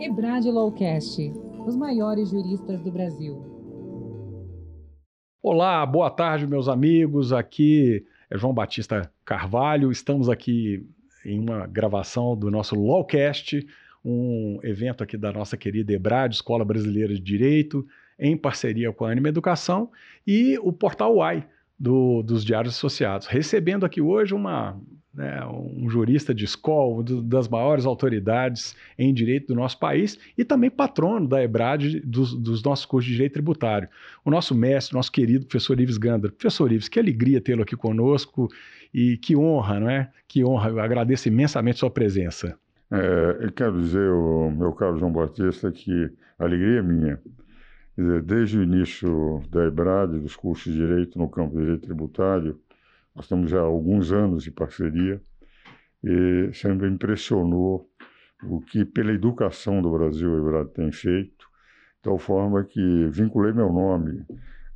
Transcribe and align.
Ebrad 0.00 0.44
Lowcast, 0.46 1.32
os 1.66 1.76
maiores 1.76 2.30
juristas 2.30 2.80
do 2.82 2.90
Brasil. 2.90 3.50
Olá, 5.42 5.84
boa 5.84 6.10
tarde, 6.10 6.46
meus 6.46 6.68
amigos. 6.68 7.32
Aqui 7.32 8.04
é 8.30 8.38
João 8.38 8.52
Batista 8.52 9.10
Carvalho. 9.24 9.90
Estamos 9.90 10.28
aqui 10.28 10.86
em 11.24 11.38
uma 11.38 11.66
gravação 11.66 12.36
do 12.36 12.50
nosso 12.50 12.74
Lawcast, 12.74 13.66
um 14.04 14.58
evento 14.62 15.04
aqui 15.04 15.16
da 15.16 15.32
nossa 15.32 15.56
querida 15.56 15.92
EBRAD, 15.92 16.34
Escola 16.34 16.64
Brasileira 16.64 17.14
de 17.14 17.20
Direito, 17.20 17.86
em 18.18 18.36
parceria 18.36 18.92
com 18.92 19.04
a 19.04 19.10
Anima 19.10 19.28
Educação 19.28 19.90
e 20.26 20.58
o 20.62 20.72
Portal 20.72 21.16
UAI, 21.16 21.46
do, 21.78 22.22
dos 22.22 22.44
Diários 22.44 22.74
Associados. 22.74 23.26
Recebendo 23.26 23.86
aqui 23.86 24.02
hoje 24.02 24.34
uma, 24.34 24.78
né, 25.12 25.44
um 25.44 25.90
jurista 25.90 26.32
de 26.32 26.44
escola, 26.44 27.02
das 27.24 27.48
maiores 27.48 27.84
autoridades 27.84 28.76
em 28.96 29.12
direito 29.12 29.48
do 29.48 29.54
nosso 29.54 29.78
país 29.78 30.18
e 30.38 30.44
também 30.44 30.70
patrono 30.70 31.26
da 31.26 31.42
EBRAD 31.42 32.00
dos, 32.00 32.34
dos, 32.34 32.62
nossos 32.62 32.86
cursos 32.86 33.08
de 33.08 33.14
direito 33.14 33.34
tributário. 33.34 33.88
O 34.24 34.30
nosso 34.30 34.54
mestre, 34.54 34.94
nosso 34.94 35.10
querido 35.10 35.46
professor 35.46 35.80
Ives 35.80 35.98
Gander. 35.98 36.32
Professor 36.32 36.70
Ives, 36.70 36.88
que 36.88 36.98
alegria 36.98 37.40
tê-lo 37.40 37.62
aqui 37.62 37.76
conosco 37.76 38.48
e 38.94 39.16
que 39.16 39.36
honra, 39.36 39.80
não 39.80 39.90
é? 39.90 40.10
Que 40.28 40.44
honra. 40.44 40.70
Eu 40.70 40.80
agradeço 40.80 41.28
imensamente 41.28 41.78
sua 41.78 41.90
presença. 41.90 42.56
É, 42.92 43.38
eu 43.40 43.52
quero 43.52 43.80
dizer, 43.80 44.10
o 44.10 44.50
meu 44.50 44.72
caro 44.72 44.98
João 44.98 45.12
Batista, 45.12 45.70
que 45.70 46.10
a 46.38 46.44
alegria 46.44 46.78
é 46.78 46.82
minha. 46.82 47.20
Desde 48.24 48.58
o 48.58 48.62
início 48.62 49.42
da 49.50 49.66
EBRAD, 49.66 50.20
dos 50.20 50.34
cursos 50.34 50.72
de 50.72 50.78
Direito 50.78 51.18
no 51.18 51.28
campo 51.28 51.56
de 51.56 51.62
Direito 51.62 51.82
Tributário, 51.82 52.58
nós 53.14 53.28
temos 53.28 53.50
já 53.50 53.60
alguns 53.60 54.12
anos 54.12 54.44
de 54.44 54.50
parceria 54.50 55.20
e 56.02 56.50
sempre 56.54 56.88
impressionou 56.88 57.88
o 58.44 58.60
que, 58.60 58.84
pela 58.84 59.12
educação 59.12 59.82
do 59.82 59.90
Brasil, 59.90 60.34
a 60.34 60.38
EBRAD 60.38 60.70
tem 60.72 60.92
feito, 60.92 61.46
de 61.96 62.02
tal 62.02 62.18
forma 62.18 62.64
que 62.64 63.08
vinculei 63.08 63.52
meu 63.52 63.70
nome 63.70 64.24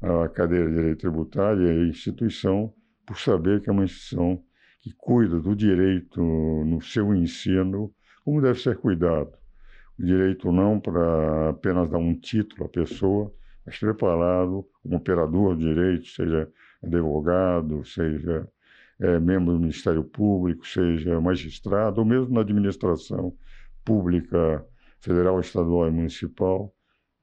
à 0.02 0.28
cadeira 0.28 0.68
de 0.68 0.74
Direito 0.74 1.00
Tributário 1.00 1.66
e 1.66 1.70
à 1.70 1.88
instituição 1.88 2.72
por 3.06 3.18
saber 3.18 3.62
que 3.62 3.70
é 3.70 3.72
uma 3.72 3.84
instituição 3.84 4.42
que 4.80 4.92
cuida 4.98 5.40
do 5.40 5.56
direito 5.56 6.20
no 6.20 6.80
seu 6.82 7.14
ensino 7.14 7.90
como 8.24 8.40
deve 8.40 8.58
ser 8.60 8.76
cuidado. 8.76 9.32
O 9.98 10.04
direito 10.04 10.50
não 10.50 10.80
para 10.80 11.50
apenas 11.50 11.88
dar 11.88 11.98
um 11.98 12.14
título 12.14 12.66
à 12.66 12.68
pessoa, 12.68 13.32
mas 13.64 13.78
preparado 13.78 14.66
como 14.82 14.96
operador 14.96 15.56
de 15.56 15.64
direito, 15.64 16.06
seja 16.08 16.50
advogado, 16.84 17.84
seja 17.84 18.48
é, 19.00 19.18
membro 19.18 19.52
do 19.54 19.60
Ministério 19.60 20.04
Público, 20.04 20.66
seja 20.66 21.20
magistrado, 21.20 22.00
ou 22.00 22.06
mesmo 22.06 22.34
na 22.34 22.40
administração 22.40 23.34
pública 23.84 24.64
federal, 25.00 25.40
estadual 25.40 25.88
e 25.88 25.90
municipal, 25.90 26.74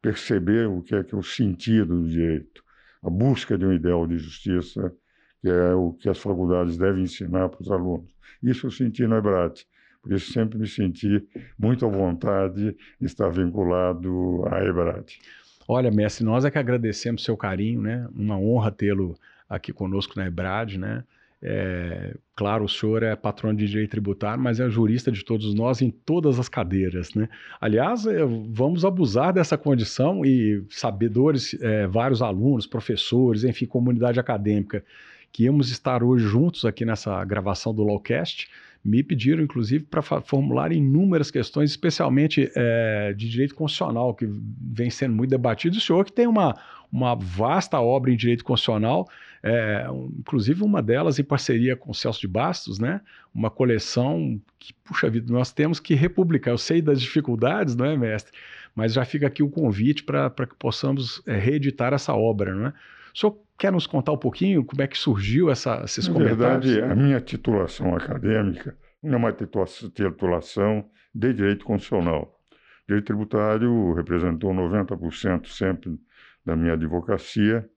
perceber 0.01 0.67
o 0.67 0.81
que 0.81 0.95
é 0.95 1.03
que 1.03 1.15
é 1.15 1.17
o 1.17 1.23
sentido 1.23 2.01
do 2.01 2.09
direito, 2.09 2.63
a 3.03 3.09
busca 3.09 3.57
de 3.57 3.65
um 3.65 3.73
ideal 3.73 4.05
de 4.05 4.17
justiça, 4.17 4.93
que 5.41 5.49
é 5.49 5.73
o 5.73 5.93
que 5.93 6.07
as 6.07 6.19
faculdades 6.19 6.77
devem 6.77 7.03
ensinar 7.03 7.49
para 7.49 7.61
os 7.61 7.71
alunos. 7.71 8.11
Isso 8.43 8.67
eu 8.67 8.71
senti 8.71 9.05
no 9.07 9.15
EBRAT. 9.15 9.65
Por 10.01 10.13
isso 10.13 10.31
sempre 10.31 10.57
me 10.57 10.67
senti 10.67 11.27
muito 11.57 11.85
à 11.85 11.89
vontade 11.89 12.75
de 12.99 13.05
estar 13.05 13.29
vinculado 13.29 14.43
à 14.47 14.63
EBRAD. 14.63 15.19
Olha, 15.67 15.91
mestre, 15.91 16.25
nós 16.25 16.43
é 16.43 16.51
que 16.51 16.57
agradecemos 16.57 17.23
seu 17.23 17.37
carinho, 17.37 17.81
né? 17.81 18.07
Uma 18.13 18.37
honra 18.37 18.71
tê-lo 18.71 19.15
aqui 19.51 19.73
conosco 19.73 20.13
na 20.15 20.25
EBRAD, 20.25 20.77
né? 20.79 21.03
É, 21.43 22.15
claro, 22.35 22.65
o 22.65 22.69
senhor 22.69 23.01
é 23.01 23.15
patrão 23.15 23.53
de 23.53 23.67
direito 23.67 23.89
tributário, 23.91 24.41
mas 24.41 24.59
é 24.59 24.69
jurista 24.69 25.11
de 25.11 25.25
todos 25.25 25.55
nós 25.55 25.81
em 25.81 25.89
todas 25.89 26.39
as 26.39 26.47
cadeiras, 26.47 27.13
né? 27.15 27.27
Aliás, 27.59 28.05
é, 28.05 28.23
vamos 28.49 28.85
abusar 28.85 29.33
dessa 29.33 29.57
condição 29.57 30.23
e 30.23 30.63
sabedores, 30.69 31.55
é, 31.59 31.87
vários 31.87 32.21
alunos, 32.21 32.67
professores, 32.67 33.43
enfim, 33.43 33.65
comunidade 33.65 34.19
acadêmica, 34.19 34.85
que 35.31 35.45
íamos 35.45 35.71
estar 35.71 36.03
hoje 36.03 36.25
juntos 36.25 36.63
aqui 36.63 36.85
nessa 36.85 37.23
gravação 37.25 37.73
do 37.73 37.83
Lawcast, 37.83 38.47
me 38.83 39.03
pediram, 39.03 39.43
inclusive, 39.43 39.83
para 39.83 40.01
formular 40.01 40.71
inúmeras 40.71 41.29
questões, 41.29 41.69
especialmente 41.69 42.51
é, 42.55 43.13
de 43.13 43.29
direito 43.29 43.55
constitucional, 43.55 44.13
que 44.13 44.27
vem 44.27 44.89
sendo 44.89 45.15
muito 45.15 45.29
debatido. 45.29 45.77
O 45.77 45.81
senhor 45.81 46.03
que 46.03 46.11
tem 46.11 46.27
uma, 46.27 46.55
uma 46.91 47.15
vasta 47.15 47.79
obra 47.79 48.11
em 48.11 48.17
direito 48.17 48.43
constitucional, 48.43 49.07
é, 49.43 49.85
inclusive 50.19 50.63
uma 50.63 50.81
delas 50.81 51.17
em 51.17 51.23
parceria 51.23 51.75
com 51.75 51.91
o 51.91 51.95
Celso 51.95 52.21
de 52.21 52.27
Bastos, 52.27 52.79
né? 52.79 53.01
uma 53.33 53.49
coleção 53.49 54.39
que, 54.59 54.73
puxa 54.83 55.09
vida, 55.09 55.31
nós 55.33 55.51
temos 55.51 55.79
que 55.79 55.95
republicar. 55.95 56.53
Eu 56.53 56.57
sei 56.57 56.81
das 56.81 57.01
dificuldades, 57.01 57.75
não 57.75 57.85
é, 57.85 57.97
mestre? 57.97 58.31
Mas 58.75 58.93
já 58.93 59.03
fica 59.03 59.27
aqui 59.27 59.41
o 59.41 59.49
convite 59.49 60.03
para 60.03 60.29
que 60.29 60.55
possamos 60.55 61.21
é, 61.25 61.37
reeditar 61.37 61.93
essa 61.93 62.13
obra, 62.13 62.53
não 62.53 62.67
é? 62.67 62.73
O 63.13 63.17
senhor 63.17 63.37
quer 63.57 63.71
nos 63.71 63.85
contar 63.85 64.13
um 64.13 64.17
pouquinho 64.17 64.63
como 64.63 64.81
é 64.81 64.87
que 64.87 64.97
surgiu 64.97 65.49
essa, 65.49 65.81
esses 65.83 66.07
Na 66.07 66.13
comentários? 66.13 66.71
Na 66.71 66.75
verdade, 66.75 66.91
a 66.91 66.95
minha 66.95 67.19
titulação 67.19 67.95
acadêmica 67.95 68.77
é 69.03 69.15
uma 69.15 69.31
titulação 69.31 70.85
de 71.13 71.33
direito 71.33 71.65
constitucional. 71.65 72.39
Direito 72.87 73.05
tributário 73.05 73.93
representou 73.93 74.53
90% 74.53 75.47
sempre 75.47 75.97
da 76.45 76.55
minha 76.55 76.73
advocacia, 76.73 77.67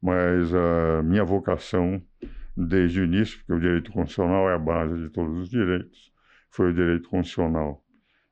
mas 0.00 0.54
a 0.54 1.02
minha 1.02 1.24
vocação 1.24 2.02
desde 2.56 3.00
o 3.00 3.04
início, 3.04 3.38
porque 3.38 3.52
o 3.52 3.60
direito 3.60 3.92
constitucional 3.92 4.48
é 4.48 4.54
a 4.54 4.58
base 4.58 4.96
de 4.96 5.10
todos 5.10 5.36
os 5.38 5.50
direitos, 5.50 6.12
foi 6.50 6.70
o 6.70 6.74
direito 6.74 7.08
constitucional. 7.08 7.82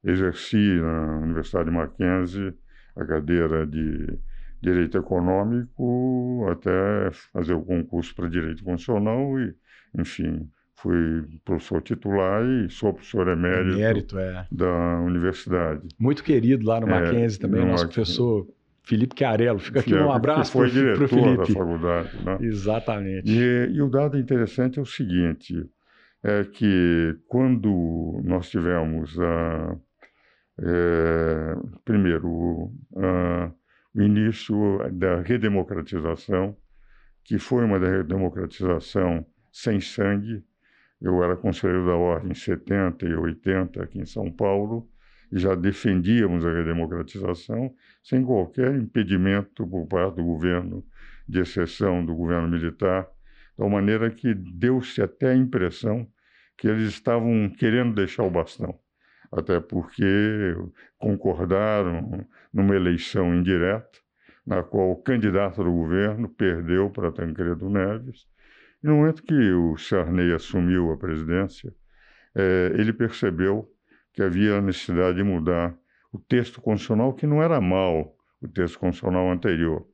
Exerci 0.03 0.81
na 0.81 1.19
Universidade 1.19 1.67
de 1.67 1.77
Mackenzie 1.77 2.55
a 2.97 3.05
cadeira 3.05 3.67
de 3.67 4.19
direito 4.63 4.97
econômico 4.97 6.47
até 6.51 7.11
fazer 7.33 7.53
o 7.55 7.63
concurso 7.63 8.15
para 8.15 8.29
direito 8.29 8.65
constitucional 8.65 9.39
e, 9.39 9.55
enfim, 9.99 10.49
fui 10.77 11.25
professor 11.45 11.83
titular 11.83 12.45
e 12.45 12.71
sou 12.71 12.93
professor 12.93 13.29
emérito, 13.29 13.77
emérito 13.77 14.19
é. 14.19 14.47
da 14.51 15.01
universidade. 15.01 15.87
Muito 15.99 16.25
querido 16.25 16.67
lá 16.67 16.81
no 16.81 16.89
é, 16.89 16.91
Mackenzie 16.91 17.39
também, 17.39 17.61
no 17.61 17.69
nosso 17.69 17.87
professor 17.87 18.47
Felipe 18.85 19.15
Chiarello. 19.19 19.59
Fica 19.59 19.81
aqui 19.81 19.95
um 19.95 20.13
abraço 20.13 20.53
para 20.53 20.67
o 20.67 20.71
Felipe. 20.71 21.09
Foi 21.09 21.23
diretor 21.23 21.37
da 21.39 21.47
faculdade. 21.47 22.25
Né? 22.25 22.39
Exatamente. 22.43 23.31
E, 23.31 23.71
e, 23.73 23.83
o 23.83 23.89
dado 23.89 24.19
interessante 24.19 24.79
é 24.79 24.83
o 24.83 24.87
seguinte, 24.87 25.55
é 26.23 26.45
que 26.45 27.17
quando 27.27 28.21
nós 28.25 28.51
tivemos, 28.51 29.19
a, 29.19 29.77
é, 30.61 31.57
primeiro, 31.85 32.73
a, 32.97 33.51
o 33.95 34.03
início 34.03 34.79
da 34.93 35.21
redemocratização, 35.23 36.57
que 37.25 37.39
foi 37.39 37.65
uma 37.65 37.79
redemocratização 37.79 39.25
sem 39.51 39.81
sangue. 39.81 40.45
Eu 41.01 41.23
era 41.23 41.37
conselheiro 41.37 41.87
da 41.87 41.95
Ordem 41.95 42.33
em 42.33 42.35
70 42.35 43.07
e 43.07 43.15
80 43.15 43.83
aqui 43.83 43.99
em 43.99 44.07
São 44.07 44.31
Paulo 44.31 44.89
já 45.39 45.55
defendíamos 45.55 46.45
a 46.45 46.53
redemocratização 46.53 47.75
sem 48.03 48.25
qualquer 48.25 48.75
impedimento 48.75 49.67
por 49.67 49.87
parte 49.87 50.17
do 50.17 50.25
governo, 50.25 50.85
de 51.29 51.41
exceção 51.41 52.05
do 52.05 52.15
governo 52.15 52.49
militar, 52.49 53.09
de 53.59 53.69
maneira 53.69 54.11
que 54.11 54.35
deu-se 54.35 55.03
até 55.03 55.31
a 55.33 55.37
impressão 55.37 56.07
que 56.57 56.69
eles 56.69 56.89
estavam 56.89 57.51
querendo 57.59 57.95
deixar 57.95 58.23
o 58.23 58.31
bastão 58.31 58.79
até 59.37 59.61
porque 59.61 60.55
concordaram 60.99 62.27
numa 62.53 62.77
eleição 62.77 63.35
indireta, 63.35 63.99
na 64.47 64.63
qual 64.63 64.93
o 64.93 65.03
candidato 65.03 65.65
do 65.65 65.73
governo 65.73 66.29
perdeu 66.29 66.91
para 66.91 67.11
Tancredo 67.11 67.69
Neves. 67.69 68.27
E 68.83 68.87
no 68.87 68.97
momento 68.97 69.23
que 69.23 69.53
o 69.53 69.77
Sarney 69.77 70.33
assumiu 70.33 70.93
a 70.93 70.97
presidência, 70.97 71.75
é, 72.35 72.73
ele 72.75 72.93
percebeu 72.93 73.69
que 74.15 74.23
havia 74.23 74.57
a 74.59 74.63
necessidade 74.63 75.17
de 75.19 75.23
mudar 75.23 75.77
o 76.13 76.19
texto 76.19 76.61
constitucional, 76.61 77.13
que 77.13 77.27
não 77.27 77.43
era 77.43 77.61
mal, 77.61 78.17
o 78.41 78.49
texto 78.49 78.79
constitucional 78.79 79.31
anterior, 79.31 79.87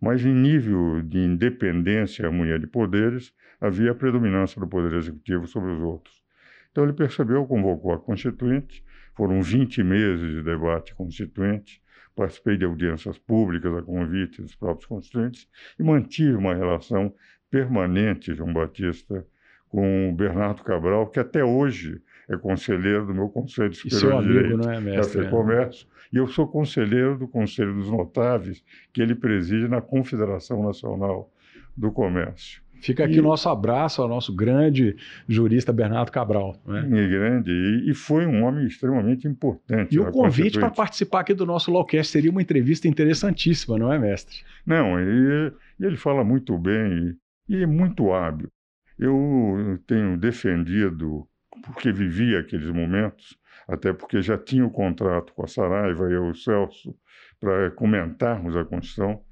mas 0.00 0.24
em 0.24 0.34
nível 0.34 1.02
de 1.02 1.18
independência 1.18 2.22
e 2.22 2.26
harmonia 2.26 2.58
de 2.58 2.66
poderes, 2.66 3.32
havia 3.60 3.92
a 3.92 3.94
predominância 3.94 4.60
do 4.60 4.66
poder 4.66 4.96
executivo 4.96 5.46
sobre 5.46 5.72
os 5.72 5.80
outros. 5.80 6.24
Então 6.72 6.84
ele 6.84 6.92
percebeu, 6.92 7.46
convocou 7.46 7.92
a 7.92 7.98
Constituinte, 7.98 8.84
foram 9.14 9.42
20 9.42 9.82
meses 9.82 10.30
de 10.30 10.42
debate 10.42 10.94
constituinte, 10.94 11.82
participei 12.14 12.56
de 12.56 12.64
audiências 12.64 13.18
públicas 13.18 13.74
a 13.74 13.82
convite 13.82 14.42
dos 14.42 14.54
próprios 14.54 14.86
constituintes 14.86 15.48
e 15.78 15.82
mantive 15.82 16.34
uma 16.34 16.54
relação 16.54 17.14
permanente, 17.50 18.34
João 18.34 18.52
Batista, 18.52 19.26
com 19.68 20.10
o 20.10 20.14
Bernardo 20.14 20.62
Cabral, 20.62 21.08
que 21.08 21.18
até 21.18 21.44
hoje 21.44 22.00
é 22.28 22.36
conselheiro 22.36 23.06
do 23.06 23.14
meu 23.14 23.28
Conselho 23.28 23.74
Superior 23.74 24.22
de 24.22 24.28
Direito 24.28 24.56
não 24.56 24.70
é, 24.70 24.80
mestre, 24.80 25.22
da 25.22 25.30
Comércio, 25.30 25.86
e 26.12 26.16
eu 26.16 26.26
sou 26.26 26.46
conselheiro 26.46 27.18
do 27.18 27.28
Conselho 27.28 27.74
dos 27.74 27.90
Notáveis, 27.90 28.62
que 28.92 29.00
ele 29.00 29.14
preside 29.14 29.68
na 29.68 29.80
Confederação 29.80 30.62
Nacional 30.62 31.30
do 31.76 31.92
Comércio. 31.92 32.62
Fica 32.80 33.04
aqui 33.04 33.18
o 33.18 33.22
nosso 33.22 33.48
abraço 33.48 34.02
ao 34.02 34.08
nosso 34.08 34.34
grande 34.34 34.96
jurista 35.28 35.72
Bernardo 35.72 36.12
Cabral. 36.12 36.56
Né? 36.66 36.82
E 36.86 37.08
grande, 37.08 37.50
e, 37.50 37.90
e 37.90 37.94
foi 37.94 38.26
um 38.26 38.44
homem 38.44 38.66
extremamente 38.66 39.26
importante. 39.26 39.94
E 39.94 39.98
o 39.98 40.10
convite 40.10 40.58
para 40.58 40.70
participar 40.70 41.20
aqui 41.20 41.34
do 41.34 41.46
nosso 41.46 41.70
Lawcast 41.70 42.12
seria 42.12 42.30
uma 42.30 42.42
entrevista 42.42 42.86
interessantíssima, 42.86 43.78
não 43.78 43.92
é, 43.92 43.98
mestre? 43.98 44.36
Não, 44.64 45.00
e, 45.00 45.52
e 45.80 45.84
ele 45.84 45.96
fala 45.96 46.22
muito 46.22 46.56
bem 46.58 47.16
e, 47.48 47.56
e 47.56 47.62
é 47.62 47.66
muito 47.66 48.12
hábil. 48.12 48.50
Eu 48.98 49.78
tenho 49.86 50.16
defendido, 50.16 51.26
porque 51.62 51.92
vivi 51.92 52.36
aqueles 52.36 52.70
momentos, 52.70 53.38
até 53.68 53.92
porque 53.92 54.22
já 54.22 54.38
tinha 54.38 54.64
o 54.64 54.70
contrato 54.70 55.32
com 55.32 55.44
a 55.44 55.48
Saraiva 55.48 56.10
e 56.10 56.16
o 56.16 56.34
Celso, 56.34 56.94
para 57.40 57.70
comentarmos 57.72 58.56
a 58.56 58.64
Constituição. 58.64 59.22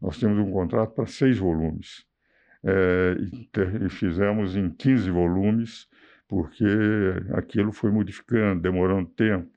Nós 0.00 0.18
temos 0.18 0.38
um 0.38 0.50
contrato 0.50 0.94
para 0.94 1.06
seis 1.06 1.38
volumes 1.38 2.04
é, 2.62 3.16
e, 3.84 3.88
fizemos 3.88 4.56
em 4.56 4.70
15 4.70 5.10
volumes, 5.10 5.88
porque 6.28 6.64
aquilo 7.34 7.72
foi 7.72 7.90
modificando, 7.90 8.60
demorando 8.60 9.08
tempo. 9.10 9.50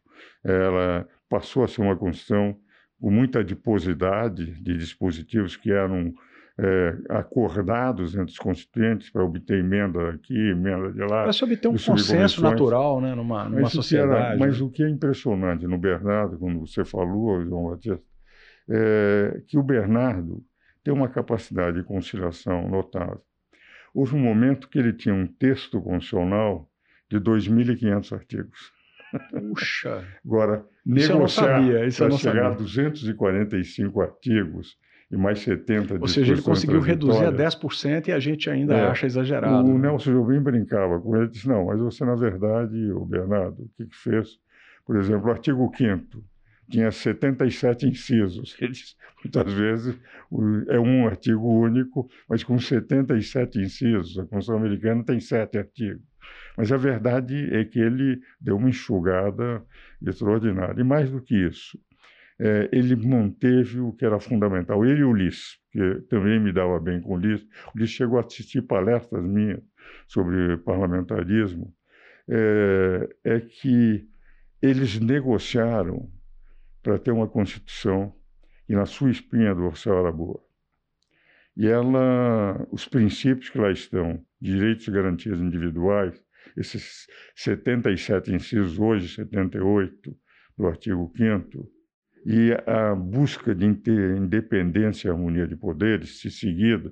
Ela 0.44 1.08
passou 1.30 1.64
a 1.64 1.68
ser 1.68 1.82
uma 1.82 1.96
Constituição 1.96 2.58
com 3.00 3.12
muita 3.12 3.40
adiposidade 3.40 4.62
de 4.62 4.78
dispositivos 4.78 5.56
que 5.56 5.72
eram 5.72 6.14
é, 6.60 6.98
acordados 7.10 8.16
entre 8.16 8.32
os 8.32 8.38
constituintes 8.38 9.12
para 9.12 9.24
obter 9.24 9.60
emenda 9.60 10.10
aqui, 10.10 10.36
emenda 10.36 10.92
de 10.92 11.02
lá. 11.02 11.24
Para 11.24 11.34
se 11.34 11.44
obter 11.44 11.68
um 11.68 11.78
consenso 11.78 12.42
natural 12.42 13.00
né, 13.00 13.14
numa, 13.14 13.46
numa 13.46 13.62
mas 13.62 13.72
sociedade. 13.72 14.28
Era, 14.30 14.38
mas 14.38 14.60
né? 14.60 14.66
o 14.66 14.70
que 14.70 14.84
é 14.84 14.90
impressionante 14.90 15.68
no 15.68 15.78
Bernardo, 15.78 16.38
quando 16.38 16.60
você 16.60 16.84
falou, 16.84 17.44
João 17.44 17.70
Batista, 17.70 18.02
é 18.70 19.42
que 19.48 19.58
o 19.58 19.64
Bernardo 19.64 20.44
tem 20.84 20.94
uma 20.94 21.08
capacidade 21.08 21.78
de 21.78 21.84
conciliação 21.84 22.68
notável. 22.68 23.22
Houve 23.94 24.16
um 24.16 24.20
momento 24.20 24.68
que 24.68 24.80
ele 24.80 24.94
tinha 24.94 25.14
um 25.14 25.28
texto 25.28 25.82
constitucional 25.82 26.70
de 27.10 27.20
2.500 27.20 28.14
artigos. 28.14 28.72
Puxa! 29.32 30.04
Agora, 30.26 30.66
isso 30.86 31.14
negociar 31.14 31.62
para 31.98 32.12
chegar 32.12 32.48
a 32.48 32.56
245 32.56 34.02
artigos 34.02 34.78
e 35.10 35.16
mais 35.16 35.40
70 35.40 35.98
Ou 36.00 36.08
seja, 36.08 36.34
ele 36.34 36.42
conseguiu 36.42 36.82
reduzir 36.82 37.26
a 37.26 37.32
10% 37.32 38.08
e 38.08 38.12
a 38.12 38.20
gente 38.20 38.50
ainda 38.50 38.76
é, 38.76 38.88
acha 38.88 39.06
exagerado. 39.06 39.68
O 39.68 39.74
né? 39.78 39.88
Nelson 39.88 40.12
Jobim 40.12 40.42
brincava 40.42 41.00
com 41.00 41.16
ele, 41.16 41.30
disse, 41.30 41.48
não, 41.48 41.66
mas 41.66 41.80
você, 41.80 42.04
na 42.04 42.16
verdade, 42.16 42.92
o 42.92 43.06
Bernardo, 43.06 43.64
o 43.64 43.70
que, 43.78 43.86
que 43.86 43.96
fez? 43.96 44.38
Por 44.86 44.98
exemplo, 44.98 45.28
o 45.28 45.32
artigo 45.32 45.72
5 45.76 46.24
tinha 46.70 46.92
77 46.92 47.88
incisos. 47.88 48.56
Eles, 48.60 48.98
muitas 49.24 49.54
vezes 49.54 49.98
é 50.70 50.80
um 50.80 51.08
artigo 51.08 51.48
único, 51.48 52.10
mas 52.30 52.44
com 52.44 52.60
77 52.60 53.60
incisos. 53.60 54.20
A 54.20 54.24
Constituição 54.24 54.58
Americana 54.58 55.04
tem 55.04 55.20
sete 55.20 55.58
artigos. 55.58 56.02
Mas 56.58 56.72
a 56.72 56.78
verdade 56.78 57.56
é 57.56 57.64
que 57.64 57.80
ele 57.80 58.20
deu 58.42 58.58
uma 58.58 58.70
enxugada 58.70 59.64
extraordinária. 60.06 60.82
E 60.82 60.84
mais 60.84 61.10
do 61.10 61.22
que 61.22 61.36
isso, 61.36 61.80
é, 62.40 62.70
ele 62.72 62.96
manteve 62.96 63.80
o 63.80 63.92
que 63.94 64.06
era 64.06 64.20
fundamental. 64.20 64.86
Ele 64.86 65.02
e 65.02 65.04
o 65.04 65.10
Ulisses, 65.10 65.58
que 65.72 66.02
também 66.10 66.40
me 66.40 66.54
dava 66.54 66.80
bem 66.80 67.02
com 67.02 67.14
o 67.14 67.16
Ulisses. 67.16 67.48
O 67.68 67.78
Ulisses 67.78 67.96
chegou 67.96 68.20
a 68.20 68.22
assistir 68.22 68.62
palestras 68.62 69.24
minhas 69.24 69.62
sobre 70.08 70.58
parlamentarismo. 70.58 71.74
É, 72.30 73.10
é 73.24 73.40
que 73.40 74.08
eles 74.62 75.00
negociaram 75.00 76.12
para 76.84 77.00
ter 77.00 77.12
uma 77.12 77.28
Constituição 77.28 78.14
e 78.70 78.76
na 78.76 78.86
sua 78.86 79.10
espinha 79.10 79.56
dorsal 79.56 80.00
era 80.00 80.12
boa. 80.12 80.42
E 81.56 81.68
ela, 81.68 82.68
os 82.72 82.88
princípios 82.88 83.50
que 83.50 83.58
lá 83.58 83.72
estão, 83.72 84.24
direitos 84.40 84.88
e 84.88 84.92
garantias 84.92 85.40
individuais, 85.40 86.22
esses 86.56 87.08
77 87.36 88.32
incisos, 88.32 88.78
hoje 88.78 89.10
78, 89.10 90.16
do 90.56 90.68
artigo 90.68 91.12
5 91.16 91.77
e 92.26 92.52
a 92.66 92.94
busca 92.96 93.56
de 93.56 93.66
independência 93.66 95.08
e 95.08 95.12
harmonia 95.12 95.48
de 95.48 95.56
poderes, 95.56 96.20
se 96.20 96.30
seguida, 96.30 96.92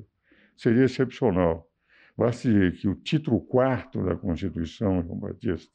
seria 0.55 0.85
excepcional. 0.85 1.69
Basta 2.17 2.47
dizer 2.47 2.73
que 2.73 2.87
o 2.87 2.95
título 2.95 3.41
4 3.41 4.05
da 4.05 4.15
Constituição, 4.15 5.03
João 5.03 5.19
Batista, 5.19 5.71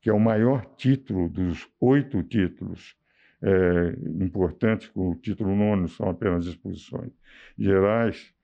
que 0.00 0.10
é 0.10 0.12
o 0.12 0.20
maior 0.20 0.66
título 0.76 1.28
dos 1.28 1.66
oito 1.80 2.22
títulos 2.22 2.96
é, 3.40 3.96
importantes, 4.22 4.90
o 4.94 5.14
título 5.14 5.56
nono 5.56 5.88
são 5.88 6.10
apenas 6.10 6.44
disposições 6.44 7.12
gerais, 7.56 8.34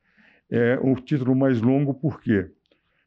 é 0.50 0.79
o 0.81 0.94
título 0.96 1.37
mais 1.37 1.61
longo 1.61 1.93
por 1.93 2.20
quê? 2.20 2.50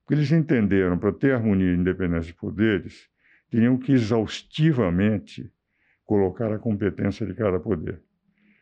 Porque 0.02 0.14
eles 0.14 0.32
entenderam, 0.32 0.98
para 1.00 1.12
ter 1.12 1.34
harmonia 1.34 1.72
e 1.72 1.76
independência 1.76 2.32
de 2.32 2.38
poderes, 2.38 3.10
teriam 3.50 3.78
que 3.78 3.92
exaustivamente 3.92 5.52
colocar 6.06 6.52
a 6.52 6.60
competência 6.60 7.26
de 7.26 7.34
cada 7.34 7.60
poder, 7.60 8.00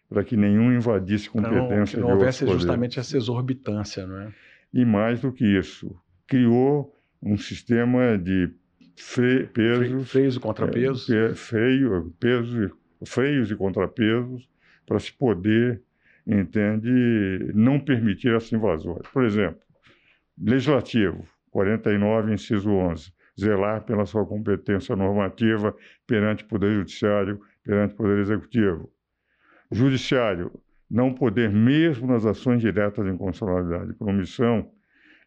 para 0.07 0.23
que 0.23 0.37
nenhum 0.37 0.71
invadisse 0.73 1.29
competência 1.29 1.99
não, 1.99 2.07
não 2.09 2.15
de 2.15 2.19
houvesse 2.19 2.39
poderes. 2.39 2.61
justamente 2.61 2.99
essa 2.99 3.17
exorbitância, 3.17 4.05
não 4.05 4.21
é? 4.21 4.33
E 4.73 4.85
mais 4.85 5.21
do 5.21 5.31
que 5.31 5.45
isso, 5.45 5.95
criou 6.27 6.95
um 7.21 7.37
sistema 7.37 8.17
de 8.17 8.51
fre 8.95 9.47
pesos, 9.47 10.11
freios 10.11 10.35
e 10.35 10.39
contrapesos, 10.39 11.09
é, 11.09 11.33
freio, 11.33 12.13
pesos 12.19 12.71
freios 13.05 13.49
e 13.49 13.55
contrapesos 13.55 14.47
para 14.85 14.99
se 14.99 15.13
poder, 15.13 15.81
entende, 16.25 16.89
não 17.53 17.79
permitir 17.79 18.35
essa 18.35 18.55
invasões. 18.55 19.07
Por 19.13 19.23
exemplo, 19.23 19.61
legislativo, 20.37 21.25
49, 21.51 22.33
inciso 22.33 22.69
11, 22.69 23.11
zelar 23.39 23.83
pela 23.85 24.05
sua 24.05 24.25
competência 24.25 24.95
normativa 24.95 25.75
perante 26.05 26.43
o 26.43 26.47
Poder 26.47 26.73
Judiciário, 26.73 27.39
perante 27.63 27.93
o 27.93 27.97
Poder 27.97 28.19
Executivo. 28.19 28.91
Judiciário, 29.71 30.51
não 30.89 31.13
poder, 31.13 31.51
mesmo 31.51 32.07
nas 32.07 32.25
ações 32.25 32.61
diretas 32.61 33.05
de 33.05 33.11
inconstitucionalidade 33.11 33.93
por 33.93 34.09
omissão, 34.09 34.71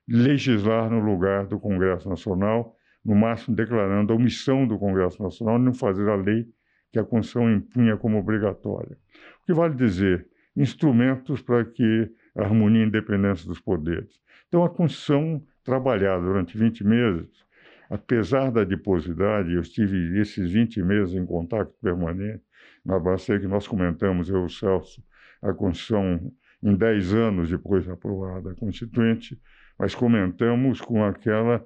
legislar 0.09 0.91
no 0.91 0.99
lugar 0.99 1.47
do 1.47 1.61
Congresso 1.61 2.09
Nacional, 2.09 2.77
no 3.05 3.15
máximo 3.15 3.55
declarando 3.55 4.13
a 4.13 4.17
omissão 4.17 4.67
do 4.67 4.79
Congresso 4.79 5.23
Nacional 5.23 5.59
não 5.59 5.73
fazer 5.73 6.09
a 6.09 6.17
lei 6.17 6.47
que 6.93 6.99
a 6.99 7.05
Constituição 7.05 7.51
impunha 7.51 7.97
como 7.97 8.19
obrigatória. 8.19 8.99
O 9.43 9.47
que 9.47 9.55
vale 9.55 9.75
dizer? 9.75 10.27
Instrumentos 10.57 11.41
para 11.41 11.65
que 11.65 12.11
a 12.37 12.43
harmonia 12.43 12.85
e 12.85 12.87
independência 12.87 13.47
dos 13.47 13.61
poderes. 13.61 14.21
Então, 14.49 14.65
a 14.65 14.69
Constituição, 14.69 15.43
trabalhada 15.65 16.23
durante 16.23 16.59
20 16.59 16.85
meses, 16.85 17.45
apesar 17.93 18.51
da 18.51 18.63
adiposidade, 18.63 19.53
eu 19.53 19.61
estive 19.61 20.19
esses 20.19 20.51
20 20.51 20.83
meses 20.83 21.15
em 21.15 21.27
contato 21.27 21.71
permanente, 21.83 22.43
na 22.83 22.99
base 22.99 23.39
que 23.39 23.47
nós 23.47 23.69
comentamos, 23.69 24.31
eu 24.31 24.41
e 24.41 24.45
o 24.47 24.49
Celso, 24.49 25.05
a 25.43 25.53
Constituição 25.53 26.33
em 26.63 26.75
10 26.75 27.13
anos 27.13 27.51
depois 27.51 27.85
de 27.85 27.91
aprovada 27.91 28.53
a 28.53 28.55
Constituinte, 28.55 29.39
mas 29.79 29.95
comentamos 29.95 30.81
com 30.81 31.05
aquela 31.05 31.63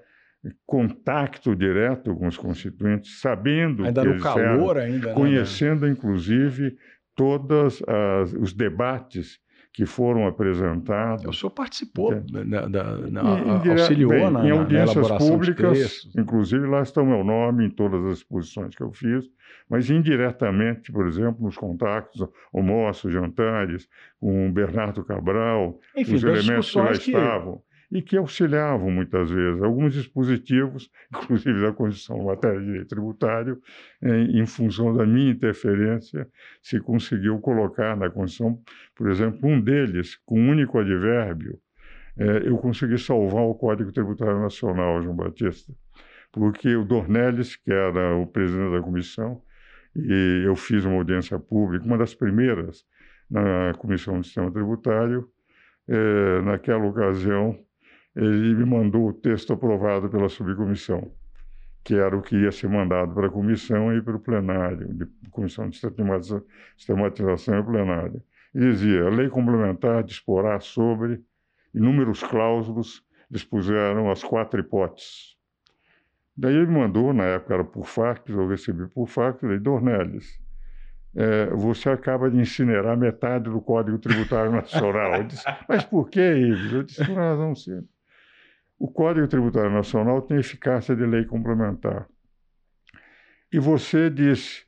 contato 0.64 1.54
direto 1.54 2.14
com 2.14 2.26
os 2.26 2.36
constituintes, 2.36 3.20
sabendo 3.20 3.84
ainda 3.84 4.02
que 4.02 4.08
no 4.08 4.20
calor 4.20 4.76
eram, 4.76 4.94
ainda, 4.94 5.08
né, 5.08 5.14
conhecendo 5.14 5.88
inclusive 5.88 6.76
todos 7.14 7.82
os 8.40 8.52
debates 8.52 9.38
que 9.76 9.84
foram 9.84 10.26
apresentados. 10.26 11.26
O 11.26 11.32
senhor 11.34 11.50
participou, 11.50 12.14
da, 12.14 12.66
da, 12.66 12.96
na, 13.10 13.72
auxiliou 13.72 14.10
bem, 14.10 14.30
na, 14.30 14.46
em 14.46 14.50
audiências 14.50 15.06
na 15.06 15.18
públicas, 15.18 16.08
inclusive 16.16 16.66
lá 16.66 16.80
está 16.80 17.02
o 17.02 17.06
meu 17.06 17.22
nome 17.22 17.66
em 17.66 17.68
todas 17.68 18.02
as 18.06 18.18
exposições 18.18 18.74
que 18.74 18.82
eu 18.82 18.90
fiz, 18.90 19.28
mas 19.68 19.90
indiretamente, 19.90 20.90
por 20.90 21.06
exemplo, 21.06 21.44
nos 21.44 21.58
contatos, 21.58 22.26
almoços, 22.54 23.12
jantares, 23.12 23.86
com 24.18 24.48
o 24.48 24.50
Bernardo 24.50 25.04
Cabral, 25.04 25.78
Enfim, 25.94 26.14
os 26.14 26.24
elementos 26.24 26.72
que 26.72 26.78
lá 26.78 26.92
estavam 26.92 27.62
e 27.90 28.02
que 28.02 28.16
auxiliavam 28.16 28.90
muitas 28.90 29.30
vezes. 29.30 29.62
Alguns 29.62 29.94
dispositivos, 29.94 30.90
inclusive 31.14 31.60
da 31.60 31.72
Constituição 31.72 32.18
em 32.18 32.26
matéria 32.26 32.60
de 32.60 32.66
direito 32.66 32.88
tributário, 32.88 33.60
em, 34.02 34.40
em 34.40 34.46
função 34.46 34.94
da 34.94 35.06
minha 35.06 35.30
interferência, 35.30 36.28
se 36.62 36.80
conseguiu 36.80 37.38
colocar 37.40 37.96
na 37.96 38.10
Constituição, 38.10 38.60
por 38.94 39.10
exemplo, 39.10 39.48
um 39.48 39.60
deles, 39.60 40.16
com 40.24 40.40
um 40.40 40.50
único 40.50 40.78
advérbio, 40.78 41.58
é, 42.18 42.48
eu 42.48 42.56
consegui 42.56 42.98
salvar 42.98 43.42
o 43.42 43.54
Código 43.54 43.92
Tributário 43.92 44.40
Nacional, 44.40 45.02
João 45.02 45.14
Batista, 45.14 45.72
porque 46.32 46.74
o 46.74 46.84
Dornelles, 46.84 47.56
que 47.56 47.70
era 47.70 48.16
o 48.16 48.26
presidente 48.26 48.72
da 48.72 48.82
comissão, 48.82 49.42
e 49.94 50.42
eu 50.44 50.56
fiz 50.56 50.84
uma 50.84 50.96
audiência 50.96 51.38
pública, 51.38 51.84
uma 51.84 51.98
das 51.98 52.14
primeiras 52.14 52.84
na 53.30 53.74
Comissão 53.78 54.18
do 54.18 54.24
Sistema 54.24 54.50
Tributário, 54.50 55.28
é, 55.88 56.40
naquela 56.42 56.84
ocasião, 56.84 57.58
ele 58.16 58.54
me 58.54 58.64
mandou 58.64 59.08
o 59.08 59.12
texto 59.12 59.52
aprovado 59.52 60.08
pela 60.08 60.28
subcomissão, 60.28 61.12
que 61.84 61.94
era 61.94 62.16
o 62.16 62.22
que 62.22 62.34
ia 62.34 62.50
ser 62.50 62.68
mandado 62.68 63.14
para 63.14 63.26
a 63.26 63.30
comissão 63.30 63.94
e 63.94 64.00
para 64.00 64.16
o 64.16 64.20
plenário, 64.20 64.94
de 64.94 65.30
comissão 65.30 65.68
de 65.68 65.78
sistematização 65.78 67.60
e 67.60 67.62
plenário. 67.62 68.22
E 68.54 68.60
dizia: 68.60 69.04
a 69.04 69.10
lei 69.10 69.28
complementar 69.28 70.02
disporá 70.02 70.58
sobre, 70.60 71.22
inúmeros 71.74 72.22
clausos 72.22 73.04
dispuseram 73.30 74.10
as 74.10 74.24
quatro 74.24 74.58
hipóteses. 74.58 75.36
Daí 76.34 76.54
ele 76.54 76.70
mandou, 76.70 77.12
na 77.12 77.24
época 77.24 77.54
era 77.54 77.64
por 77.64 77.86
fax, 77.86 78.22
eu 78.28 78.48
recebi 78.48 78.86
por 78.88 79.06
fax, 79.08 79.40
falei, 79.40 79.58
Dornelles, 79.58 80.38
é, 81.14 81.46
você 81.46 81.88
acaba 81.88 82.30
de 82.30 82.38
incinerar 82.38 82.96
metade 82.96 83.44
do 83.50 83.60
Código 83.60 83.98
Tributário 83.98 84.52
Nacional. 84.52 85.22
Disse, 85.24 85.44
mas 85.68 85.84
por 85.84 86.10
que, 86.10 86.20
Ives? 86.20 86.72
Eu 86.72 86.82
disse, 86.82 87.04
por 87.06 87.16
razão 87.16 87.54
simples. 87.54 87.95
O 88.78 88.88
Código 88.88 89.26
Tributário 89.26 89.70
Nacional 89.70 90.22
tem 90.22 90.38
eficácia 90.38 90.94
de 90.94 91.06
lei 91.06 91.24
complementar. 91.24 92.06
E 93.52 93.58
você 93.58 94.10
diz, 94.10 94.66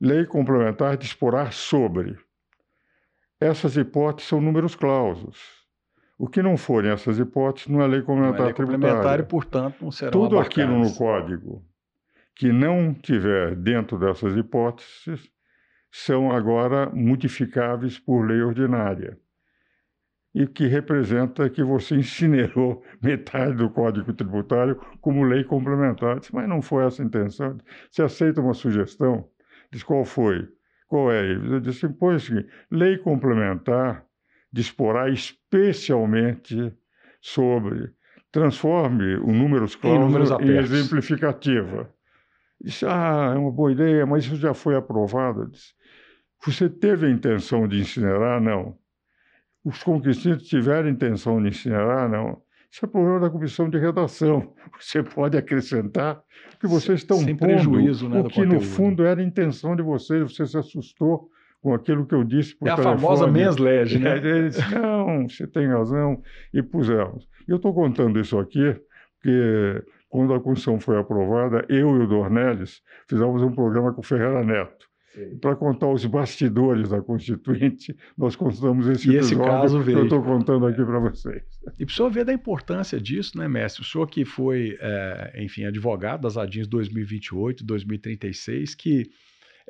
lei 0.00 0.24
complementar 0.26 0.96
disporá 0.96 1.50
sobre. 1.50 2.16
Essas 3.40 3.76
hipóteses 3.76 4.28
são 4.28 4.40
números 4.40 4.74
clausos. 4.74 5.64
O 6.18 6.28
que 6.28 6.42
não 6.42 6.56
forem 6.56 6.90
essas 6.90 7.18
hipóteses 7.18 7.68
não 7.68 7.82
é 7.82 7.86
lei 7.86 8.02
complementar 8.02 8.38
não 8.38 8.44
é 8.44 8.46
lei 8.46 8.54
tributária. 8.54 8.94
Complementar 8.94 9.20
e, 9.20 9.22
portanto, 9.24 9.76
não 9.82 9.90
serão 9.90 10.12
Tudo 10.12 10.38
abarcadas. 10.38 10.64
aquilo 10.64 10.78
no 10.78 10.94
código 10.94 11.64
que 12.34 12.52
não 12.52 12.92
tiver 12.92 13.54
dentro 13.54 13.98
dessas 13.98 14.36
hipóteses 14.36 15.30
são 15.90 16.32
agora 16.32 16.90
modificáveis 16.90 17.98
por 17.98 18.26
lei 18.26 18.42
ordinária. 18.42 19.18
E 20.34 20.46
que 20.46 20.66
representa 20.66 21.48
que 21.48 21.62
você 21.62 21.94
incinerou 21.94 22.82
metade 23.00 23.54
do 23.54 23.70
Código 23.70 24.12
Tributário 24.12 24.76
como 25.00 25.22
lei 25.22 25.44
complementar. 25.44 26.20
Mas 26.32 26.48
não 26.48 26.60
foi 26.60 26.84
essa 26.84 27.02
a 27.02 27.06
intenção. 27.06 27.56
Você 27.90 28.02
aceita 28.02 28.40
uma 28.40 28.54
sugestão? 28.54 29.28
Diz 29.70 29.82
qual 29.82 30.04
foi? 30.04 30.48
Qual 30.88 31.10
é? 31.12 31.32
Eu 31.32 31.60
disse, 31.60 31.88
pois 31.88 32.14
é 32.14 32.16
o 32.16 32.20
seguinte, 32.20 32.48
lei 32.70 32.98
complementar 32.98 34.04
disporá 34.52 35.08
especialmente 35.10 36.72
sobre 37.20 37.92
transforme 38.30 39.16
o 39.16 39.32
números 39.32 39.74
clausos 39.74 40.30
em, 40.40 40.44
em 40.44 40.56
exemplificativa. 40.56 41.88
Disse, 42.60 42.86
ah, 42.86 43.32
é 43.34 43.38
uma 43.38 43.50
boa 43.50 43.72
ideia, 43.72 44.06
mas 44.06 44.24
isso 44.24 44.36
já 44.36 44.54
foi 44.54 44.76
aprovado. 44.76 45.48
Disse, 45.48 45.72
você 46.44 46.68
teve 46.68 47.06
a 47.06 47.10
intenção 47.10 47.66
de 47.66 47.80
incinerar? 47.80 48.40
Não. 48.40 48.76
Os 49.64 49.82
conquististas 49.82 50.46
tiveram 50.46 50.88
a 50.88 50.90
intenção 50.90 51.42
de 51.42 51.48
incinerar? 51.48 52.08
Não. 52.08 52.42
Isso 52.70 52.84
é 52.84 52.88
problema 52.88 53.20
da 53.20 53.30
comissão 53.30 53.68
de 53.70 53.78
redação. 53.78 54.52
Você 54.78 55.02
pode 55.02 55.36
acrescentar 55.36 56.20
que 56.60 56.66
vocês 56.66 57.00
estão 57.00 57.18
Sem 57.18 57.36
pondo 57.36 57.48
prejuízo, 57.48 58.08
né, 58.08 58.20
o 58.20 58.24
que, 58.24 58.44
no 58.44 58.60
fundo, 58.60 59.04
era 59.04 59.20
a 59.20 59.24
intenção 59.24 59.76
de 59.76 59.82
vocês. 59.82 60.22
Você 60.22 60.46
se 60.46 60.56
assustou 60.58 61.28
com 61.60 61.72
aquilo 61.72 62.04
que 62.04 62.14
eu 62.14 62.24
disse 62.24 62.56
por 62.56 62.68
É 62.68 62.72
a 62.72 62.76
telefone. 62.76 63.00
famosa 63.00 63.26
mens-lege, 63.26 63.98
né? 63.98 64.18
Ele 64.18 64.48
disse, 64.48 64.60
não, 64.74 65.28
você 65.28 65.46
tem 65.46 65.66
razão, 65.68 66.20
e 66.52 66.62
pusemos. 66.62 67.26
Eu 67.46 67.56
estou 67.56 67.72
contando 67.72 68.18
isso 68.18 68.38
aqui 68.38 68.76
porque 69.24 69.82
quando 70.10 70.34
a 70.34 70.40
Constituição 70.40 70.78
foi 70.78 70.98
aprovada, 70.98 71.64
eu 71.68 71.96
e 71.96 72.04
o 72.04 72.06
Dornelles 72.06 72.82
fizemos 73.08 73.42
um 73.42 73.52
programa 73.52 73.92
com 73.94 74.00
o 74.00 74.04
Ferreira 74.04 74.44
Neto. 74.44 74.86
Para 75.40 75.54
contar 75.54 75.88
os 75.88 76.04
bastidores 76.04 76.88
da 76.88 77.00
Constituinte, 77.00 77.96
nós 78.18 78.34
contamos 78.34 78.88
esse 78.88 79.10
e 79.10 79.16
esse 79.16 79.36
caso 79.36 79.80
veio. 79.80 79.98
que 79.98 80.00
eu 80.02 80.04
estou 80.04 80.22
contando 80.22 80.66
aqui 80.66 80.84
para 80.84 80.98
vocês. 80.98 81.42
E 81.78 81.86
para 81.86 81.92
o 81.92 81.94
senhor 81.94 82.10
ver 82.10 82.24
da 82.24 82.32
importância 82.32 83.00
disso, 83.00 83.38
né, 83.38 83.46
mestre? 83.46 83.82
O 83.82 83.84
senhor 83.84 84.06
que 84.08 84.24
foi, 84.24 84.76
é, 84.80 85.42
enfim, 85.42 85.64
advogado 85.64 86.22
das 86.22 86.36
ADINs 86.36 86.66
2028, 86.66 87.64
2036, 87.64 88.74
que 88.74 89.10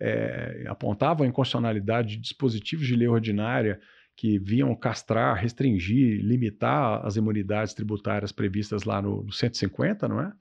é, 0.01 0.65
apontavam 0.67 1.27
a 1.27 1.29
inconstitucionalidade 1.29 2.17
de 2.17 2.23
dispositivos 2.23 2.87
de 2.87 2.97
lei 2.97 3.09
ordinária 3.09 3.79
que 4.17 4.39
vinham 4.39 4.75
castrar, 4.75 5.37
restringir, 5.37 6.21
limitar 6.23 7.05
as 7.05 7.17
imunidades 7.17 7.75
tributárias 7.75 8.33
previstas 8.33 8.85
lá 8.85 9.03
no, 9.03 9.25
no 9.25 9.33
150, 9.33 10.09
não 10.09 10.21
é? 10.21 10.33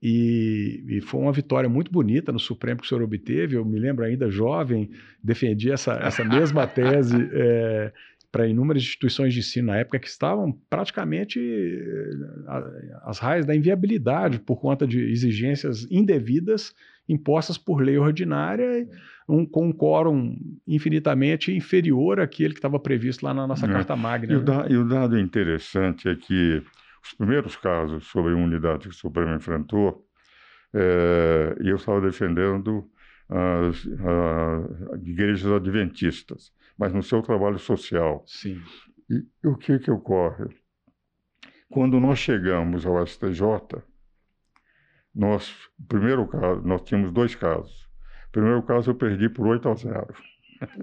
E, 0.00 0.84
e, 0.88 1.00
foi 1.00 1.20
uma 1.20 1.32
vitória 1.32 1.68
muito 1.68 1.90
bonita 1.90 2.30
no 2.30 2.38
Supremo 2.38 2.80
que 2.80 2.86
o 2.86 2.88
senhor 2.88 3.02
obteve. 3.02 3.56
Eu 3.56 3.64
me 3.64 3.78
lembro 3.78 4.04
ainda 4.04 4.30
jovem, 4.30 4.90
defendi 5.22 5.70
essa, 5.70 5.94
essa 5.94 6.24
mesma 6.24 6.66
tese 6.68 7.16
é, 7.32 7.92
para 8.30 8.46
inúmeras 8.46 8.82
instituições 8.82 9.34
de 9.34 9.40
ensino 9.40 9.68
na 9.68 9.78
época 9.78 9.98
que 9.98 10.06
estavam 10.06 10.52
praticamente 10.70 11.40
as 13.02 13.18
raias 13.18 13.44
da 13.44 13.56
inviabilidade 13.56 14.38
por 14.38 14.60
conta 14.60 14.86
de 14.86 15.00
exigências 15.00 15.86
indevidas 15.90 16.72
impostas 17.08 17.56
por 17.56 17.80
lei 17.80 17.96
ordinária, 17.96 18.86
um, 19.28 19.46
com 19.46 19.68
um 19.68 19.72
quórum 19.72 20.36
infinitamente 20.66 21.54
inferior 21.54 22.20
àquele 22.20 22.52
que 22.52 22.58
estava 22.58 22.78
previsto 22.78 23.24
lá 23.24 23.32
na 23.32 23.46
nossa 23.46 23.66
é. 23.66 23.68
Carta 23.68 23.96
Magna. 23.96 24.32
E, 24.32 24.36
né? 24.36 24.42
o 24.42 24.44
da, 24.44 24.66
e 24.68 24.76
o 24.76 24.84
dado 24.86 25.18
interessante 25.18 26.08
é 26.08 26.14
que 26.14 26.62
os 27.08 27.14
primeiros 27.14 27.56
casos 27.56 28.06
sobre 28.06 28.32
imunidade 28.32 28.82
que 28.82 28.88
o 28.88 28.92
Supremo 28.92 29.34
enfrentou, 29.34 30.06
é, 30.74 31.56
eu 31.60 31.76
estava 31.76 32.00
defendendo 32.02 32.90
as, 33.28 33.86
as, 34.92 35.02
igrejas 35.02 35.50
adventistas, 35.50 36.52
mas 36.76 36.92
no 36.92 37.02
seu 37.02 37.22
trabalho 37.22 37.58
social. 37.58 38.22
Sim. 38.26 38.60
E 39.08 39.24
o 39.46 39.56
que 39.56 39.78
que 39.78 39.90
ocorre? 39.90 40.46
Quando 41.70 41.98
nós 41.98 42.18
chegamos 42.18 42.84
ao 42.84 43.04
STJ, 43.06 43.42
nós, 45.14 45.54
primeiro 45.88 46.26
caso, 46.28 46.60
nós 46.62 46.82
tínhamos 46.82 47.10
dois 47.10 47.34
casos. 47.34 47.88
Primeiro 48.30 48.62
caso 48.62 48.90
eu 48.90 48.94
perdi 48.94 49.30
por 49.30 49.46
8 49.46 49.68
a 49.68 49.74
0. 49.74 50.14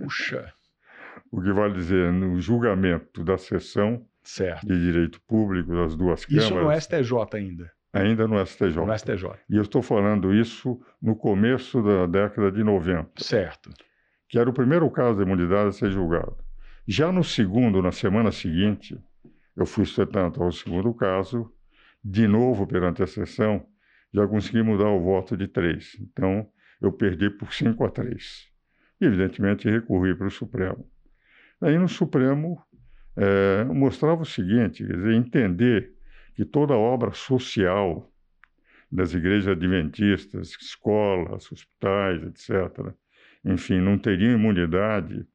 Puxa. 0.01 0.51
o 1.31 1.41
que 1.41 1.53
vale 1.53 1.75
dizer, 1.75 2.11
no 2.11 2.39
julgamento 2.39 3.23
da 3.23 3.37
sessão 3.37 4.05
certo. 4.25 4.67
de 4.67 4.79
direito 4.79 5.21
público 5.21 5.73
das 5.73 5.95
duas 5.95 6.25
câmaras. 6.25 6.45
Isso 6.45 6.55
no 6.55 6.81
STJ 6.81 7.37
ainda. 7.37 7.71
Ainda 7.93 8.27
no 8.27 8.45
STJ. 8.45 8.85
No 8.85 8.97
STJ. 8.97 9.25
E 9.49 9.55
eu 9.55 9.61
estou 9.61 9.81
falando 9.81 10.33
isso 10.33 10.81
no 11.01 11.15
começo 11.15 11.81
da 11.81 12.05
década 12.05 12.51
de 12.51 12.63
90. 12.63 13.23
Certo. 13.23 13.69
Que 14.27 14.37
era 14.37 14.49
o 14.49 14.53
primeiro 14.53 14.89
caso 14.91 15.17
de 15.17 15.23
imunidade 15.23 15.69
a 15.69 15.71
ser 15.71 15.91
julgado. 15.91 16.35
Já 16.85 17.11
no 17.11 17.23
segundo, 17.23 17.81
na 17.81 17.91
semana 17.91 18.31
seguinte, 18.31 18.99
eu 19.55 19.65
fui 19.65 19.85
sustentando 19.85 20.43
ao 20.43 20.51
segundo 20.51 20.93
caso, 20.93 21.49
de 22.03 22.27
novo 22.27 22.67
perante 22.67 23.01
a 23.01 23.07
sessão, 23.07 23.65
já 24.13 24.27
consegui 24.27 24.61
mudar 24.61 24.89
o 24.89 25.01
voto 25.01 25.37
de 25.37 25.47
três. 25.47 25.97
Então, 25.99 26.47
eu 26.81 26.91
perdi 26.91 27.29
por 27.29 27.53
5 27.53 27.83
a 27.83 27.89
3. 27.89 28.49
E, 28.99 29.05
evidentemente, 29.05 29.69
recorri 29.69 30.13
para 30.13 30.27
o 30.27 30.31
Supremo. 30.31 30.85
Aí, 31.61 31.77
no 31.77 31.87
Supremo, 31.87 32.61
é, 33.15 33.63
mostrava 33.65 34.23
o 34.23 34.25
seguinte: 34.25 34.85
quer 34.85 34.95
dizer, 34.95 35.13
entender 35.13 35.93
que 36.35 36.45
toda 36.45 36.73
obra 36.73 37.11
social 37.13 38.11
das 38.91 39.13
igrejas 39.13 39.47
adventistas, 39.47 40.55
escolas, 40.59 41.51
hospitais, 41.51 42.23
etc., 42.23 42.93
enfim, 43.43 43.79
não 43.79 43.97
teriam 43.97 44.33
imunidade, 44.33 45.25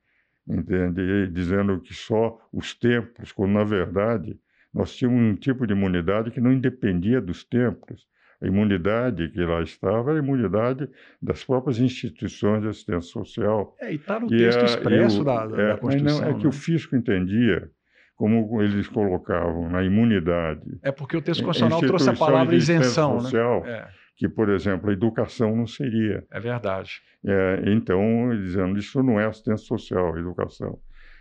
entende? 0.48 1.28
dizendo 1.28 1.80
que 1.80 1.94
só 1.94 2.38
os 2.52 2.74
templos, 2.74 3.32
quando, 3.32 3.52
na 3.52 3.64
verdade, 3.64 4.38
nós 4.72 4.94
tínhamos 4.94 5.20
um 5.22 5.36
tipo 5.36 5.66
de 5.66 5.72
imunidade 5.72 6.30
que 6.30 6.40
não 6.40 6.52
independia 6.52 7.20
dos 7.20 7.44
templos, 7.44 8.06
a 8.42 8.46
imunidade 8.46 9.28
que 9.28 9.40
lá 9.40 9.62
estava 9.62 10.10
era 10.10 10.20
a 10.20 10.22
imunidade 10.22 10.88
das 11.20 11.44
próprias 11.44 11.78
instituições 11.78 12.62
de 12.62 12.68
assistência 12.68 13.12
social. 13.12 13.76
É, 13.80 13.92
e 13.92 13.96
está 13.96 14.18
no 14.18 14.28
texto 14.28 14.64
expresso 14.64 15.20
o, 15.20 15.24
da, 15.24 15.46
da, 15.46 15.62
é, 15.62 15.76
Constituição. 15.76 16.20
Não, 16.20 16.28
é 16.28 16.32
né? 16.32 16.40
que 16.40 16.46
o 16.46 16.52
fisco 16.52 16.96
entendia, 16.96 17.70
como 18.16 18.62
eles 18.62 18.88
colocavam, 18.88 19.68
na 19.68 19.84
imunidade. 19.84 20.78
É 20.82 20.90
porque 20.90 21.16
o 21.16 21.22
texto 21.22 21.44
constitucional 21.44 21.80
trouxe 21.80 22.08
a 22.08 22.14
palavra 22.14 22.54
isenção. 22.54 23.16
Né? 23.16 23.20
Social, 23.20 23.62
né? 23.62 23.72
É. 23.72 23.88
Que, 24.16 24.28
por 24.28 24.48
exemplo, 24.50 24.90
a 24.90 24.92
educação 24.92 25.56
não 25.56 25.66
seria. 25.66 26.24
É 26.30 26.40
verdade. 26.40 27.00
É, 27.24 27.62
então, 27.66 28.30
dizendo 28.36 28.78
isso 28.78 29.02
não 29.02 29.20
é 29.20 29.26
assistência 29.26 29.66
social, 29.66 30.16
é 30.16 30.20
educação. 30.20 30.78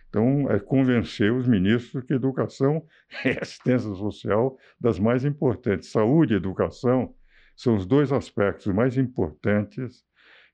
Então, 0.09 0.49
é 0.49 0.59
convencer 0.59 1.31
os 1.31 1.47
ministros 1.47 2.03
que 2.03 2.13
educação 2.13 2.83
é 3.23 3.39
assistência 3.41 3.93
social 3.93 4.57
das 4.79 4.99
mais 4.99 5.23
importantes. 5.23 5.91
Saúde 5.91 6.33
e 6.33 6.37
educação 6.37 7.13
são 7.55 7.75
os 7.75 7.85
dois 7.85 8.11
aspectos 8.11 8.73
mais 8.73 8.97
importantes. 8.97 10.03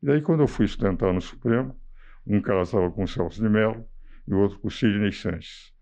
E 0.04 0.06
daí, 0.06 0.22
quando 0.22 0.42
eu 0.42 0.48
fui 0.48 0.68
sustentar 0.68 1.14
no 1.14 1.22
Supremo, 1.22 1.76
um 2.28 2.42
caso 2.42 2.64
estava 2.64 2.92
com 2.92 3.04
o 3.04 3.08
Celso 3.08 3.42
de 3.42 3.50
Mello 3.50 3.86
e 4.28 4.34
o 4.34 4.40
outro 4.40 4.60
com 4.60 4.68
o 4.68 4.72
Sidney 4.72 5.12
Sanches. 5.12 5.74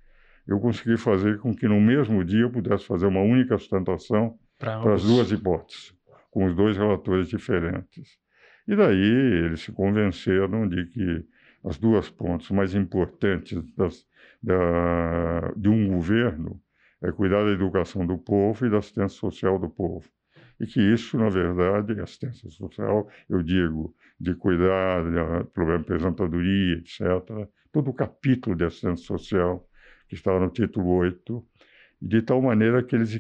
Eu 0.46 0.60
consegui 0.60 0.98
fazer 0.98 1.40
com 1.40 1.56
que 1.56 1.68
no 1.68 1.80
mesmo 1.80 2.24
dia 2.24 2.42
eu 2.42 2.52
pudesse 2.52 2.86
fazer 2.86 3.06
uma 3.06 3.22
única 3.22 3.58
sustentação 3.58 4.38
para 4.60 4.94
as 4.94 5.04
duas 5.04 5.32
hipóteses, 5.32 5.96
com 6.30 6.46
os 6.46 6.56
dois 6.56 6.78
relatores 6.78 7.30
diferentes. 7.30 8.18
E 8.68 8.76
daí 8.76 9.46
eles 9.46 9.62
se 9.62 9.72
convenceram 9.72 10.68
de 10.68 10.86
que 10.86 11.26
as 11.64 11.78
duas 11.78 12.10
pontos 12.10 12.50
mais 12.52 12.76
importantes 12.76 13.64
das, 13.76 14.06
da, 14.42 15.52
de 15.56 15.70
um 15.70 15.88
governo 15.88 16.62
é 17.02 17.12
cuidar 17.12 17.44
da 17.44 17.52
educação 17.52 18.06
do 18.06 18.18
povo 18.18 18.66
e 18.66 18.70
da 18.70 18.78
assistência 18.78 19.18
social 19.20 19.60
do 19.60 19.70
povo. 19.70 20.10
E 20.60 20.66
que 20.66 20.80
isso, 20.80 21.18
na 21.18 21.30
verdade, 21.30 22.00
assistência 22.00 22.50
social, 22.50 23.10
eu 23.30 23.42
digo, 23.42 23.94
de 24.20 24.34
cuidar 24.36 25.04
do 25.04 25.46
problema 25.48 25.84
de 25.84 25.94
aposentadoria, 25.94 26.76
etc., 26.78 27.50
todo 27.72 27.90
o 27.90 27.94
capítulo 27.94 28.56
de 28.56 28.66
assistência 28.66 29.06
social, 29.06 29.68
que 30.08 30.16
está 30.16 30.40
no 30.40 30.50
título 30.50 30.88
8, 30.90 31.46
de 32.02 32.22
tal 32.22 32.42
maneira 32.42 32.84
que 32.84 32.96
eles 32.96 33.20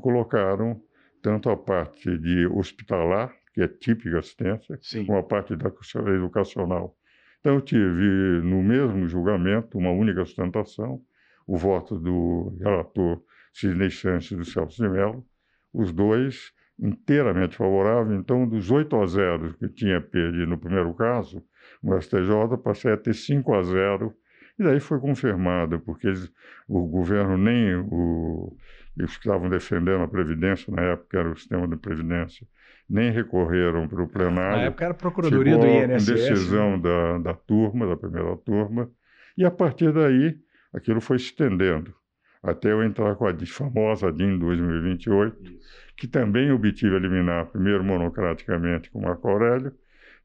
colocaram 0.00 0.82
tanto 1.22 1.50
a 1.50 1.56
parte 1.56 2.16
de 2.18 2.46
hospitalar, 2.46 3.32
que 3.52 3.60
é 3.60 3.68
típica 3.68 4.18
assistência, 4.18 4.78
Sim. 4.80 5.04
como 5.04 5.18
a 5.18 5.22
parte 5.22 5.54
da 5.54 5.70
educacional. 6.14 6.96
Então, 7.40 7.54
eu 7.54 7.60
tive 7.60 8.42
no 8.42 8.62
mesmo 8.62 9.08
julgamento 9.08 9.78
uma 9.78 9.90
única 9.90 10.24
sustentação, 10.24 11.00
o 11.46 11.56
voto 11.56 11.98
do 11.98 12.54
relator 12.60 13.22
Sidney 13.52 13.90
Sanches 13.90 14.32
e 14.32 14.36
do 14.36 14.44
Celso 14.44 14.82
de 14.82 14.88
Mello, 14.88 15.24
os 15.72 15.90
dois 15.90 16.52
inteiramente 16.78 17.56
favoráveis. 17.56 18.18
Então, 18.18 18.46
dos 18.46 18.70
8 18.70 18.94
a 18.96 19.06
0 19.06 19.54
que 19.54 19.68
tinha 19.68 20.00
perdido 20.00 20.46
no 20.46 20.58
primeiro 20.58 20.92
caso, 20.94 21.42
no 21.82 22.00
STJ, 22.00 22.58
passei 22.62 22.92
a 22.92 22.96
ter 22.96 23.14
5 23.14 23.54
a 23.54 23.62
0 23.62 24.14
e 24.58 24.62
daí 24.62 24.78
foi 24.78 25.00
confirmado, 25.00 25.80
porque 25.80 26.08
eles, 26.08 26.30
o 26.68 26.86
governo 26.86 27.38
nem 27.38 27.74
o, 27.76 28.54
eles 28.98 29.12
estavam 29.12 29.48
defendendo 29.48 30.02
a 30.02 30.08
Previdência, 30.08 30.70
na 30.72 30.82
época 30.82 31.18
era 31.18 31.30
o 31.30 31.36
sistema 31.36 31.66
de 31.66 31.76
Previdência, 31.76 32.46
nem 32.90 33.12
recorreram 33.12 33.86
para 33.86 34.02
o 34.02 34.08
plenário. 34.08 34.56
Na 34.56 34.62
época 34.64 34.84
era 34.84 34.92
a 34.92 34.96
Procuradoria 34.96 35.56
do 35.56 35.66
INSS. 35.66 36.08
Em 36.08 36.14
decisão 36.14 36.70
né? 36.72 36.82
da, 36.82 37.18
da 37.18 37.34
turma, 37.34 37.86
da 37.86 37.96
primeira 37.96 38.36
turma, 38.38 38.90
e 39.38 39.44
a 39.44 39.50
partir 39.50 39.92
daí 39.92 40.36
aquilo 40.74 41.00
foi 41.00 41.18
se 41.18 41.26
estendendo 41.26 41.94
até 42.42 42.72
eu 42.72 42.82
entrar 42.82 43.14
com 43.16 43.26
a 43.26 43.34
famosa 43.46 44.10
DIN 44.10 44.38
2028, 44.38 45.42
Isso. 45.42 45.68
que 45.96 46.08
também 46.08 46.50
obtive 46.50 46.96
eliminar, 46.96 47.46
primeiro 47.46 47.84
monocraticamente 47.84 48.90
com 48.90 48.98
o 48.98 49.02
Marco 49.02 49.28
Aurélio, 49.28 49.72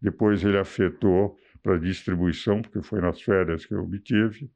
depois 0.01 0.43
ele 0.43 0.57
afetou 0.57 1.35
para 1.61 1.77
distribuição, 1.77 2.61
porque 2.61 2.81
foi 2.81 3.01
nas 3.01 3.21
férias 3.21 3.65
que 3.65 3.73
eu 3.73 3.83
obtive, 3.83 4.49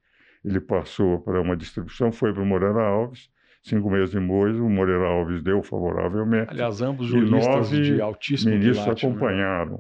ele 0.44 0.62
passou 0.62 1.20
para 1.22 1.42
uma 1.42 1.56
distribuição, 1.56 2.12
foi 2.12 2.32
para 2.32 2.42
o 2.42 2.46
Moreira 2.46 2.82
Alves, 2.82 3.30
cinco 3.62 3.90
meses 3.90 4.12
depois 4.14 4.56
o 4.58 4.70
Moreira 4.70 5.06
Alves 5.06 5.42
deu 5.44 5.62
favoravelmente. 5.62 6.50
Aliás, 6.50 6.82
ambos 6.82 7.08
juristas 7.08 7.70
de 7.70 8.02
altíssimo 8.02 8.52
ministros 8.52 8.84
quilate, 8.84 9.06
né? 9.06 9.12
acompanharam, 9.12 9.72
né? 9.72 9.80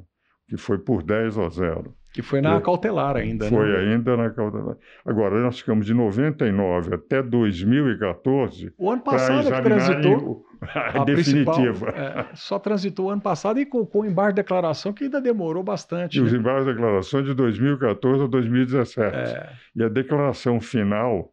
que 0.50 0.58
foi 0.58 0.78
por 0.80 1.04
10 1.04 1.38
a 1.38 1.50
0. 1.50 1.96
Que 2.12 2.24
foi 2.24 2.42
na 2.42 2.60
cautelar 2.60 3.16
ainda, 3.16 3.46
foi 3.46 3.68
né? 3.68 3.74
Foi 3.76 3.86
ainda 3.86 4.18
na 4.18 4.32
cautelar. 4.32 4.76
Agora, 5.06 5.40
nós 5.42 5.60
ficamos 5.60 5.86
de 5.86 5.94
99 5.94 6.96
até 6.96 7.22
2014 7.22 8.74
o 8.78 8.90
ano 8.90 9.04
passado 9.04 9.48
para 9.48 9.62
transitou 9.62 10.44
a, 10.94 11.04
definitiva. 11.04 11.90
É, 11.90 12.36
só 12.36 12.60
transitou 12.60 13.08
o 13.08 13.10
ano 13.10 13.22
passado 13.22 13.60
e 13.60 13.68
o 13.72 14.06
embargo 14.06 14.34
de 14.34 14.42
declaração 14.42 14.94
que 14.94 15.06
ainda 15.06 15.22
demorou 15.22 15.64
bastante. 15.64 16.18
E 16.18 16.22
né? 16.22 16.28
os 16.28 16.34
embargos 16.34 16.66
de 16.66 16.74
declaração 16.74 17.24
de 17.24 17.34
2014 17.34 18.24
a 18.24 18.28
2017. 18.28 19.16
É. 19.16 19.50
E 19.76 19.84
a 19.84 19.90
declaração 19.90 20.60
final, 20.60 21.32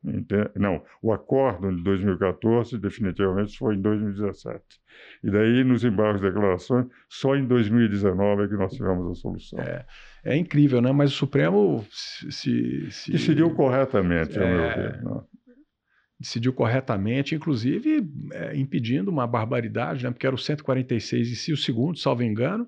não, 0.54 0.83
o 1.02 1.12
acordo 1.12 1.75
de 1.75 1.83
2014 1.83 2.78
definitivamente 2.78 3.56
foi 3.59 3.75
em 3.75 3.80
2017. 3.80 4.62
E 5.23 5.30
daí, 5.30 5.62
nos 5.64 5.85
embargos 5.85 6.21
de 6.21 6.28
declarações, 6.28 6.87
só 7.09 7.37
em 7.37 7.47
2019 7.47 8.45
é 8.45 8.49
que 8.49 8.54
nós 8.54 8.73
tivemos 8.73 9.11
a 9.11 9.14
solução. 9.21 9.59
É 9.59 9.85
é 10.26 10.37
incrível, 10.37 10.83
né? 10.83 10.90
Mas 10.90 11.12
o 11.12 11.14
Supremo 11.14 11.87
se, 11.88 12.90
se 12.90 13.12
decidiu 13.12 13.49
corretamente, 13.54 14.37
é, 14.37 14.42
ao 14.42 14.49
meu 14.49 14.64
é, 14.64 14.75
ver. 14.75 15.02
Não. 15.02 15.25
Decidiu 16.19 16.53
corretamente, 16.53 17.35
inclusive 17.35 18.09
é, 18.33 18.57
impedindo 18.57 19.11
uma 19.11 19.27
barbaridade, 19.27 20.05
né? 20.05 20.11
Porque 20.11 20.27
era 20.27 20.35
o 20.35 20.39
146 20.39 21.29
e 21.29 21.37
se 21.37 21.53
o 21.53 21.57
segundo, 21.57 21.99
salvo 21.99 22.23
engano, 22.23 22.67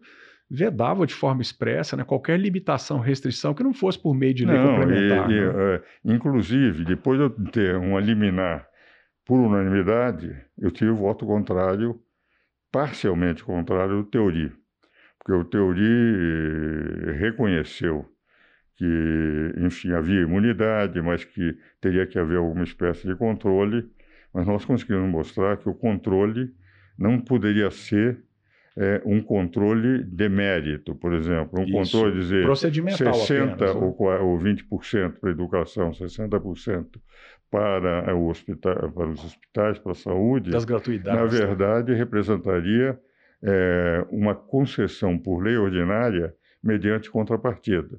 vedava 0.50 1.06
de 1.06 1.14
forma 1.14 1.40
expressa 1.40 1.96
né, 1.96 2.04
qualquer 2.04 2.38
limitação, 2.38 2.98
restrição 2.98 3.54
que 3.54 3.62
não 3.62 3.72
fosse 3.72 3.98
por 3.98 4.14
meio 4.14 4.34
de 4.34 4.44
lei 4.44 4.56
não, 4.56 4.76
complementar. 4.76 5.30
E, 5.30 5.34
e, 5.34 5.40
né? 5.40 5.52
é, 5.56 5.82
inclusive, 6.04 6.84
depois 6.84 7.18
de 7.18 7.24
eu 7.24 7.30
ter 7.50 7.76
um 7.76 7.98
liminar 7.98 8.66
por 9.24 9.38
unanimidade, 9.38 10.34
eu 10.58 10.70
tive 10.70 10.90
o 10.90 10.96
voto 10.96 11.26
contrário, 11.26 11.98
parcialmente 12.70 13.44
contrário 13.44 13.96
do 13.96 14.04
Teori 14.04 14.52
porque 15.28 15.32
o 15.32 15.44
Teori 15.44 17.18
reconheceu 17.18 18.06
que, 18.78 19.54
enfim, 19.58 19.90
havia 19.90 20.20
imunidade, 20.20 21.02
mas 21.02 21.24
que 21.24 21.58
teria 21.80 22.06
que 22.06 22.16
haver 22.16 22.38
alguma 22.38 22.62
espécie 22.62 23.08
de 23.08 23.16
controle, 23.16 23.84
mas 24.32 24.46
nós 24.46 24.64
conseguimos 24.64 25.10
mostrar 25.10 25.56
que 25.56 25.68
o 25.68 25.74
controle 25.74 26.54
não 26.96 27.20
poderia 27.20 27.72
ser 27.72 28.22
é, 28.76 29.02
um 29.04 29.20
controle 29.20 30.04
de 30.04 30.28
mérito, 30.28 30.94
por 30.94 31.12
exemplo, 31.12 31.60
um 31.60 31.64
Isso. 31.64 31.72
controle 31.72 32.20
dizer 32.20 32.46
60% 32.46 33.52
apenas, 33.52 33.74
né? 33.74 33.80
ou, 33.80 34.38
20% 34.38 35.18
para 35.18 35.30
a 35.30 35.32
educação, 35.32 35.90
60% 35.90 36.86
para, 37.50 38.14
o 38.14 38.28
hospital, 38.28 38.92
para 38.92 39.08
os 39.08 39.24
hospitais, 39.24 39.78
para 39.80 39.90
a 39.90 39.96
saúde, 39.96 40.50
das 40.52 40.64
gratuidades. 40.64 41.20
Na 41.20 41.26
verdade, 41.26 41.94
representaria 41.94 42.96
é, 43.42 44.06
uma 44.10 44.36
concessão 44.36 45.18
por 45.18 45.42
lei 45.42 45.56
ordinária 45.56 46.32
mediante 46.62 47.10
contrapartida. 47.10 47.98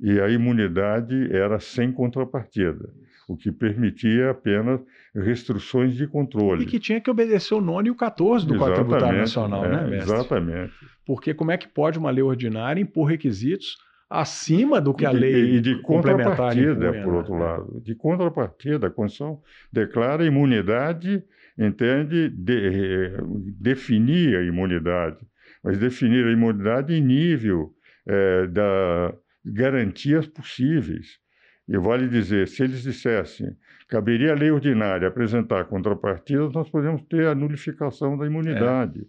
E 0.00 0.20
a 0.20 0.28
imunidade 0.28 1.32
era 1.32 1.60
sem 1.60 1.92
contrapartida, 1.92 2.92
o 3.28 3.36
que 3.36 3.52
permitia 3.52 4.30
apenas 4.30 4.80
restrições 5.14 5.94
de 5.94 6.06
controle. 6.06 6.64
E 6.64 6.66
que 6.66 6.80
tinha 6.80 7.00
que 7.00 7.10
obedecer 7.10 7.54
o 7.54 7.60
nono 7.60 7.86
e 7.86 7.90
o 7.90 7.94
14 7.94 8.46
do 8.46 8.58
Código 8.58 8.84
Tributário 8.84 9.18
Nacional, 9.18 9.64
é, 9.64 9.68
né, 9.68 9.86
mestre? 9.86 10.14
Exatamente. 10.14 10.72
Porque 11.06 11.32
como 11.32 11.52
é 11.52 11.56
que 11.56 11.68
pode 11.68 11.98
uma 11.98 12.10
lei 12.10 12.22
ordinária 12.22 12.80
impor 12.80 13.08
requisitos 13.08 13.76
acima 14.10 14.80
do 14.80 14.92
que 14.92 15.06
a 15.06 15.10
lei 15.10 15.56
e 15.56 15.60
de 15.60 15.80
contrapartida, 15.82 16.92
por 16.92 17.12
né? 17.12 17.18
outro 17.18 17.34
lado, 17.34 17.80
de 17.80 17.94
contrapartida, 17.94 18.88
a 18.88 18.90
Constituição 18.90 19.40
declara 19.72 20.24
imunidade 20.24 21.24
entende 21.58 22.28
de, 22.28 23.12
definir 23.58 24.36
a 24.36 24.42
imunidade, 24.42 25.18
mas 25.62 25.78
definir 25.78 26.26
a 26.26 26.32
imunidade 26.32 26.94
em 26.94 27.00
nível 27.00 27.72
é, 28.06 28.46
da 28.48 29.14
garantias 29.44 30.26
possíveis. 30.26 31.18
E 31.66 31.78
vale 31.78 32.08
dizer, 32.08 32.46
se 32.48 32.62
eles 32.62 32.82
dissessem 32.82 33.56
caberia 33.88 34.32
a 34.32 34.34
lei 34.34 34.50
ordinária 34.50 35.08
apresentar 35.08 35.64
contrapartidas, 35.66 36.52
nós 36.52 36.68
podemos 36.68 37.02
ter 37.02 37.26
a 37.26 37.34
nulificação 37.34 38.16
da 38.16 38.26
imunidade. 38.26 39.00
É. 39.00 39.04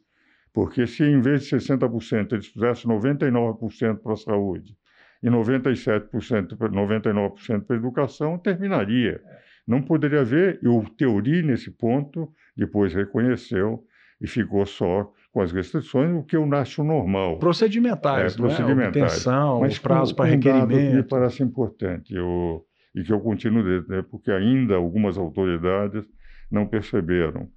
Porque 0.54 0.88
se 0.88 1.04
em 1.04 1.20
vez 1.20 1.44
de 1.44 1.56
60% 1.56 2.34
eles 2.34 2.48
fizessem 2.48 2.90
99% 2.90 3.98
para 3.98 4.14
a 4.14 4.18
saúde 4.18 4.76
e 5.22 5.28
97%, 5.28 6.10
99% 6.58 7.66
para 7.66 7.76
a 7.76 7.80
educação, 7.80 8.38
terminaria. 8.38 9.22
É. 9.26 9.40
Não 9.68 9.82
poderia 9.82 10.22
haver, 10.22 10.60
e 10.62 10.68
o 10.68 10.84
Teori, 10.92 11.42
nesse 11.42 11.72
ponto, 11.72 12.32
depois 12.56 12.94
reconheceu 12.94 13.84
e 14.22 14.28
ficou 14.28 14.66
só 14.66 15.12
com 15.36 15.42
as 15.42 15.52
restrições, 15.52 16.16
o 16.16 16.24
que 16.24 16.38
eu 16.38 16.50
acho 16.56 16.82
normal. 16.82 17.38
Procedimentais, 17.40 18.36
é, 18.36 18.38
procedimentais. 18.38 18.96
Né? 18.96 19.02
Obtenção, 19.04 19.60
Mas 19.60 19.78
prazo 19.78 20.16
para 20.16 20.30
requerimento. 20.30 20.74
Um 20.74 20.92
que 20.92 20.96
me 20.96 21.04
parece 21.04 21.44
importante 21.44 22.16
eu, 22.16 22.66
e 22.96 23.04
que 23.04 23.12
eu 23.12 23.20
continuo, 23.20 23.62
né, 23.62 24.02
porque 24.10 24.32
ainda 24.32 24.76
algumas 24.76 25.18
autoridades 25.18 26.08
não 26.50 26.66
perceberam. 26.66 27.50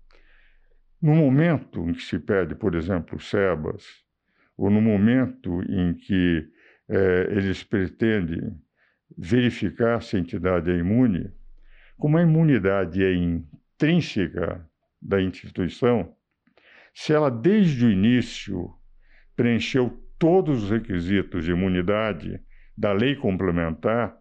No 1.00 1.14
momento 1.14 1.88
em 1.88 1.92
que 1.92 2.02
se 2.02 2.18
pede, 2.18 2.56
por 2.56 2.74
exemplo, 2.74 3.20
SEBAS, 3.20 3.84
ou 4.56 4.68
no 4.70 4.80
momento 4.82 5.62
em 5.62 5.94
que 5.94 6.48
é, 6.88 7.28
eles 7.30 7.62
pretendem 7.62 8.60
verificar 9.16 10.02
se 10.02 10.16
a 10.16 10.18
entidade 10.18 10.68
é 10.68 10.76
imune, 10.76 11.30
como 11.96 12.18
a 12.18 12.22
imunidade 12.22 13.04
é 13.04 13.14
intrínseca 13.14 14.68
da 15.00 15.22
instituição, 15.22 16.12
se 17.00 17.12
ela 17.12 17.30
desde 17.30 17.87
o 17.87 17.90
início 17.92 18.74
preencheu 19.37 20.02
todos 20.18 20.64
os 20.64 20.70
requisitos 20.70 21.44
de 21.44 21.52
imunidade 21.52 22.40
da 22.76 22.92
lei 22.92 23.14
complementar, 23.14 24.16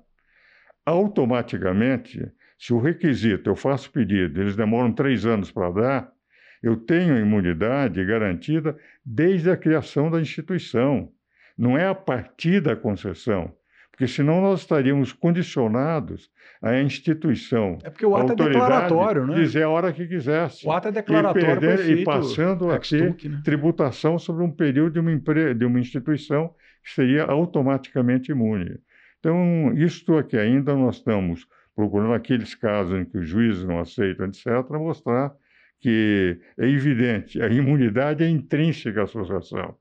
automaticamente, 0.85 2.31
se 2.55 2.75
o 2.75 2.79
requisito 2.79 3.49
eu 3.49 3.55
faço 3.55 3.91
pedido, 3.91 4.39
eles 4.39 4.55
demoram 4.55 4.93
três 4.93 5.25
anos 5.25 5.51
para 5.51 5.71
dar, 5.71 6.11
eu 6.61 6.77
tenho 6.77 7.15
a 7.15 7.19
imunidade 7.19 8.05
garantida 8.05 8.77
desde 9.03 9.49
a 9.49 9.57
criação 9.57 10.11
da 10.11 10.21
instituição. 10.21 11.11
Não 11.57 11.75
é 11.75 11.87
a 11.87 11.95
partir 11.95 12.61
da 12.61 12.75
concessão 12.75 13.56
porque 13.97 14.07
senão 14.07 14.39
nós 14.39 14.59
estaríamos 14.59 15.11
condicionados 15.11 16.29
à 16.61 16.79
instituição. 16.79 17.79
É 17.83 17.89
porque 17.89 18.05
o 18.05 18.15
ato 18.15 18.33
é 18.33 18.35
declaratório, 18.35 19.25
né? 19.25 19.33
Dizer 19.33 19.63
a 19.63 19.69
hora 19.69 19.91
que 19.91 20.05
quisesse. 20.05 20.67
O 20.67 20.71
ato 20.71 20.89
é 20.89 20.91
declaratório. 20.91 21.41
E, 21.41 21.59
perder, 21.59 21.97
e 21.97 22.03
passando 22.03 22.69
a 22.69 22.77
ter 22.77 23.15
né? 23.27 23.41
tributação 23.43 24.19
sobre 24.19 24.43
um 24.43 24.51
período 24.51 24.93
de 24.93 24.99
uma, 24.99 25.11
empre... 25.11 25.55
de 25.55 25.65
uma 25.65 25.79
instituição 25.79 26.53
que 26.83 26.91
seria 26.91 27.23
automaticamente 27.23 28.31
imune. 28.31 28.77
Então, 29.19 29.73
isto 29.75 30.15
aqui 30.15 30.37
ainda 30.37 30.75
nós 30.75 30.97
estamos 30.97 31.47
procurando 31.75 32.13
aqueles 32.13 32.53
casos 32.53 32.99
em 32.99 33.03
que 33.03 33.17
os 33.17 33.27
juízes 33.27 33.65
não 33.65 33.79
aceitam, 33.79 34.27
etc., 34.27 34.45
mostrar 34.73 35.33
que 35.79 36.39
é 36.55 36.69
evidente, 36.69 37.41
a 37.41 37.47
imunidade 37.47 38.23
é 38.23 38.29
intrínseca 38.29 39.01
à 39.01 39.03
associação. 39.05 39.75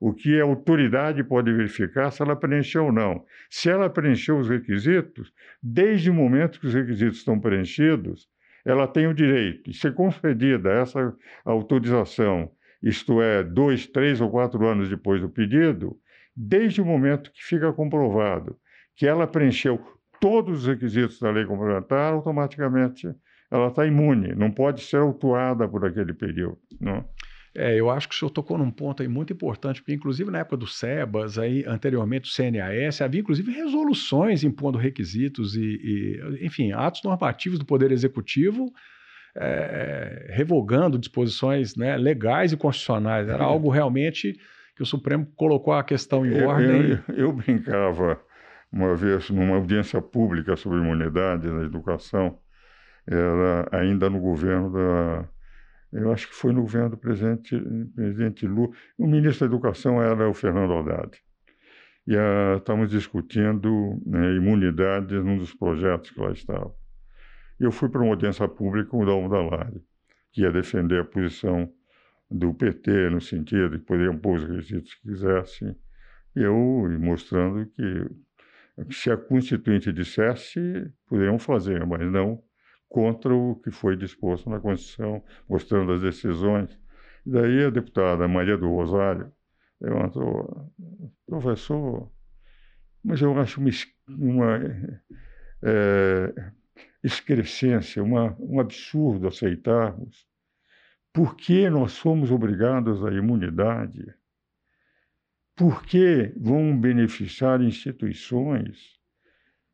O 0.00 0.14
que 0.14 0.40
a 0.40 0.44
autoridade 0.44 1.22
pode 1.22 1.52
verificar 1.52 2.10
se 2.10 2.22
ela 2.22 2.34
preencheu 2.34 2.86
ou 2.86 2.92
não. 2.92 3.22
Se 3.50 3.68
ela 3.68 3.90
preencheu 3.90 4.38
os 4.38 4.48
requisitos, 4.48 5.30
desde 5.62 6.10
o 6.10 6.14
momento 6.14 6.58
que 6.58 6.66
os 6.66 6.74
requisitos 6.74 7.18
estão 7.18 7.38
preenchidos, 7.38 8.26
ela 8.64 8.88
tem 8.88 9.06
o 9.06 9.14
direito 9.14 9.70
de 9.70 9.76
ser 9.76 9.94
concedida 9.94 10.70
essa 10.70 11.14
autorização, 11.44 12.50
isto 12.82 13.20
é, 13.20 13.42
dois, 13.42 13.86
três 13.86 14.20
ou 14.20 14.30
quatro 14.30 14.66
anos 14.66 14.88
depois 14.88 15.20
do 15.20 15.28
pedido, 15.28 15.96
desde 16.34 16.80
o 16.80 16.86
momento 16.86 17.30
que 17.30 17.44
fica 17.44 17.72
comprovado 17.72 18.56
que 18.96 19.06
ela 19.06 19.26
preencheu 19.26 19.80
todos 20.20 20.60
os 20.60 20.66
requisitos 20.66 21.18
da 21.18 21.30
lei 21.30 21.44
complementar, 21.46 22.12
automaticamente 22.12 23.08
ela 23.50 23.68
está 23.68 23.86
imune, 23.86 24.34
não 24.34 24.50
pode 24.50 24.82
ser 24.82 24.98
autuada 24.98 25.66
por 25.66 25.84
aquele 25.84 26.14
período. 26.14 26.58
Não? 26.80 27.04
É, 27.54 27.74
eu 27.74 27.90
acho 27.90 28.08
que 28.08 28.14
o 28.14 28.18
senhor 28.18 28.30
tocou 28.30 28.56
num 28.56 28.70
ponto 28.70 29.02
aí 29.02 29.08
muito 29.08 29.32
importante, 29.32 29.80
porque 29.80 29.92
inclusive 29.92 30.30
na 30.30 30.38
época 30.38 30.56
do 30.56 30.66
SEBAS, 30.66 31.36
aí, 31.38 31.64
anteriormente 31.66 32.30
o 32.30 32.32
CNAS, 32.32 33.00
havia 33.00 33.20
inclusive 33.20 33.50
resoluções 33.50 34.44
impondo 34.44 34.78
requisitos 34.78 35.56
e, 35.56 35.60
e 35.60 36.46
enfim, 36.46 36.72
atos 36.72 37.02
normativos 37.02 37.58
do 37.58 37.64
Poder 37.64 37.90
Executivo 37.90 38.72
é, 39.34 40.26
revogando 40.30 40.98
disposições 40.98 41.76
né, 41.76 41.96
legais 41.96 42.52
e 42.52 42.56
constitucionais. 42.56 43.28
Era 43.28 43.44
algo 43.44 43.68
realmente 43.68 44.38
que 44.76 44.82
o 44.82 44.86
Supremo 44.86 45.26
colocou 45.36 45.72
a 45.72 45.84
questão 45.84 46.24
em 46.24 46.42
ordem. 46.42 46.90
Eu, 46.90 46.98
eu, 47.08 47.14
eu 47.16 47.32
brincava 47.32 48.20
uma 48.72 48.94
vez 48.94 49.28
numa 49.30 49.56
audiência 49.56 50.00
pública 50.00 50.56
sobre 50.56 50.78
imunidade 50.78 51.48
na 51.48 51.64
educação, 51.64 52.38
era 53.06 53.68
ainda 53.72 54.08
no 54.08 54.20
governo 54.20 54.72
da 54.72 55.28
eu 55.92 56.12
acho 56.12 56.28
que 56.28 56.34
foi 56.34 56.52
no 56.52 56.62
governo 56.62 56.90
do 56.90 56.96
presidente, 56.96 57.58
presidente 57.94 58.46
Lula. 58.46 58.70
O 58.96 59.06
ministro 59.06 59.48
da 59.48 59.54
Educação 59.54 60.00
era 60.00 60.28
o 60.28 60.34
Fernando 60.34 60.72
Haddad. 60.72 61.18
E 62.06 62.16
uh, 62.16 62.56
estávamos 62.58 62.90
discutindo 62.90 64.00
né, 64.06 64.34
imunidade 64.34 65.14
num 65.14 65.36
dos 65.36 65.54
projetos 65.54 66.10
que 66.10 66.20
lá 66.20 66.30
estava. 66.30 66.72
Eu 67.58 67.70
fui 67.70 67.88
para 67.88 68.00
uma 68.00 68.10
audiência 68.10 68.48
pública 68.48 68.88
com 68.88 69.02
o 69.02 69.06
Dalmo 69.06 69.28
Dallari, 69.28 69.82
que 70.32 70.42
ia 70.42 70.50
defender 70.50 71.00
a 71.00 71.04
posição 71.04 71.70
do 72.30 72.54
PT 72.54 73.10
no 73.10 73.20
sentido 73.20 73.70
de 73.70 73.78
que 73.80 73.84
poderiam 73.84 74.16
pôr 74.16 74.38
os 74.38 74.44
requisitos 74.44 74.94
que 74.94 75.08
quisessem. 75.08 75.76
Eu 76.34 76.56
mostrando 76.98 77.66
que 77.66 78.94
se 78.94 79.10
a 79.10 79.16
Constituinte 79.16 79.92
dissesse, 79.92 80.60
poderiam 81.06 81.38
fazer, 81.38 81.84
mas 81.86 82.10
não 82.10 82.42
contra 82.90 83.32
o 83.32 83.54
que 83.54 83.70
foi 83.70 83.96
disposto 83.96 84.50
na 84.50 84.60
Constituição, 84.60 85.24
mostrando 85.48 85.92
as 85.92 86.02
decisões. 86.02 86.76
E 87.24 87.30
daí 87.30 87.64
a 87.64 87.70
deputada 87.70 88.26
Maria 88.26 88.58
do 88.58 88.68
Rosário 88.68 89.32
levantou, 89.80 90.70
professor, 91.24 92.10
mas 93.02 93.22
eu 93.22 93.38
acho 93.38 93.60
uma, 93.60 93.70
uma 94.08 94.58
é, 95.62 96.52
excrescência, 97.02 98.02
uma, 98.02 98.36
um 98.40 98.60
absurdo 98.60 99.28
aceitarmos. 99.28 100.26
Por 101.12 101.36
que 101.36 101.70
nós 101.70 101.92
somos 101.92 102.30
obrigados 102.30 103.04
à 103.04 103.10
imunidade? 103.12 104.14
Por 105.54 105.84
que 105.84 106.32
vão 106.36 106.78
beneficiar 106.78 107.62
instituições 107.62 108.99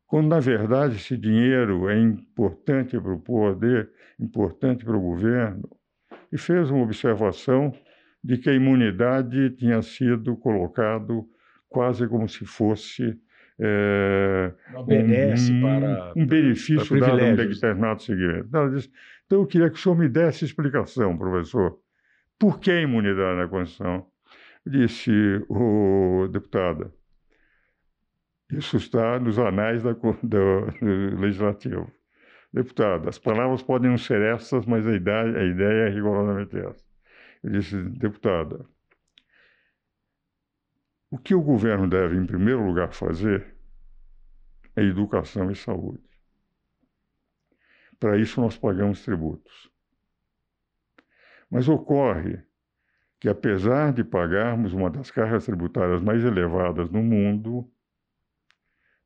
quando 0.07 0.29
na 0.29 0.39
verdade 0.39 0.95
esse 0.95 1.17
dinheiro 1.17 1.89
é 1.89 1.99
importante 1.99 2.99
para 2.99 3.13
o 3.13 3.19
poder, 3.19 3.91
importante 4.19 4.85
para 4.85 4.95
o 4.95 5.01
governo, 5.01 5.69
e 6.31 6.37
fez 6.37 6.71
uma 6.71 6.83
observação 6.83 7.73
de 8.23 8.37
que 8.37 8.49
a 8.49 8.53
imunidade 8.53 9.51
tinha 9.51 9.81
sido 9.81 10.35
colocado 10.37 11.25
quase 11.69 12.07
como 12.07 12.27
se 12.27 12.45
fosse 12.45 13.17
é, 13.59 14.53
um, 14.75 15.61
para, 15.61 16.13
um 16.15 16.25
benefício 16.25 16.99
para 16.99 17.07
dado 17.07 17.21
a 17.21 17.25
um 17.25 17.35
determinado 17.35 18.01
segmento. 18.01 18.49
Ela 18.55 18.69
disse, 18.69 18.91
então 19.25 19.39
eu 19.39 19.45
queria 19.45 19.69
que 19.69 19.75
o 19.75 19.79
senhor 19.79 19.97
me 19.97 20.07
desse 20.07 20.45
explicação, 20.45 21.17
professor. 21.17 21.77
Por 22.39 22.59
que 22.59 22.71
a 22.71 22.81
imunidade 22.81 23.37
na 23.37 23.47
Constituição? 23.47 24.05
Disse 24.65 25.11
o 25.49 26.27
deputada, 26.31 26.91
isso 28.49 28.77
está 28.77 29.19
nos 29.19 29.37
anais 29.37 29.83
da, 29.83 29.91
do, 29.93 30.13
do 30.21 31.19
Legislativo. 31.19 31.91
Deputado, 32.53 33.09
as 33.09 33.19
palavras 33.19 33.61
podem 33.61 33.89
não 33.89 33.97
ser 33.97 34.21
essas, 34.21 34.65
mas 34.65 34.87
a 34.87 34.93
ideia, 34.93 35.37
a 35.37 35.43
ideia 35.43 35.87
é 35.87 35.89
rigorosamente 35.89 36.57
essa. 36.57 36.85
Eu 37.43 37.51
disse, 37.51 37.77
deputada, 37.83 38.65
o 41.09 41.17
que 41.17 41.35
o 41.35 41.41
governo 41.41 41.87
deve, 41.89 42.17
em 42.17 42.25
primeiro 42.25 42.65
lugar, 42.65 42.93
fazer 42.93 43.55
é 44.75 44.81
educação 44.81 45.51
e 45.51 45.55
saúde. 45.55 46.03
Para 47.99 48.17
isso, 48.17 48.39
nós 48.39 48.57
pagamos 48.57 49.03
tributos. 49.03 49.71
Mas 51.49 51.67
ocorre 51.67 52.43
que, 53.19 53.27
apesar 53.27 53.91
de 53.91 54.03
pagarmos 54.03 54.73
uma 54.73 54.89
das 54.89 55.09
cargas 55.09 55.45
tributárias 55.45 56.01
mais 56.01 56.23
elevadas 56.23 56.89
no 56.89 57.01
mundo, 57.01 57.71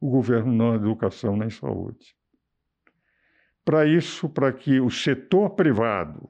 o 0.01 0.09
governo 0.09 0.51
não 0.51 0.73
educação 0.73 1.37
nem 1.37 1.51
saúde. 1.51 2.15
Para 3.63 3.85
isso, 3.85 4.27
para 4.27 4.51
que 4.51 4.81
o 4.81 4.89
setor 4.89 5.51
privado 5.51 6.27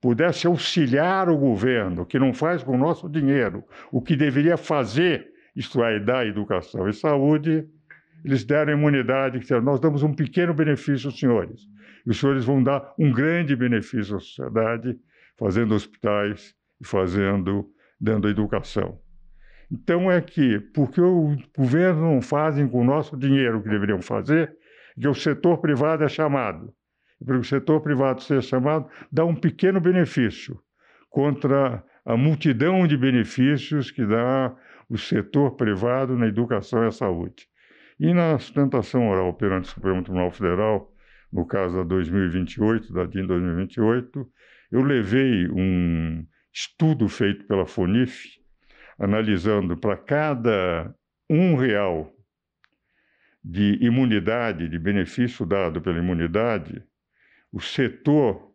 pudesse 0.00 0.46
auxiliar 0.46 1.28
o 1.28 1.36
governo, 1.36 2.06
que 2.06 2.18
não 2.18 2.32
faz 2.32 2.62
com 2.62 2.74
o 2.74 2.78
nosso 2.78 3.08
dinheiro 3.08 3.62
o 3.92 4.00
que 4.00 4.16
deveria 4.16 4.56
fazer, 4.56 5.30
isto 5.54 5.84
é, 5.84 6.00
dar 6.00 6.26
educação 6.26 6.88
e 6.88 6.94
saúde, 6.94 7.68
eles 8.24 8.44
deram 8.44 8.72
imunidade, 8.72 9.40
que 9.40 9.60
nós 9.60 9.78
damos 9.78 10.02
um 10.02 10.14
pequeno 10.14 10.54
benefício 10.54 11.08
aos 11.08 11.18
senhores. 11.18 11.60
E 12.06 12.10
os 12.10 12.18
senhores 12.18 12.44
vão 12.44 12.62
dar 12.62 12.94
um 12.98 13.12
grande 13.12 13.54
benefício 13.54 14.16
à 14.16 14.20
sociedade, 14.20 14.98
fazendo 15.36 15.74
hospitais 15.74 16.54
e 16.80 16.86
fazendo, 16.86 17.70
dando 18.00 18.28
educação. 18.28 18.98
Então 19.70 20.10
é 20.10 20.20
que, 20.20 20.60
porque 20.74 21.00
o 21.00 21.36
governo 21.56 22.14
não 22.14 22.22
fazem 22.22 22.66
com 22.66 22.80
o 22.80 22.84
nosso 22.84 23.16
dinheiro 23.16 23.58
o 23.58 23.62
que 23.62 23.68
deveriam 23.68 24.00
fazer, 24.00 24.56
que 24.98 25.06
o 25.06 25.14
setor 25.14 25.58
privado 25.58 26.04
é 26.04 26.08
chamado. 26.08 26.72
Para 27.24 27.38
o 27.38 27.44
setor 27.44 27.80
privado 27.80 28.22
ser 28.22 28.42
chamado, 28.42 28.88
dá 29.10 29.24
um 29.24 29.34
pequeno 29.34 29.80
benefício 29.80 30.58
contra 31.10 31.84
a 32.04 32.16
multidão 32.16 32.86
de 32.86 32.96
benefícios 32.96 33.90
que 33.90 34.06
dá 34.06 34.56
o 34.88 34.96
setor 34.96 35.56
privado 35.56 36.16
na 36.16 36.26
educação 36.26 36.86
e 36.86 36.92
saúde. 36.92 37.46
E 38.00 38.14
na 38.14 38.38
sustentação 38.38 39.08
oral 39.08 39.34
perante 39.34 39.64
o 39.64 39.72
Supremo 39.72 40.02
Tribunal 40.02 40.30
Federal, 40.30 40.90
no 41.32 41.44
caso 41.44 41.76
da 41.76 41.82
2028, 41.82 42.92
da 42.92 43.04
DIN 43.04 43.26
2028, 43.26 44.26
eu 44.70 44.82
levei 44.82 45.48
um 45.48 46.24
estudo 46.52 47.08
feito 47.08 47.46
pela 47.46 47.66
FONIF, 47.66 48.38
analisando 48.98 49.76
para 49.76 49.96
cada 49.96 50.94
um 51.30 51.54
real 51.54 52.12
de 53.42 53.78
imunidade, 53.80 54.68
de 54.68 54.78
benefício 54.78 55.46
dado 55.46 55.80
pela 55.80 55.98
imunidade, 55.98 56.82
o 57.52 57.60
setor 57.60 58.52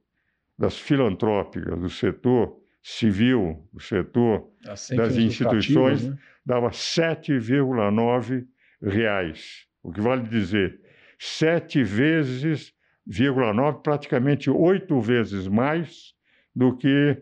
das 0.58 0.78
filantrópicas, 0.78 1.82
o 1.82 1.90
setor 1.90 2.62
civil, 2.82 3.68
o 3.74 3.80
setor 3.80 4.52
das 4.64 5.16
instituições, 5.18 6.06
né? 6.06 6.18
dava 6.46 6.70
7,9 6.70 8.46
reais. 8.82 9.66
O 9.82 9.92
que 9.92 10.02
vale 10.02 10.24
dizer, 10.24 10.80
sete 11.18 11.84
vezes, 11.84 12.74
9, 13.06 13.80
praticamente 13.82 14.50
oito 14.50 15.00
vezes 15.00 15.48
mais 15.48 16.14
do 16.56 16.76
que 16.76 17.22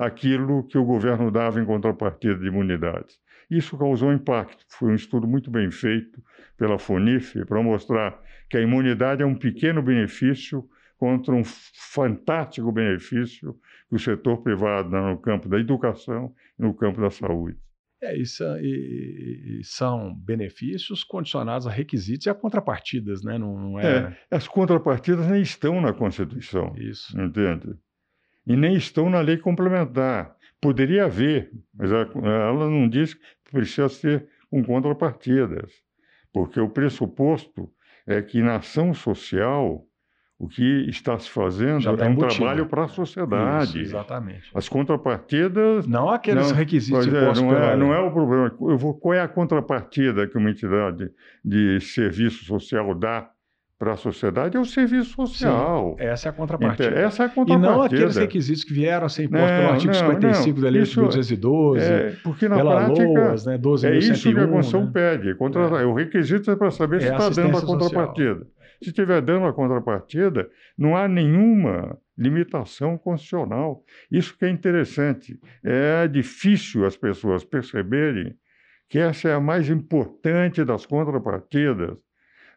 aquilo 0.00 0.66
que 0.66 0.78
o 0.78 0.84
governo 0.84 1.30
dava 1.30 1.60
em 1.60 1.64
contrapartida 1.64 2.36
de 2.36 2.46
imunidade. 2.46 3.18
Isso 3.50 3.76
causou 3.76 4.12
impacto. 4.12 4.64
Foi 4.68 4.90
um 4.90 4.94
estudo 4.94 5.28
muito 5.28 5.50
bem 5.50 5.70
feito 5.70 6.22
pela 6.56 6.78
FONIF 6.78 7.44
para 7.44 7.62
mostrar 7.62 8.18
que 8.48 8.56
a 8.56 8.62
imunidade 8.62 9.22
é 9.22 9.26
um 9.26 9.34
pequeno 9.34 9.82
benefício 9.82 10.66
contra 10.96 11.34
um 11.34 11.42
fantástico 11.44 12.72
benefício 12.72 13.54
que 13.88 13.96
o 13.96 13.98
setor 13.98 14.42
privado 14.42 14.90
dá 14.90 15.02
no 15.02 15.18
campo 15.18 15.48
da 15.48 15.58
educação 15.58 16.32
e 16.58 16.62
no 16.62 16.72
campo 16.72 17.00
da 17.00 17.10
saúde. 17.10 17.58
É, 18.02 18.16
isso, 18.16 18.42
e, 18.62 19.58
e 19.60 19.64
são 19.64 20.14
benefícios 20.14 21.04
condicionados 21.04 21.66
a 21.66 21.70
requisitos 21.70 22.26
e 22.26 22.30
a 22.30 22.34
contrapartidas, 22.34 23.22
né? 23.22 23.36
Não, 23.36 23.58
não 23.58 23.80
é... 23.80 24.16
é... 24.30 24.36
As 24.36 24.48
contrapartidas 24.48 25.26
nem 25.26 25.42
estão 25.42 25.78
na 25.82 25.92
Constituição. 25.92 26.74
Isso. 26.78 27.20
Entende? 27.20 27.74
E 28.50 28.56
nem 28.56 28.74
estão 28.74 29.08
na 29.08 29.20
lei 29.20 29.36
complementar. 29.36 30.34
Poderia 30.60 31.04
haver, 31.04 31.52
mas 31.72 31.92
ela 31.92 32.68
não 32.68 32.88
diz 32.88 33.14
que 33.14 33.52
precisa 33.52 33.88
ser 33.88 34.26
com 34.50 34.64
contrapartidas, 34.64 35.70
porque 36.32 36.58
o 36.60 36.68
pressuposto 36.68 37.70
é 38.04 38.20
que 38.20 38.42
na 38.42 38.56
ação 38.56 38.92
social 38.92 39.86
o 40.36 40.48
que 40.48 40.88
está 40.88 41.16
se 41.16 41.30
fazendo 41.30 41.96
tá 41.96 42.04
é 42.04 42.08
um 42.08 42.16
trabalho 42.16 42.66
para 42.66 42.84
a 42.84 42.88
sociedade. 42.88 43.82
Isso, 43.82 43.90
exatamente. 43.90 44.50
As 44.52 44.68
contrapartidas. 44.68 45.86
Não 45.86 46.10
aqueles 46.10 46.48
não, 46.48 46.56
requisitos 46.56 47.06
é, 47.06 47.10
não, 47.10 47.54
é, 47.54 47.76
não 47.76 47.94
é 47.94 48.00
o 48.00 48.10
problema. 48.10 48.52
Eu 48.62 48.76
vou, 48.76 48.94
qual 48.94 49.14
é 49.14 49.20
a 49.20 49.28
contrapartida 49.28 50.26
que 50.26 50.36
uma 50.36 50.50
entidade 50.50 51.08
de 51.44 51.78
serviço 51.80 52.44
social 52.46 52.94
dá 52.96 53.30
para 53.80 53.94
a 53.94 53.96
sociedade 53.96 54.58
é 54.58 54.60
o 54.60 54.64
serviço 54.66 55.14
social. 55.14 55.96
Sim, 55.98 56.04
essa 56.04 56.28
é 56.28 56.30
a 56.30 56.32
contrapartida. 56.34 56.90
Essa 56.90 57.22
é 57.22 57.26
a 57.26 57.28
contrapartida. 57.30 57.72
E 57.72 57.76
não 57.76 57.82
aqueles 57.82 58.14
requisitos 58.14 58.62
que 58.62 58.74
vieram 58.74 59.06
a 59.06 59.08
ser 59.08 59.24
impostos 59.24 59.50
pelo 59.50 59.68
artigo 59.70 59.92
não, 59.94 60.00
55 60.00 60.54
não, 60.54 60.62
da 60.62 60.70
Lei 60.70 60.82
de 60.82 60.96
1212, 60.98 61.82
é, 61.82 62.16
porque 62.22 62.46
na 62.46 62.56
pela 62.56 62.84
prática, 62.84 63.08
LOAS, 63.08 63.46
né, 63.46 63.56
12 63.56 63.86
é 63.86 63.96
isso 63.96 64.30
que 64.34 64.38
a 64.38 64.46
Constituição 64.46 64.84
né? 64.84 64.90
pede. 64.92 65.34
Contra, 65.34 65.62
é. 65.62 65.86
O 65.86 65.94
requisito 65.94 66.50
é 66.50 66.56
para 66.56 66.70
saber 66.70 67.00
se 67.00 67.08
está 67.08 67.24
é 67.24 67.30
dando 67.30 67.56
a 67.56 67.62
contrapartida. 67.62 68.34
Social. 68.34 68.52
Se 68.82 68.88
estiver 68.90 69.22
dando 69.22 69.46
a 69.46 69.52
contrapartida, 69.54 70.50
não 70.76 70.94
há 70.94 71.08
nenhuma 71.08 71.98
limitação 72.18 72.98
constitucional. 72.98 73.82
Isso 74.12 74.36
que 74.36 74.44
é 74.44 74.50
interessante. 74.50 75.40
É 75.64 76.06
difícil 76.06 76.84
as 76.84 76.98
pessoas 76.98 77.44
perceberem 77.44 78.34
que 78.90 78.98
essa 78.98 79.30
é 79.30 79.34
a 79.34 79.40
mais 79.40 79.70
importante 79.70 80.62
das 80.64 80.84
contrapartidas 80.84 81.96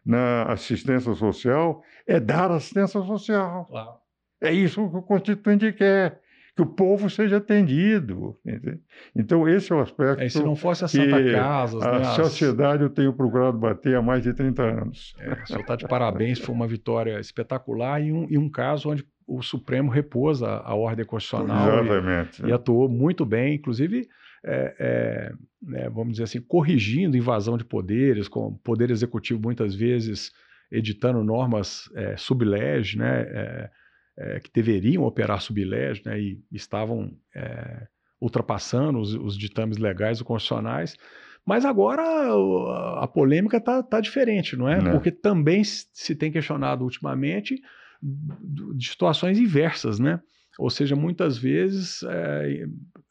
na 0.05 0.43
assistência 0.43 1.13
social, 1.13 1.81
é 2.07 2.19
dar 2.19 2.51
assistência 2.51 3.01
social. 3.01 3.65
Claro. 3.65 3.93
É 4.41 4.51
isso 4.51 4.89
que 4.89 4.97
o 4.97 5.01
Constituinte 5.01 5.71
quer 5.71 6.21
que 6.55 6.61
o 6.61 6.65
povo 6.65 7.09
seja 7.09 7.37
atendido. 7.37 8.37
Entende? 8.45 8.79
Então, 9.15 9.47
esse 9.47 9.71
é 9.71 9.75
o 9.75 9.79
aspecto. 9.79 10.21
É, 10.21 10.29
se 10.29 10.43
não 10.43 10.55
fosse 10.55 10.85
a 10.85 10.87
Santa 10.87 11.31
Casa. 11.31 11.77
A 11.83 11.99
né, 11.99 12.05
sociedade 12.15 12.83
eu 12.83 12.89
tenho 12.89 13.13
procurado 13.13 13.57
bater 13.57 13.95
há 13.95 14.01
mais 14.01 14.23
de 14.23 14.33
30 14.33 14.61
anos. 14.61 15.15
É, 15.19 15.33
o 15.33 15.47
senhor 15.47 15.61
está 15.61 15.75
de 15.75 15.87
parabéns, 15.87 16.39
foi 16.39 16.53
uma 16.53 16.67
vitória 16.67 17.19
espetacular 17.19 18.01
e 18.01 18.11
um, 18.11 18.27
e 18.29 18.37
um 18.37 18.49
caso 18.49 18.89
onde 18.89 19.05
o 19.25 19.41
Supremo 19.41 19.89
repôs 19.89 20.43
a, 20.43 20.57
a 20.59 20.75
ordem 20.75 21.05
constitucional 21.05 21.83
e, 21.85 22.49
e, 22.49 22.51
atuou 22.51 22.89
muito 22.89 23.25
bem, 23.25 23.55
inclusive. 23.55 24.07
É, 24.45 24.75
é, 24.77 25.33
né, 25.61 25.89
vamos 25.89 26.13
dizer 26.13 26.23
assim, 26.23 26.41
corrigindo 26.41 27.15
invasão 27.15 27.57
de 27.57 27.63
poderes, 27.63 28.27
com 28.27 28.47
o 28.47 28.57
poder 28.57 28.91
executivo 28.91 29.41
muitas 29.41 29.73
vezes 29.73 30.31
editando 30.69 31.23
normas 31.23 31.89
é, 31.95 32.17
sublege, 32.17 32.97
né, 32.97 33.21
é, 33.21 33.69
é, 34.17 34.39
que 34.39 34.51
deveriam 34.53 35.03
operar 35.03 35.41
subilégio 35.41 36.03
né, 36.05 36.19
e 36.19 36.41
estavam 36.51 37.15
é, 37.35 37.87
ultrapassando 38.19 38.99
os, 38.99 39.13
os, 39.13 39.37
ditames 39.37 39.77
legais 39.77 40.19
e 40.19 40.23
constitucionais. 40.23 40.97
Mas 41.45 41.65
agora 41.65 42.01
a, 42.01 43.03
a 43.03 43.07
polêmica 43.07 43.57
está 43.57 43.83
tá 43.83 43.99
diferente, 43.99 44.55
não 44.55 44.67
é? 44.67 44.81
Não. 44.81 44.91
Porque 44.91 45.11
também 45.11 45.63
se 45.63 46.15
tem 46.15 46.31
questionado 46.31 46.83
ultimamente 46.83 47.61
de 48.01 48.87
situações 48.87 49.37
inversas, 49.39 49.99
né? 49.99 50.21
Ou 50.57 50.69
seja, 50.69 50.95
muitas 50.95 51.37
vezes 51.37 52.03
é, 52.03 52.65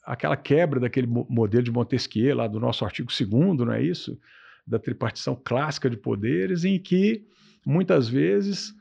aquela 0.04 0.36
quebra 0.36 0.80
daquele 0.80 1.06
modelo 1.06 1.62
de 1.62 1.72
Montesquieu, 1.72 2.36
lá 2.36 2.46
do 2.46 2.60
nosso 2.60 2.84
artigo 2.84 3.08
2 3.08 3.58
não 3.58 3.72
é 3.72 3.82
isso? 3.82 4.18
Da 4.66 4.78
tripartição 4.78 5.40
clássica 5.42 5.88
de 5.88 5.96
poderes, 5.96 6.64
em 6.64 6.78
que 6.78 7.24
muitas 7.64 8.08
vezes 8.08 8.74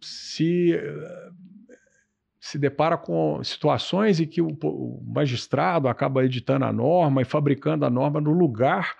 se 0.00 0.78
se 2.40 2.58
depara 2.58 2.96
com 2.96 3.44
situações 3.44 4.18
em 4.18 4.26
que 4.26 4.40
o, 4.40 5.02
magistrado 5.06 5.88
acaba 5.88 6.24
editando 6.24 6.64
a 6.64 6.72
norma 6.72 7.20
e 7.20 7.24
fabricando 7.24 7.84
a 7.84 7.90
norma 7.90 8.18
no 8.18 8.32
lugar 8.32 8.96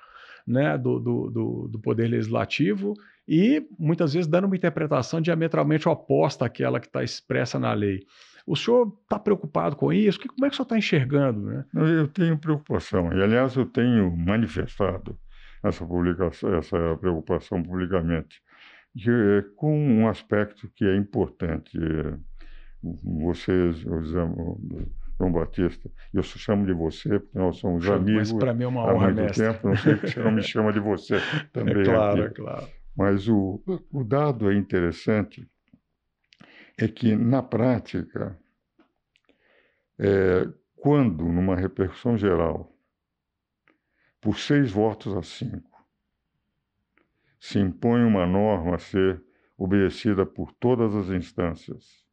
né, 0.46 0.77
do, 0.77 1.01
do, 1.01 1.31
do, 1.31 1.68
do 1.68 1.81
Poder 1.81 2.09
Legislativo 2.09 2.92
e 3.27 3.66
muitas 3.79 4.12
vezes 4.12 4.29
dando 4.29 4.44
uma 4.44 4.57
interpretação 4.57 5.20
diametralmente 5.20 5.88
oposta 5.88 6.44
àquela 6.44 6.79
que 6.79 6.87
está 6.87 7.03
expressa 7.03 7.59
na 7.59 7.73
lei. 7.73 8.01
O 8.50 8.56
senhor 8.56 8.92
está 9.04 9.16
preocupado 9.16 9.76
com 9.76 9.92
isso? 9.92 10.18
Como 10.18 10.44
é 10.44 10.48
que 10.48 10.54
o 10.54 10.56
senhor 10.56 10.64
está 10.64 10.76
enxergando? 10.76 11.40
Né? 11.40 11.64
Eu 11.72 12.08
tenho 12.08 12.36
preocupação, 12.36 13.12
e 13.12 13.22
aliás 13.22 13.54
eu 13.54 13.64
tenho 13.64 14.10
manifestado 14.16 15.16
essa, 15.62 15.86
publicação, 15.86 16.52
essa 16.56 16.96
preocupação 17.00 17.62
publicamente, 17.62 18.42
que, 18.98 19.08
é 19.08 19.44
com 19.54 19.78
um 19.78 20.08
aspecto 20.08 20.68
que 20.74 20.84
é 20.84 20.96
importante 20.96 21.78
vocês, 22.82 23.76
João 23.78 25.30
Batista, 25.32 25.88
eu 26.12 26.24
chamo 26.24 26.66
de 26.66 26.72
você, 26.72 27.20
porque 27.20 27.38
nós 27.38 27.56
somos 27.58 27.88
amigos 27.88 28.32
para 28.32 28.52
mim 28.52 28.64
é 28.64 28.66
uma 28.66 28.82
honra, 28.82 29.10
há 29.10 29.12
muito 29.12 29.22
mestre. 29.22 29.46
tempo, 29.46 29.68
não 29.68 29.76
sei 29.76 29.94
que 29.94 30.08
você 30.08 30.20
não 30.24 30.32
me 30.32 30.42
chama 30.42 30.72
de 30.72 30.80
você 30.80 31.18
também. 31.52 31.82
É 31.82 31.84
claro, 31.84 32.22
aqui. 32.24 32.32
é 32.32 32.34
claro. 32.34 32.66
Mas 32.96 33.28
o, 33.28 33.62
o 33.92 34.02
dado 34.02 34.50
é 34.50 34.56
interessante, 34.56 35.48
é 36.80 36.88
que 36.88 37.14
na 37.14 37.42
prática, 37.42 38.38
é, 39.98 40.48
quando 40.76 41.24
numa 41.24 41.56
repercussão 41.56 42.16
geral, 42.16 42.72
por 44.20 44.38
seis 44.38 44.70
votos 44.70 45.14
a 45.16 45.22
cinco, 45.22 45.70
se 47.38 47.58
impõe 47.58 48.04
uma 48.04 48.26
norma 48.26 48.76
a 48.76 48.78
ser 48.78 49.22
obedecida 49.56 50.24
por 50.24 50.52
todas 50.52 50.94
as 50.94 51.08
instâncias, 51.08 52.04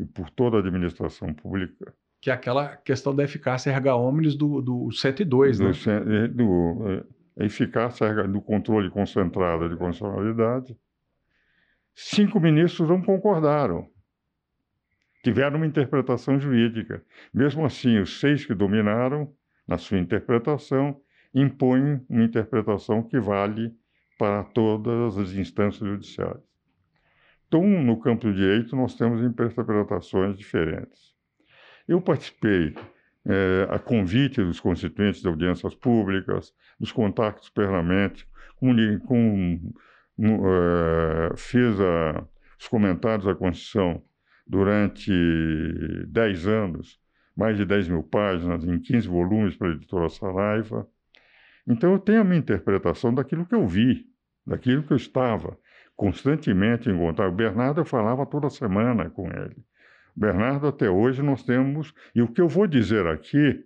e 0.00 0.06
por 0.06 0.30
toda 0.30 0.56
a 0.56 0.60
administração 0.60 1.32
pública. 1.34 1.94
Que 2.22 2.30
é 2.30 2.32
aquela 2.32 2.76
questão 2.76 3.14
da 3.14 3.22
eficácia 3.22 3.70
erga 3.70 3.94
omnes 3.94 4.34
do, 4.34 4.62
do 4.62 4.90
102, 4.90 5.58
do, 5.58 5.64
né? 5.64 6.28
Do, 6.28 7.04
a 7.36 7.42
é, 7.42 7.46
eficácia 7.46 8.26
do 8.26 8.40
controle 8.40 8.90
concentrado 8.90 9.68
de 9.68 9.76
constitucionalidade. 9.76 10.76
Cinco 11.94 12.40
ministros 12.40 12.88
não 12.88 13.02
concordaram. 13.02 13.88
Tiveram 15.22 15.56
uma 15.56 15.66
interpretação 15.66 16.38
jurídica. 16.38 17.04
Mesmo 17.32 17.64
assim, 17.64 17.98
os 17.98 18.20
seis 18.20 18.44
que 18.44 18.54
dominaram, 18.54 19.32
na 19.66 19.76
sua 19.76 19.98
interpretação, 19.98 21.00
impõem 21.34 22.00
uma 22.08 22.24
interpretação 22.24 23.02
que 23.02 23.18
vale 23.20 23.72
para 24.18 24.44
todas 24.44 25.16
as 25.16 25.32
instâncias 25.32 25.88
judiciais. 25.88 26.40
Então, 27.46 27.66
no 27.66 27.98
campo 28.00 28.26
do 28.26 28.34
direito, 28.34 28.76
nós 28.76 28.94
temos 28.94 29.22
interpretações 29.22 30.36
diferentes. 30.38 31.14
Eu 31.88 32.00
participei, 32.00 32.74
é, 33.26 33.66
a 33.68 33.78
convite 33.78 34.42
dos 34.42 34.60
constituintes 34.60 35.20
de 35.20 35.28
audiências 35.28 35.74
públicas, 35.74 36.54
dos 36.78 36.92
contatos 36.92 37.50
permanentes, 37.50 38.26
com, 38.56 38.74
com, 39.06 39.74
é, 40.18 41.36
fiz 41.36 41.80
a, 41.80 42.24
os 42.58 42.68
comentários 42.68 43.26
da 43.26 43.34
Constituição 43.34 44.02
durante 44.50 45.12
10 46.08 46.46
anos, 46.48 46.98
mais 47.36 47.56
de 47.56 47.64
10 47.64 47.88
mil 47.88 48.02
páginas, 48.02 48.64
em 48.64 48.80
15 48.80 49.06
volumes 49.06 49.56
para 49.56 49.68
a 49.68 49.70
editora 49.70 50.08
Saraiva. 50.08 50.88
Então, 51.64 51.92
eu 51.92 52.00
tenho 52.00 52.22
a 52.22 52.24
minha 52.24 52.40
interpretação 52.40 53.14
daquilo 53.14 53.46
que 53.46 53.54
eu 53.54 53.64
vi, 53.64 54.06
daquilo 54.44 54.82
que 54.82 54.92
eu 54.92 54.96
estava 54.96 55.56
constantemente 55.94 56.90
em 56.90 56.98
contato. 56.98 57.28
O 57.28 57.36
Bernardo 57.36 57.80
eu 57.80 57.84
falava 57.84 58.26
toda 58.26 58.50
semana 58.50 59.08
com 59.08 59.28
ele. 59.28 59.56
Bernardo, 60.16 60.66
até 60.66 60.90
hoje, 60.90 61.22
nós 61.22 61.44
temos. 61.44 61.94
E 62.12 62.20
o 62.20 62.26
que 62.26 62.40
eu 62.40 62.48
vou 62.48 62.66
dizer 62.66 63.06
aqui, 63.06 63.64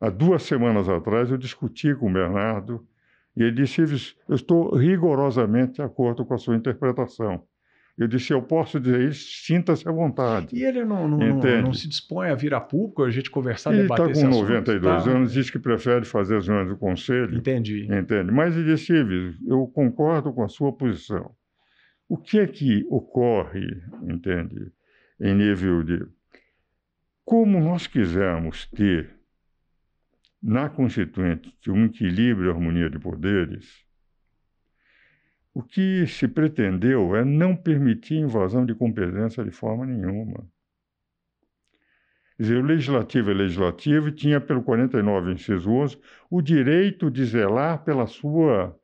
há 0.00 0.08
duas 0.08 0.44
semanas 0.44 0.88
atrás, 0.88 1.30
eu 1.30 1.36
discuti 1.36 1.94
com 1.94 2.08
o 2.08 2.12
Bernardo 2.12 2.86
e 3.36 3.42
ele 3.42 3.52
disse: 3.52 4.16
Eu 4.26 4.34
estou 4.34 4.74
rigorosamente 4.74 5.74
de 5.74 5.82
acordo 5.82 6.24
com 6.24 6.32
a 6.32 6.38
sua 6.38 6.56
interpretação. 6.56 7.46
Eu 7.98 8.06
disse, 8.06 8.30
eu 8.30 8.42
posso 8.42 8.78
dizer 8.78 9.08
isso, 9.08 9.46
sinta-se 9.46 9.88
à 9.88 9.90
vontade. 9.92 10.54
E 10.54 10.62
ele 10.62 10.84
não, 10.84 11.08
não, 11.08 11.16
não, 11.16 11.62
não, 11.62 11.72
se 11.72 11.88
dispõe 11.88 12.28
a 12.28 12.34
vir 12.34 12.52
a 12.52 12.60
público, 12.60 13.02
a 13.02 13.10
gente 13.10 13.30
conversar, 13.30 13.72
ele 13.72 13.82
debater 13.82 14.04
Ele 14.04 14.12
está 14.12 14.28
com 14.28 14.36
92 14.36 14.94
assunto, 14.94 15.10
tá? 15.10 15.16
anos, 15.16 15.32
diz 15.32 15.48
que 15.48 15.58
prefere 15.58 16.04
fazer 16.04 16.36
as 16.36 16.46
reuniões 16.46 16.68
do 16.68 16.76
conselho. 16.76 17.38
Entendi. 17.38 17.88
Entende? 17.90 18.30
Mas 18.30 18.54
ele 18.54 18.74
disse, 18.74 18.92
eu 19.46 19.66
concordo 19.68 20.30
com 20.34 20.42
a 20.42 20.48
sua 20.48 20.76
posição. 20.76 21.34
O 22.06 22.18
que 22.18 22.38
é 22.38 22.46
que 22.46 22.86
ocorre, 22.90 23.66
entende, 24.02 24.70
em 25.18 25.34
nível 25.34 25.82
de. 25.82 26.06
Como 27.24 27.58
nós 27.58 27.86
quisermos 27.86 28.66
ter 28.66 29.16
na 30.40 30.68
Constituinte 30.68 31.50
um 31.68 31.86
equilíbrio 31.86 32.48
e 32.48 32.50
harmonia 32.52 32.90
de 32.90 32.98
poderes, 32.98 33.85
o 35.56 35.62
que 35.62 36.06
se 36.06 36.28
pretendeu 36.28 37.16
é 37.16 37.24
não 37.24 37.56
permitir 37.56 38.16
invasão 38.16 38.66
de 38.66 38.74
competência 38.74 39.42
de 39.42 39.50
forma 39.50 39.86
nenhuma. 39.86 40.46
Quer 42.36 42.42
dizer, 42.42 42.56
o 42.58 42.62
legislativo 42.62 43.30
é 43.30 43.34
legislativo 43.34 44.08
e 44.08 44.12
tinha, 44.12 44.38
pelo 44.38 44.62
49, 44.62 45.32
inciso 45.32 45.70
11, 45.70 45.98
o 46.30 46.42
direito 46.42 47.10
de 47.10 47.24
zelar 47.24 47.82
pela 47.84 48.06
sua 48.06 48.78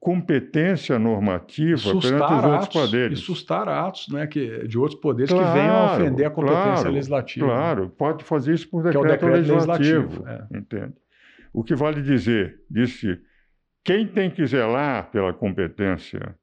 competência 0.00 0.98
normativa 0.98 1.80
perante 1.80 2.06
os 2.06 2.20
atos, 2.20 2.44
outros 2.44 2.68
poderes. 2.68 3.18
E 3.20 3.22
sustar 3.22 3.68
atos 3.68 4.08
né, 4.08 4.26
que, 4.26 4.66
de 4.66 4.76
outros 4.76 5.00
poderes 5.00 5.30
claro, 5.30 5.46
que 5.46 5.52
venham 5.52 5.76
a 5.76 5.94
ofender 5.94 6.26
a 6.26 6.30
competência 6.30 6.72
claro, 6.72 6.90
legislativa. 6.90 7.46
Claro, 7.46 7.90
pode 7.90 8.24
fazer 8.24 8.54
isso 8.54 8.68
por 8.68 8.82
decreto, 8.82 9.06
é 9.06 9.10
decreto 9.10 9.36
legislativo. 9.36 10.00
legislativo 10.00 10.28
é. 10.28 10.58
Entende? 10.58 10.94
O 11.52 11.62
que 11.62 11.76
vale 11.76 12.02
dizer, 12.02 12.60
disse, 12.68 13.20
quem 13.88 14.06
tem 14.06 14.30
que 14.30 14.46
zelar 14.46 15.10
pela 15.10 15.32
competência 15.32 16.36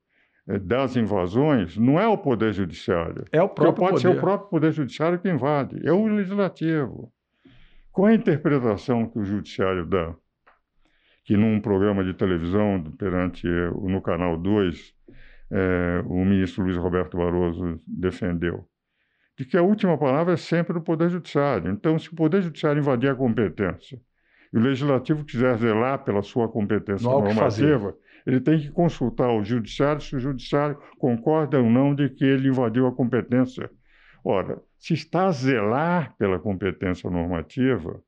eh, 0.48 0.58
das 0.58 0.96
invasões 0.96 1.78
não 1.78 2.00
é 2.00 2.08
o 2.08 2.18
Poder 2.18 2.52
Judiciário. 2.52 3.24
É 3.32 3.40
o 3.40 3.48
próprio 3.48 3.86
pode 3.86 4.02
poder. 4.02 4.02
ser 4.02 4.18
o 4.18 4.20
próprio 4.20 4.50
Poder 4.50 4.72
Judiciário 4.72 5.20
que 5.20 5.30
invade, 5.30 5.80
é 5.88 5.92
o 5.92 6.08
Legislativo. 6.08 7.14
Qual 7.92 8.08
a 8.08 8.16
interpretação 8.16 9.08
que 9.08 9.20
o 9.20 9.24
Judiciário 9.24 9.86
dá? 9.86 10.16
que 11.24 11.36
num 11.36 11.60
programa 11.60 12.04
de 12.04 12.14
televisão 12.14 12.84
perante 13.00 13.48
no 13.48 14.00
canal 14.00 14.38
2 14.38 14.94
é, 15.52 16.04
o 16.06 16.24
ministro 16.24 16.64
Luiz 16.64 16.78
Roberto 16.78 17.18
Barroso 17.18 17.82
defendeu, 17.88 18.68
de 19.36 19.44
que 19.44 19.58
a 19.58 19.64
última 19.64 19.98
palavra 19.98 20.34
é 20.34 20.38
sempre 20.38 20.74
do 20.74 20.82
Poder 20.82 21.10
Judiciário. 21.10 21.72
Então, 21.72 21.98
se 21.98 22.12
o 22.12 22.16
Poder 22.16 22.44
Judiciário 22.44 22.80
invadir 22.80 23.10
a 23.10 23.16
competência 23.16 24.00
o 24.58 24.62
Legislativo 24.62 25.26
quiser 25.26 25.58
zelar 25.58 26.04
pela 26.04 26.22
sua 26.22 26.48
competência 26.48 27.10
normativa, 27.10 27.96
ele 28.26 28.40
tem 28.40 28.60
que 28.60 28.72
consultar 28.72 29.30
o 29.30 29.44
Judiciário 29.44 30.02
se 30.02 30.16
o 30.16 30.20
Judiciário 30.20 30.78
concorda 30.98 31.60
ou 31.60 31.70
não 31.70 31.94
de 31.94 32.10
que 32.10 32.24
ele 32.24 32.48
invadiu 32.48 32.88
a 32.88 32.96
competência. 32.96 33.70
Ora, 34.24 34.62
se 34.80 34.94
está 34.94 35.28
a 35.28 35.32
zelar 35.32 36.16
pela 36.18 36.40
competência 36.40 37.10
normativa, 37.10 38.02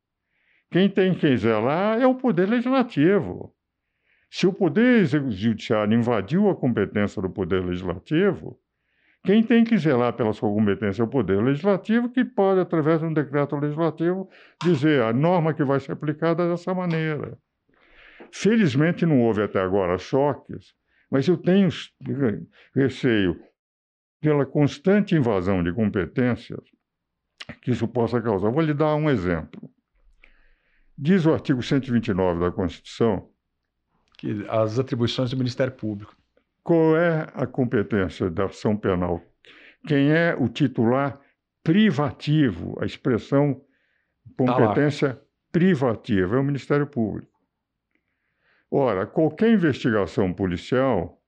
quem 0.71 0.89
tem 0.89 1.13
que 1.13 1.37
zelar 1.37 2.01
é 2.01 2.07
o 2.07 2.15
Poder 2.15 2.47
Legislativo. 2.47 3.53
Se 4.29 4.47
o 4.47 4.53
Poder 4.53 5.05
Judiciário 5.05 5.93
invadiu 5.93 6.49
a 6.49 6.55
competência 6.55 7.21
do 7.21 7.29
Poder 7.29 7.63
Legislativo, 7.63 8.59
quem 9.27 9.43
tem 9.43 9.65
que 9.65 9.77
zelar 9.77 10.13
pela 10.13 10.31
sua 10.31 10.47
competência 10.47 11.01
é 11.01 11.05
o 11.05 11.07
Poder 11.09 11.43
Legislativo, 11.43 12.07
que 12.07 12.23
pode, 12.23 12.61
através 12.61 13.01
de 13.01 13.07
um 13.07 13.13
decreto 13.13 13.57
legislativo, 13.57 14.29
dizer 14.63 15.01
a 15.01 15.11
norma 15.11 15.53
que 15.53 15.65
vai 15.65 15.81
ser 15.81 15.91
aplicada 15.91 16.47
dessa 16.47 16.73
maneira. 16.73 17.37
Felizmente 18.31 19.05
não 19.05 19.19
houve 19.19 19.43
até 19.43 19.59
agora 19.59 19.97
choques, 19.97 20.73
mas 21.11 21.27
eu 21.27 21.35
tenho 21.35 21.67
receio 22.73 23.37
pela 24.21 24.45
constante 24.45 25.13
invasão 25.13 25.61
de 25.61 25.73
competências 25.73 26.63
que 27.61 27.71
isso 27.71 27.85
possa 27.85 28.21
causar. 28.21 28.49
Vou 28.49 28.61
lhe 28.61 28.73
dar 28.73 28.95
um 28.95 29.09
exemplo. 29.09 29.69
Diz 30.97 31.25
o 31.25 31.33
artigo 31.33 31.61
129 31.61 32.39
da 32.39 32.49
Constituição 32.49 33.29
que 34.17 34.45
as 34.47 34.79
atribuições 34.79 35.31
do 35.31 35.37
Ministério 35.37 35.73
Público. 35.73 36.15
Qual 36.67 36.97
é 36.97 37.25
a 37.33 37.47
competência 37.47 38.29
da 38.29 38.43
ação 38.43 38.75
penal? 38.75 39.23
Quem 39.87 40.11
é 40.11 40.35
o 40.35 40.49
titular 40.49 41.17
privativo? 41.63 42.77
A 42.81 42.85
expressão 42.85 43.61
competência 44.37 45.13
tá 45.13 45.21
privativa 45.49 46.35
é 46.35 46.39
o 46.41 46.43
Ministério 46.43 46.85
Público. 46.85 47.31
Ora, 48.69 49.07
qualquer 49.07 49.53
investigação 49.53 50.33
policial 50.33 51.21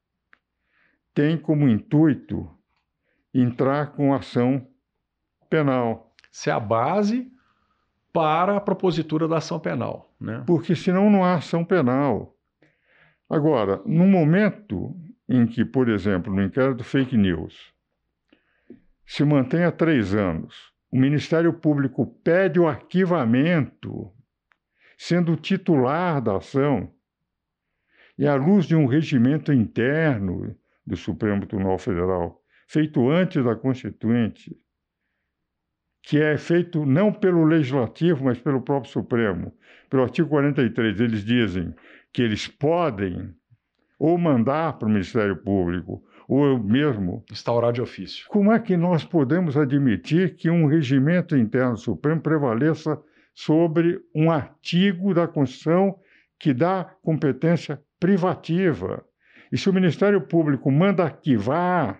tem 1.13 1.37
como 1.37 1.69
intuito 1.69 2.53
entrar 3.33 3.93
com 3.93 4.13
ação 4.13 4.67
penal. 5.49 6.13
Se 6.29 6.49
é 6.49 6.53
a 6.53 6.59
base 6.59 7.31
para 8.11 8.57
a 8.57 8.59
propositura 8.59 9.25
da 9.25 9.37
ação 9.37 9.57
penal. 9.57 10.13
Né? 10.19 10.43
Porque 10.45 10.75
senão 10.75 11.09
não 11.09 11.23
há 11.23 11.35
ação 11.35 11.63
penal. 11.63 12.35
Agora, 13.29 13.81
no 13.85 14.05
momento 14.05 14.98
em 15.29 15.45
que, 15.45 15.63
por 15.63 15.87
exemplo, 15.87 16.33
no 16.33 16.41
inquérito 16.41 16.83
fake 16.83 17.15
news, 17.15 17.71
se 19.05 19.23
mantém 19.23 19.63
há 19.63 19.71
três 19.71 20.15
anos, 20.15 20.73
o 20.91 20.97
Ministério 20.97 21.53
Público 21.53 22.07
pede 22.23 22.59
o 22.59 22.67
arquivamento, 22.67 24.11
sendo 24.97 25.35
titular 25.35 26.19
da 26.19 26.37
ação, 26.37 26.91
e 28.17 28.27
à 28.27 28.35
luz 28.35 28.65
de 28.65 28.75
um 28.75 28.87
regimento 28.87 29.53
interno 29.53 30.55
do 30.85 30.97
Supremo 30.97 31.45
Tribunal 31.45 31.77
Federal, 31.77 32.41
feito 32.67 33.07
antes 33.09 33.43
da 33.43 33.55
Constituinte, 33.55 34.57
que 36.01 36.19
é 36.19 36.37
feito 36.37 36.85
não 36.85 37.13
pelo 37.13 37.45
Legislativo, 37.45 38.25
mas 38.25 38.39
pelo 38.39 38.61
próprio 38.61 38.91
Supremo. 38.91 39.55
Pelo 39.89 40.03
artigo 40.03 40.27
43, 40.27 40.99
eles 40.99 41.23
dizem 41.23 41.73
que 42.11 42.21
eles 42.21 42.47
podem 42.47 43.35
ou 43.99 44.17
mandar 44.17 44.79
para 44.79 44.87
o 44.87 44.91
Ministério 44.91 45.35
Público, 45.35 46.01
ou 46.27 46.45
eu 46.45 46.63
mesmo. 46.63 47.23
Instaurar 47.29 47.73
de 47.73 47.81
ofício. 47.81 48.25
Como 48.29 48.53
é 48.53 48.59
que 48.59 48.77
nós 48.77 49.03
podemos 49.03 49.57
admitir 49.57 50.35
que 50.35 50.49
um 50.49 50.65
regimento 50.67 51.35
interno 51.35 51.75
Supremo 51.75 52.21
prevaleça 52.21 52.97
sobre 53.35 53.99
um 54.15 54.31
artigo 54.31 55.13
da 55.13 55.27
Constituição 55.27 55.99
que 56.39 56.53
dá 56.53 56.95
competência 57.03 57.81
privativa? 57.99 59.03
E 59.51 59.57
se 59.57 59.69
o 59.69 59.73
Ministério 59.73 60.21
Público 60.21 60.71
manda 60.71 61.03
arquivar 61.03 61.99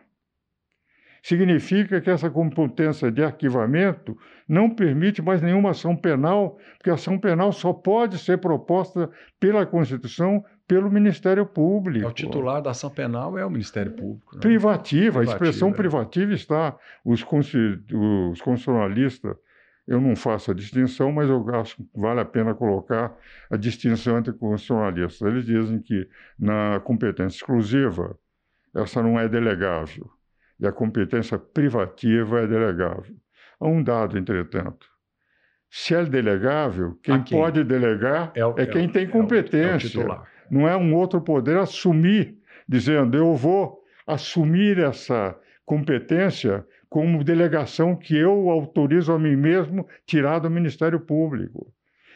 significa 1.21 1.99
que 1.99 2.09
essa 2.09 2.29
competência 2.29 3.11
de 3.11 3.21
arquivamento 3.23 4.17
não 4.47 4.69
permite 4.69 5.21
mais 5.21 5.41
nenhuma 5.41 5.71
ação 5.71 5.95
penal, 5.95 6.57
porque 6.77 6.89
a 6.89 6.93
ação 6.93 7.19
penal 7.19 7.51
só 7.51 7.73
pode 7.73 8.17
ser 8.17 8.37
proposta 8.37 9.09
pela 9.37 9.65
Constituição 9.65 10.43
pelo 10.69 10.91
Ministério 10.91 11.47
Público. 11.47 12.05
É 12.05 12.09
o 12.09 12.13
titular 12.13 12.61
da 12.61 12.69
ação 12.69 12.91
penal 12.91 13.35
é 13.35 13.43
o 13.43 13.49
Ministério 13.49 13.91
Público. 13.91 14.35
Né? 14.35 14.39
Privativa, 14.39 15.21
a 15.21 15.23
expressão 15.23 15.69
é. 15.69 15.73
privativa 15.73 16.31
está. 16.31 16.77
Os, 17.03 17.21
os 17.21 18.39
constitucionalistas, 18.39 19.35
eu 19.87 19.99
não 19.99 20.15
faço 20.15 20.51
a 20.51 20.53
distinção, 20.53 21.11
mas 21.11 21.27
eu 21.27 21.43
acho 21.55 21.75
que 21.77 21.83
vale 21.95 22.19
a 22.19 22.25
pena 22.25 22.53
colocar 22.53 23.17
a 23.49 23.57
distinção 23.57 24.19
entre 24.19 24.31
constitucionalistas. 24.31 25.27
Eles 25.27 25.43
dizem 25.43 25.81
que 25.81 26.07
na 26.37 26.79
competência 26.81 27.37
exclusiva, 27.37 28.15
essa 28.75 29.01
não 29.01 29.19
é 29.19 29.27
delegável 29.27 30.07
e 30.59 30.67
a 30.67 30.71
competência 30.71 31.39
privativa 31.39 32.41
é 32.41 32.47
delegável. 32.47 33.15
Há 33.59 33.67
um 33.67 33.81
dado, 33.81 34.19
entretanto. 34.19 34.85
Se 35.67 35.95
é 35.95 36.05
delegável, 36.05 36.99
quem, 37.01 37.23
quem? 37.23 37.39
pode 37.39 37.63
delegar 37.63 38.31
é, 38.35 38.45
o, 38.45 38.53
é 38.55 38.67
quem 38.67 38.85
é, 38.85 38.87
tem 38.87 39.07
competência. 39.07 40.01
É 40.01 40.38
não 40.49 40.67
é 40.67 40.75
um 40.75 40.93
outro 40.95 41.21
poder 41.21 41.57
assumir, 41.57 42.37
dizendo 42.67 43.17
eu 43.17 43.33
vou 43.35 43.79
assumir 44.05 44.79
essa 44.79 45.37
competência 45.65 46.65
como 46.89 47.23
delegação 47.23 47.95
que 47.95 48.15
eu 48.17 48.49
autorizo 48.49 49.13
a 49.13 49.19
mim 49.19 49.35
mesmo 49.35 49.87
tirar 50.05 50.39
do 50.39 50.49
Ministério 50.49 50.99
Público. 50.99 51.71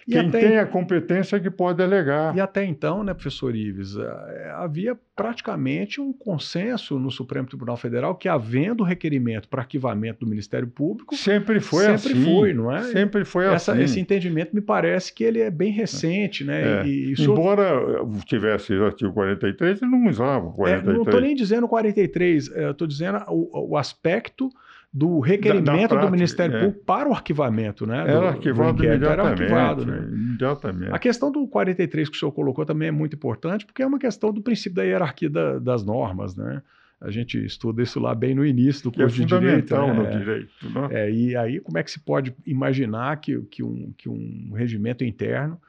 Quem 0.10 0.28
até... 0.28 0.40
tem 0.40 0.58
a 0.58 0.66
competência 0.66 1.38
é 1.38 1.40
que 1.40 1.50
pode 1.50 1.78
delegar. 1.78 2.36
E 2.36 2.42
até 2.42 2.66
então, 2.66 3.04
né, 3.04 3.14
professor 3.14 3.56
Ives, 3.56 3.96
eh, 3.96 4.54
havia 4.56 4.98
praticamente 5.16 6.02
um 6.02 6.12
consenso 6.12 7.00
no 7.00 7.10
Supremo 7.12 7.48
Tribunal 7.48 7.78
Federal 7.78 8.16
que, 8.16 8.28
havendo 8.28 8.84
requerimento 8.84 9.48
para 9.48 9.62
arquivamento 9.62 10.22
do 10.22 10.28
Ministério 10.28 10.68
Público. 10.68 11.16
Sempre 11.16 11.60
foi 11.60 11.84
sempre 11.84 11.96
assim. 11.96 12.08
Sempre 12.10 12.26
foi, 12.26 12.54
não 12.54 12.72
é? 12.72 12.84
Sempre 12.84 13.26
foi 13.26 13.46
Essa, 13.46 13.72
assim. 13.74 13.84
Esse 13.84 14.00
entendimento 14.00 14.54
me 14.54 14.62
parece 14.62 15.14
que 15.14 15.24
ele 15.24 15.40
é 15.40 15.50
bem 15.50 15.72
recente, 15.72 16.44
né? 16.44 16.82
É. 16.82 16.86
E, 16.86 17.14
e 17.14 17.22
Embora 17.22 17.82
tivesse 18.26 18.74
o 18.74 18.86
artigo 18.86 19.14
43, 19.14 19.82
ele 19.82 19.92
não 19.92 20.08
usava 20.08 20.48
o 20.48 20.54
43. 20.54 20.88
É, 20.88 20.98
não 20.98 21.04
estou 21.04 21.22
nem 21.22 21.36
dizendo 21.36 21.68
43, 21.68 22.48
estou 22.48 22.88
dizendo 22.88 23.24
o, 23.30 23.72
o 23.72 23.78
aspecto 23.78 24.50
do 24.94 25.20
requerimento 25.20 25.66
da, 25.66 25.72
da 25.72 25.88
prática, 25.88 26.06
do 26.06 26.12
Ministério 26.12 26.56
é. 26.56 26.60
Público 26.60 26.86
para 26.86 27.10
o 27.10 27.14
arquivamento, 27.14 27.88
né? 27.88 28.02
Era 28.02 28.20
do, 28.20 28.28
arquivado 28.28 28.78
do. 28.78 28.86
Era 28.86 29.24
arquivado, 29.28 29.86
né? 29.86 29.98
Imediatamente. 29.98 30.94
A 30.94 31.00
questão 31.00 31.32
do 31.32 31.48
43 31.48 32.10
que 32.10 32.16
o 32.16 32.20
senhor 32.20 32.32
colocou 32.32 32.64
também 32.64 32.90
é 32.90 32.92
muito 32.92 33.16
importante, 33.16 33.66
porque 33.66 33.82
é 33.82 33.88
uma 33.88 33.98
questão 33.98 34.32
do 34.32 34.40
princípio 34.40 34.76
da 34.76 34.84
hierarquia 34.84 35.32
da, 35.32 35.58
das 35.58 35.84
normas, 35.84 36.36
né? 36.36 36.62
A 37.02 37.10
gente 37.10 37.44
estuda 37.44 37.82
isso 37.82 38.00
lá 38.00 38.14
bem 38.14 38.36
no 38.36 38.46
início 38.46 38.90
do 38.90 38.96
é 39.02 39.04
curso 39.04 39.22
é 39.22 39.26
de 39.26 39.40
direito. 39.40 39.76
Né? 39.76 39.94
no 39.94 40.20
direito, 40.20 40.70
né? 40.70 40.88
É, 40.92 41.12
e 41.12 41.36
aí, 41.36 41.60
como 41.60 41.78
é 41.78 41.84
que 41.84 41.90
se 41.90 42.00
pode 42.00 42.34
imaginar 42.46 43.20
que, 43.20 43.42
que, 43.50 43.64
um, 43.64 43.92
que 43.98 44.08
um 44.08 44.52
regimento 44.54 45.04
interno 45.04 45.60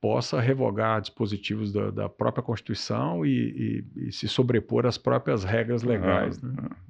possa 0.00 0.40
revogar 0.40 1.00
dispositivos 1.00 1.72
da, 1.72 1.90
da 1.90 2.08
própria 2.08 2.44
Constituição 2.44 3.26
e, 3.26 3.84
e, 3.96 4.08
e, 4.08 4.12
se 4.12 4.28
sobrepor 4.28 4.86
às 4.86 4.96
próprias 4.96 5.42
regras 5.42 5.82
legais? 5.82 6.40
Ah, 6.42 6.46
né? 6.46 6.54
ah. 6.58 6.87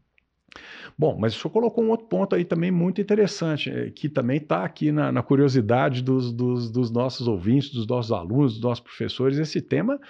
Bom, 0.99 1.17
mas 1.17 1.37
o 1.37 1.39
senhor 1.39 1.53
colocou 1.53 1.85
um 1.85 1.91
outro 1.91 2.09
ponto 2.09 2.35
aí 2.35 2.45
também 2.45 2.73
muito 2.73 3.01
interessante, 3.01 3.71
eh, 3.71 3.91
que 3.91 4.09
também 4.09 4.39
está 4.39 4.65
aqui 4.65 4.91
na, 4.91 5.13
na 5.13 5.23
curiosidade 5.23 6.03
dos, 6.03 6.33
dos, 6.33 6.69
dos, 6.73 6.91
nossos 6.91 7.29
ouvintes, 7.29 7.71
dos 7.71 7.87
nossos 7.87 8.11
alunos, 8.11 8.55
dos 8.55 8.63
nossos 8.63 8.83
professores. 8.83 9.39
Esse 9.39 9.63
tema 9.63 10.01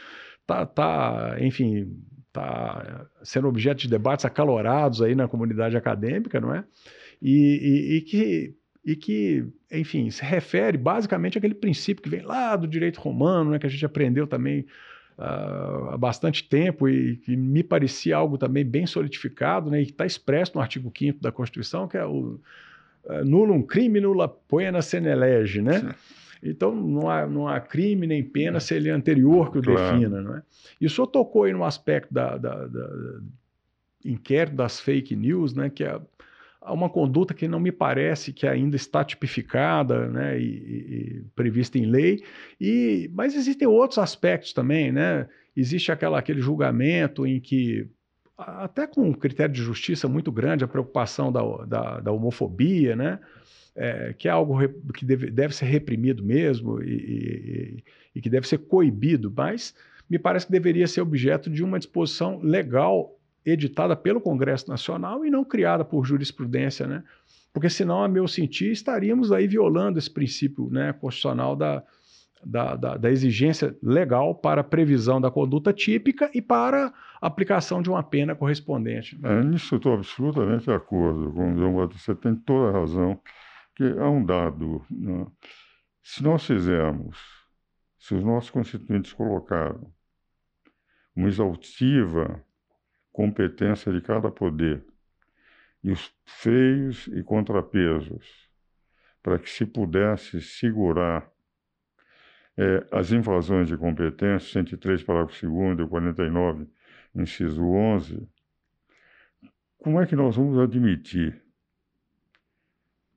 está, 0.41 0.65
tá, 0.65 1.37
enfim, 1.41 1.95
está 2.29 3.07
sendo 3.23 3.49
objeto 3.49 3.83
de 3.83 3.89
debates 3.89 4.25
acalorados 4.25 5.03
aí 5.03 5.15
na 5.15 5.29
comunidade 5.29 5.77
acadêmica, 5.77 6.41
não 6.41 6.55
é? 6.55 6.65
E, 7.21 7.93
e, 7.93 7.97
e 7.99 8.01
que 8.01 8.55
e 8.85 8.97
que, 8.97 9.45
enfim, 9.71 10.09
se 10.09 10.25
refere 10.25 10.79
basicamente 10.79 11.37
àquele 11.37 11.55
princípio 11.55 12.03
que 12.03 12.09
vem 12.09 12.23
lá 12.23 12.57
do 12.57 12.67
direito 12.67 12.99
romano, 12.99 13.51
né, 13.51 13.59
que 13.59 13.67
a 13.67 13.69
gente 13.69 13.85
aprendeu 13.85 14.27
também 14.27 14.65
uh, 15.19 15.91
há 15.91 15.97
bastante 15.99 16.49
tempo 16.49 16.89
e 16.89 17.17
que 17.17 17.37
me 17.37 17.63
parecia 17.63 18.17
algo 18.17 18.39
também 18.39 18.65
bem 18.65 18.87
solidificado, 18.87 19.71
né, 19.71 19.83
e 19.83 19.87
que 19.87 19.93
está 19.93 20.07
expresso 20.07 20.53
no 20.55 20.61
artigo 20.61 20.93
5 20.97 21.21
da 21.21 21.33
Constituição, 21.33 21.89
que 21.89 21.97
é 21.97 22.05
o 22.05 22.41
uh, 23.05 23.25
nullum 23.25 23.63
crime 23.63 24.01
nulla 24.01 24.29
pena 24.29 24.81
sine 24.81 25.15
lege, 25.15 25.61
né? 25.61 25.81
Sim. 25.81 25.89
Então, 26.41 26.73
não 26.73 27.11
há, 27.11 27.27
não 27.27 27.49
há 27.49 27.59
crime 27.59 28.07
nem 28.07 28.23
pena 28.23 28.61
se 28.61 28.73
ele 28.73 28.89
é 28.89 28.93
anterior 28.93 29.51
que 29.51 29.59
o 29.59 29.63
claro. 29.63 29.99
defina, 29.99 30.21
não 30.21 30.37
é? 30.37 30.43
E 30.81 30.87
o 30.87 30.91
senhor 30.91 31.09
tocou 31.09 31.43
aí 31.43 31.53
no 31.53 31.65
aspecto 31.65 32.15
da, 32.15 32.37
da, 32.37 32.67
da 32.69 32.89
inquérito 34.05 34.55
das 34.55 34.79
fake 34.79 35.17
news, 35.17 35.53
né, 35.53 35.69
que 35.69 35.83
é 35.83 36.01
uma 36.73 36.89
conduta 36.89 37.35
que 37.35 37.49
não 37.49 37.61
me 37.61 37.73
parece 37.73 38.33
que 38.33 38.47
ainda 38.47 38.77
está 38.77 39.05
tipificada 39.05 40.09
né, 40.09 40.39
e, 40.39 40.45
e, 40.45 41.25
prevista 41.35 41.79
em 41.79 41.87
lei. 41.87 42.23
E, 42.61 43.11
mas 43.15 43.35
existem 43.35 43.67
outros 43.67 43.99
aspectos 43.99 44.53
também. 44.53 44.93
Né? 44.93 45.27
Existe 45.57 45.91
aquela, 45.93 46.19
aquele 46.19 46.41
julgamento 46.41 47.27
em 47.27 47.41
que 47.41 47.89
até 48.39 48.87
com 48.87 49.03
um 49.03 49.13
critério 49.13 49.53
de 49.53 49.61
justiça 49.61 50.09
muito 50.09 50.31
grande, 50.31 50.63
a 50.63 50.69
preocupação 50.69 51.33
da, 51.33 51.43
da, 51.67 52.01
da 52.01 52.13
homofobia, 52.13 52.95
né? 52.95 53.19
É, 53.75 54.13
que 54.13 54.27
é 54.27 54.31
algo 54.31 54.59
que 54.93 55.05
deve, 55.05 55.31
deve, 55.31 55.55
ser 55.55 55.67
reprimido 55.67 56.25
mesmo 56.25 56.83
e, 56.83 56.95
e, 56.95 57.85
e, 58.17 58.21
que 58.21 58.29
deve 58.29 58.49
ser 58.49 58.59
coibido, 58.59 59.33
mas 59.37 59.73
me 60.11 60.19
parece 60.19 60.47
que 60.47 60.53
deveria 60.53 60.87
ser 60.89 61.01
objeto 61.01 61.49
de 61.49 61.63
uma 61.63 61.79
disposição 61.79 62.41
legal 62.41 63.18
editada 63.45 63.97
pelo 63.97 64.21
Congresso 64.21 64.69
Nacional 64.69 65.25
e 65.25 65.31
não 65.31 65.45
criada 65.45 65.85
por 65.85 66.05
jurisprudência, 66.05 66.87
né? 66.87 67.03
Porque 67.53 67.71
senão, 67.71 68.03
a 68.03 68.09
meu 68.09 68.29
sentir, 68.29 68.71
estaríamos 68.71 69.33
aí 69.33 69.47
violando 69.47 69.99
esse 69.99 70.11
princípio 70.11 70.69
né, 70.71 70.93
constitucional 70.93 71.57
da, 71.57 71.83
da, 72.45 72.77
da, 72.77 72.97
da, 72.97 73.11
exigência 73.11 73.77
legal 73.83 74.35
para 74.35 74.63
previsão 74.63 75.21
da 75.21 75.31
conduta 75.31 75.73
típica 75.73 76.31
e 76.35 76.43
para 76.43 76.93
aplicação 77.21 77.83
de 77.83 77.91
uma 77.91 78.03
pena 78.03 78.35
correspondente. 78.35 79.19
É, 79.23 79.43
nisso 79.43 79.77
estou 79.77 79.95
absolutamente 79.95 80.65
de 80.65 80.73
acordo 80.73 81.33
com 81.33 81.55
o 81.55 81.59
João 81.59 81.89
Você 81.89 82.15
tem 82.15 82.37
toda 82.37 82.69
a 82.69 82.81
razão, 82.81 83.21
que 83.75 83.85
há 83.85 84.09
um 84.09 84.25
dado. 84.25 84.85
Né? 84.91 85.27
Se 86.03 86.23
nós 86.23 86.45
fizermos, 86.47 87.19
se 87.99 88.15
os 88.15 88.23
nossos 88.23 88.51
constituintes 88.51 89.13
colocaram 89.13 89.91
uma 91.15 91.29
exaustiva 91.29 92.41
competência 93.19 93.93
de 93.93 94.01
cada 94.01 94.31
poder 94.31 94.81
e 95.83 95.91
os 95.91 96.15
freios 96.25 97.09
e 97.09 97.21
contrapesos 97.21 98.49
para 99.21 99.41
que 99.41 99.51
se 99.51 99.67
pudesse 99.67 100.41
segurar 100.41 101.29
é, 102.57 102.87
as 102.93 103.11
invasões 103.11 103.67
de 103.67 103.77
competência, 103.77 104.53
103, 104.53 105.03
parágrafo 105.03 105.45
2 105.45 105.81
e 105.81 105.89
49, 105.89 106.69
inciso 107.13 107.65
11, 107.65 108.29
como 109.79 110.01
é 110.01 110.07
que 110.07 110.15
nós 110.15 110.37
vamos 110.37 110.57
admitir, 110.57 111.43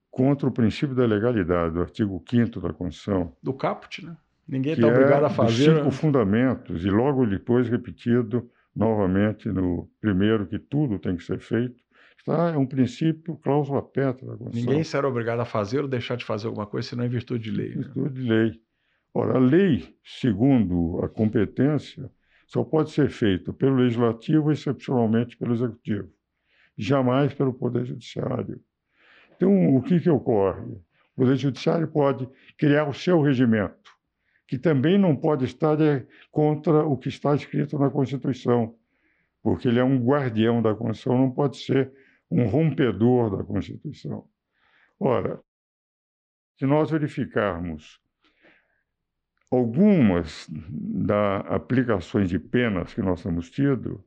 contra 0.09 0.49
o 0.49 0.51
princípio 0.51 0.95
da 0.95 1.05
legalidade, 1.05 1.75
do 1.75 1.81
artigo 1.81 2.23
5 2.27 2.59
da 2.59 2.73
Constituição... 2.73 3.37
Do 3.41 3.53
caput, 3.53 4.03
né? 4.03 4.17
Ninguém 4.47 4.73
está 4.73 4.87
obrigado 4.87 5.25
é 5.25 5.27
a 5.27 5.29
fazer... 5.29 5.77
cinco 5.77 5.91
fundamentos, 5.91 6.83
e 6.83 6.89
logo 6.89 7.23
depois 7.27 7.69
repetido 7.69 8.49
novamente 8.75 9.49
no 9.49 9.89
primeiro, 9.99 10.47
que 10.47 10.59
tudo 10.59 10.99
tem 10.99 11.15
que 11.15 11.23
ser 11.23 11.39
feito, 11.39 11.75
está, 12.17 12.51
é 12.51 12.57
um 12.57 12.65
princípio, 12.65 13.37
cláusula 13.37 13.81
pétrea 13.81 14.37
Constituição. 14.37 14.69
Ninguém 14.69 14.83
será 14.83 15.07
obrigado 15.07 15.39
a 15.39 15.45
fazer 15.45 15.81
ou 15.81 15.87
deixar 15.87 16.15
de 16.15 16.25
fazer 16.25 16.47
alguma 16.47 16.65
coisa, 16.65 16.89
senão 16.89 17.05
em 17.05 17.09
virtude 17.09 17.43
de 17.43 17.51
lei. 17.51 17.73
Em 17.73 17.77
né? 17.77 17.83
virtude 17.83 18.21
de 18.21 18.29
lei. 18.29 18.61
Ora, 19.13 19.35
a 19.35 19.39
lei, 19.39 19.93
segundo 20.03 21.03
a 21.03 21.09
competência, 21.09 22.09
só 22.47 22.63
pode 22.63 22.91
ser 22.91 23.09
feita 23.09 23.53
pelo 23.53 23.75
Legislativo, 23.75 24.51
excepcionalmente 24.51 25.37
pelo 25.37 25.53
Executivo, 25.53 26.09
jamais 26.77 27.33
pelo 27.33 27.53
Poder 27.53 27.85
Judiciário. 27.85 28.59
Então, 29.35 29.75
o 29.75 29.81
que, 29.81 29.99
que 29.99 30.09
ocorre? 30.09 30.61
O 30.61 30.81
Poder 31.15 31.35
Judiciário 31.35 31.87
pode 31.87 32.27
criar 32.57 32.87
o 32.87 32.93
seu 32.93 33.21
regimento, 33.21 33.80
que 34.51 34.57
também 34.57 34.97
não 34.97 35.15
pode 35.15 35.45
estar 35.45 35.77
contra 36.29 36.85
o 36.85 36.97
que 36.97 37.07
está 37.07 37.33
escrito 37.33 37.79
na 37.79 37.89
Constituição, 37.89 38.75
porque 39.41 39.69
ele 39.69 39.79
é 39.79 39.83
um 39.83 39.97
guardião 40.03 40.61
da 40.61 40.75
Constituição, 40.75 41.17
não 41.17 41.31
pode 41.31 41.55
ser 41.55 41.89
um 42.29 42.45
rompedor 42.47 43.37
da 43.37 43.45
Constituição. 43.45 44.27
Ora, 44.99 45.39
se 46.59 46.65
nós 46.65 46.91
verificarmos 46.91 47.97
algumas 49.49 50.49
das 50.49 51.45
aplicações 51.45 52.27
de 52.27 52.37
penas 52.37 52.93
que 52.93 53.01
nós 53.01 53.23
temos 53.23 53.49
tido 53.49 54.03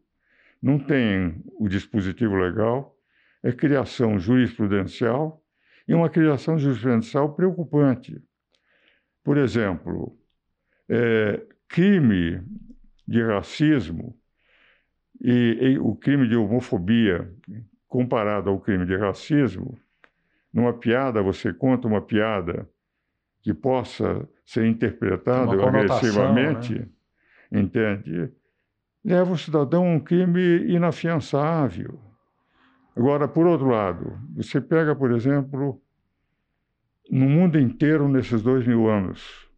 não 0.60 0.78
têm 0.78 1.42
o 1.58 1.66
dispositivo 1.66 2.34
legal, 2.34 2.94
é 3.42 3.50
criação 3.50 4.18
jurisprudencial 4.18 5.42
e 5.88 5.94
uma 5.94 6.10
criação 6.10 6.58
jurisprudencial 6.58 7.34
preocupante. 7.34 8.22
Por 9.22 9.38
exemplo, 9.38 10.18
é, 10.88 11.42
crime 11.68 12.42
de 13.06 13.22
racismo 13.22 14.16
e, 15.20 15.58
e 15.60 15.78
o 15.78 15.94
crime 15.94 16.28
de 16.28 16.36
homofobia 16.36 17.32
comparado 17.88 18.50
ao 18.50 18.60
crime 18.60 18.84
de 18.84 18.96
racismo, 18.96 19.78
numa 20.52 20.72
piada, 20.72 21.22
você 21.22 21.52
conta 21.52 21.86
uma 21.86 22.00
piada 22.00 22.68
que 23.42 23.52
possa 23.52 24.28
ser 24.44 24.66
interpretado 24.66 25.62
agressivamente, 25.62 26.78
né? 27.50 27.60
entende? 27.60 28.32
Leva 29.04 29.32
o 29.32 29.38
cidadão 29.38 29.86
a 29.86 29.90
um 29.90 30.00
crime 30.00 30.64
inafiançável. 30.66 32.00
Agora, 32.96 33.28
por 33.28 33.46
outro 33.46 33.68
lado, 33.68 34.18
você 34.34 34.60
pega, 34.60 34.94
por 34.94 35.12
exemplo, 35.12 35.80
no 37.10 37.28
mundo 37.28 37.58
inteiro 37.58 38.08
nesses 38.08 38.42
dois 38.42 38.66
mil 38.66 38.88
anos, 38.88 39.48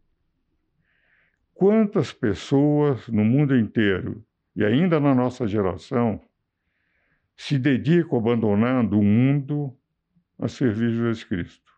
quantas 1.57 2.13
pessoas 2.13 3.07
no 3.07 3.25
mundo 3.25 3.57
inteiro, 3.57 4.23
e 4.55 4.63
ainda 4.63 4.99
na 4.99 5.13
nossa 5.13 5.47
geração, 5.47 6.21
se 7.35 7.57
dedicam 7.57 8.17
abandonando 8.17 8.99
o 8.99 9.03
mundo 9.03 9.75
a 10.39 10.47
servir 10.47 10.91
Jesus 10.91 11.23
Cristo? 11.23 11.71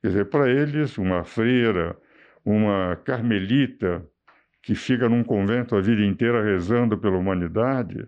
Quer 0.00 0.08
dizer, 0.08 0.24
para 0.26 0.50
eles, 0.50 0.98
uma 0.98 1.24
freira, 1.24 1.98
uma 2.44 2.96
carmelita 2.96 4.06
que 4.62 4.74
fica 4.74 5.08
num 5.08 5.24
convento 5.24 5.74
a 5.74 5.80
vida 5.80 6.04
inteira 6.04 6.44
rezando 6.44 6.98
pela 6.98 7.16
humanidade, 7.16 8.06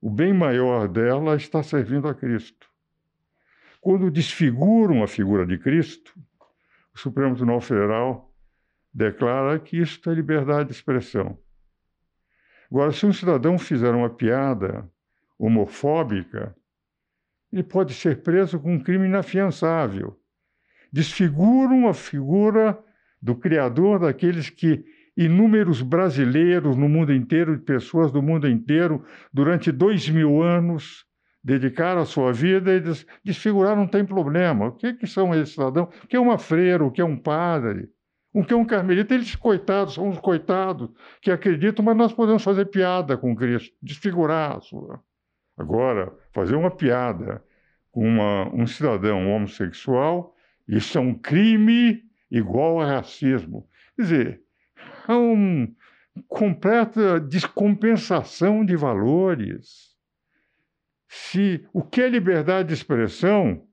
o 0.00 0.10
bem 0.10 0.32
maior 0.32 0.88
dela 0.88 1.36
está 1.36 1.62
servindo 1.62 2.08
a 2.08 2.14
Cristo. 2.14 2.66
Quando 3.80 4.10
desfiguram 4.10 5.02
a 5.02 5.06
figura 5.06 5.46
de 5.46 5.58
Cristo, 5.58 6.12
o 6.94 6.98
Supremo 6.98 7.34
Tribunal 7.34 7.60
Federal 7.60 8.31
declara 8.92 9.58
que 9.58 9.78
isso 9.78 10.00
é 10.10 10.14
liberdade 10.14 10.68
de 10.68 10.74
expressão. 10.74 11.38
Agora, 12.70 12.92
se 12.92 13.04
um 13.04 13.12
cidadão 13.12 13.58
fizer 13.58 13.94
uma 13.94 14.10
piada 14.10 14.90
homofóbica, 15.38 16.56
ele 17.52 17.62
pode 17.62 17.94
ser 17.94 18.22
preso 18.22 18.58
com 18.58 18.74
um 18.74 18.82
crime 18.82 19.06
inafiançável 19.06 20.18
desfiguram 20.92 21.88
a 21.88 21.94
figura 21.94 22.78
do 23.20 23.34
Criador, 23.34 24.00
daqueles 24.00 24.50
que 24.50 24.84
inúmeros 25.16 25.80
brasileiros 25.80 26.76
no 26.76 26.88
mundo 26.88 27.12
inteiro, 27.12 27.58
pessoas 27.60 28.12
do 28.12 28.20
mundo 28.20 28.48
inteiro, 28.48 29.04
durante 29.32 29.72
dois 29.72 30.08
mil 30.08 30.42
anos, 30.42 31.06
dedicaram 31.42 32.02
a 32.02 32.06
sua 32.06 32.32
vida 32.32 32.74
e 32.74 32.82
desfigurar 33.24 33.74
não 33.74 33.86
tem 33.86 34.04
problema. 34.04 34.66
O 34.66 34.72
que, 34.72 34.92
que 34.92 35.06
são 35.06 35.34
esses 35.34 35.54
cidadãos? 35.54 35.88
O 36.04 36.06
que 36.06 36.16
é 36.16 36.20
uma 36.20 36.38
freira? 36.38 36.84
O 36.84 36.90
que 36.90 37.00
é 37.00 37.04
um 37.04 37.16
padre? 37.16 37.88
O 38.32 38.44
que 38.44 38.54
é 38.54 38.56
um 38.56 38.64
carmelita? 38.64 39.14
Eles, 39.14 39.36
coitados, 39.36 39.94
são 39.94 40.08
os 40.08 40.18
coitados 40.18 40.90
que 41.20 41.30
acreditam, 41.30 41.84
mas 41.84 41.96
nós 41.96 42.12
podemos 42.12 42.42
fazer 42.42 42.66
piada 42.66 43.16
com 43.16 43.36
Cristo, 43.36 43.74
desfigurar 43.82 44.56
a 44.56 44.60
sua. 44.60 45.02
Agora, 45.56 46.12
fazer 46.32 46.54
uma 46.54 46.70
piada 46.70 47.44
com 47.90 48.06
uma, 48.06 48.48
um 48.54 48.66
cidadão 48.66 49.28
homossexual 49.28 50.34
isso 50.66 50.96
é 50.96 51.00
um 51.00 51.14
crime 51.14 52.02
igual 52.30 52.80
a 52.80 52.86
racismo. 52.86 53.68
Quer 53.96 54.02
dizer, 54.02 54.40
há 55.06 55.16
uma 55.16 55.68
completa 56.28 57.20
descompensação 57.20 58.64
de 58.64 58.76
valores. 58.76 59.92
Se 61.08 61.66
o 61.72 61.82
que 61.82 62.00
é 62.00 62.08
liberdade 62.08 62.68
de 62.68 62.74
expressão 62.74 63.66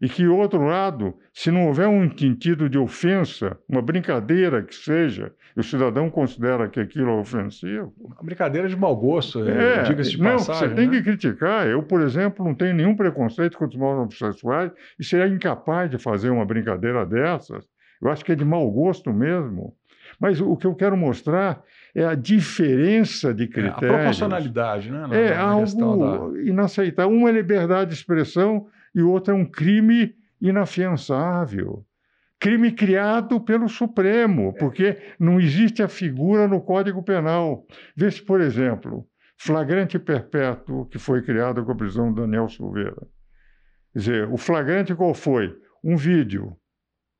e 0.00 0.08
que, 0.08 0.26
outro 0.28 0.64
lado, 0.64 1.14
se 1.32 1.50
não 1.50 1.66
houver 1.66 1.88
um 1.88 2.08
sentido 2.16 2.68
de 2.68 2.78
ofensa, 2.78 3.58
uma 3.68 3.82
brincadeira 3.82 4.62
que 4.62 4.74
seja, 4.74 5.32
e 5.56 5.60
o 5.60 5.62
cidadão 5.62 6.08
considera 6.08 6.68
que 6.68 6.78
aquilo 6.78 7.10
é 7.10 7.14
ofensivo. 7.14 7.92
Uma 7.98 8.16
brincadeira 8.22 8.68
de 8.68 8.76
mau 8.76 8.94
gosto, 8.96 9.42
é, 9.48 9.82
diga-se 9.82 10.10
de 10.12 10.22
não, 10.22 10.32
passagem. 10.32 10.68
Você 10.68 10.74
tem 10.74 10.88
né? 10.88 10.96
que 10.96 11.02
criticar. 11.02 11.66
Eu, 11.66 11.82
por 11.82 12.00
exemplo, 12.00 12.44
não 12.44 12.54
tenho 12.54 12.74
nenhum 12.74 12.94
preconceito 12.94 13.58
contra 13.58 13.76
os 13.76 13.82
homossexuais 13.82 14.70
e 14.98 15.04
seria 15.04 15.26
incapaz 15.26 15.90
de 15.90 15.98
fazer 15.98 16.30
uma 16.30 16.46
brincadeira 16.46 17.04
dessas. 17.04 17.66
Eu 18.00 18.08
acho 18.08 18.24
que 18.24 18.30
é 18.30 18.36
de 18.36 18.44
mau 18.44 18.70
gosto 18.70 19.12
mesmo. 19.12 19.74
Mas 20.20 20.40
o 20.40 20.56
que 20.56 20.66
eu 20.66 20.74
quero 20.74 20.96
mostrar 20.96 21.62
é 21.94 22.04
a 22.04 22.14
diferença 22.14 23.34
de 23.34 23.46
critérios. 23.46 23.82
É, 23.82 23.86
a 23.86 23.98
proporcionalidade, 23.98 24.90
né? 24.90 25.06
Na, 25.06 25.16
é 25.16 25.34
na 25.34 25.42
algo 25.42 26.32
da... 26.32 26.40
inaceitável. 26.40 27.14
Uma 27.14 27.28
é 27.28 27.32
liberdade 27.32 27.90
de 27.90 27.96
expressão 27.96 28.66
e 28.94 29.02
outra 29.02 29.34
é 29.34 29.36
um 29.36 29.44
crime 29.44 30.14
inafiançável. 30.40 31.84
Crime 32.40 32.70
criado 32.70 33.40
pelo 33.40 33.68
Supremo, 33.68 34.54
porque 34.58 34.96
não 35.18 35.40
existe 35.40 35.82
a 35.82 35.88
figura 35.88 36.46
no 36.46 36.60
Código 36.60 37.02
Penal. 37.02 37.66
Vê-se, 37.96 38.22
por 38.22 38.40
exemplo, 38.40 39.08
flagrante 39.36 39.98
perpétuo 39.98 40.86
que 40.86 40.98
foi 40.98 41.22
criado 41.22 41.64
com 41.64 41.72
a 41.72 41.76
prisão 41.76 42.12
do 42.12 42.20
Daniel 42.20 42.48
Silveira. 42.48 43.06
Quer 43.92 43.98
dizer, 43.98 44.28
o 44.28 44.36
flagrante 44.36 44.94
qual 44.94 45.14
foi? 45.14 45.56
Um 45.82 45.96
vídeo. 45.96 46.56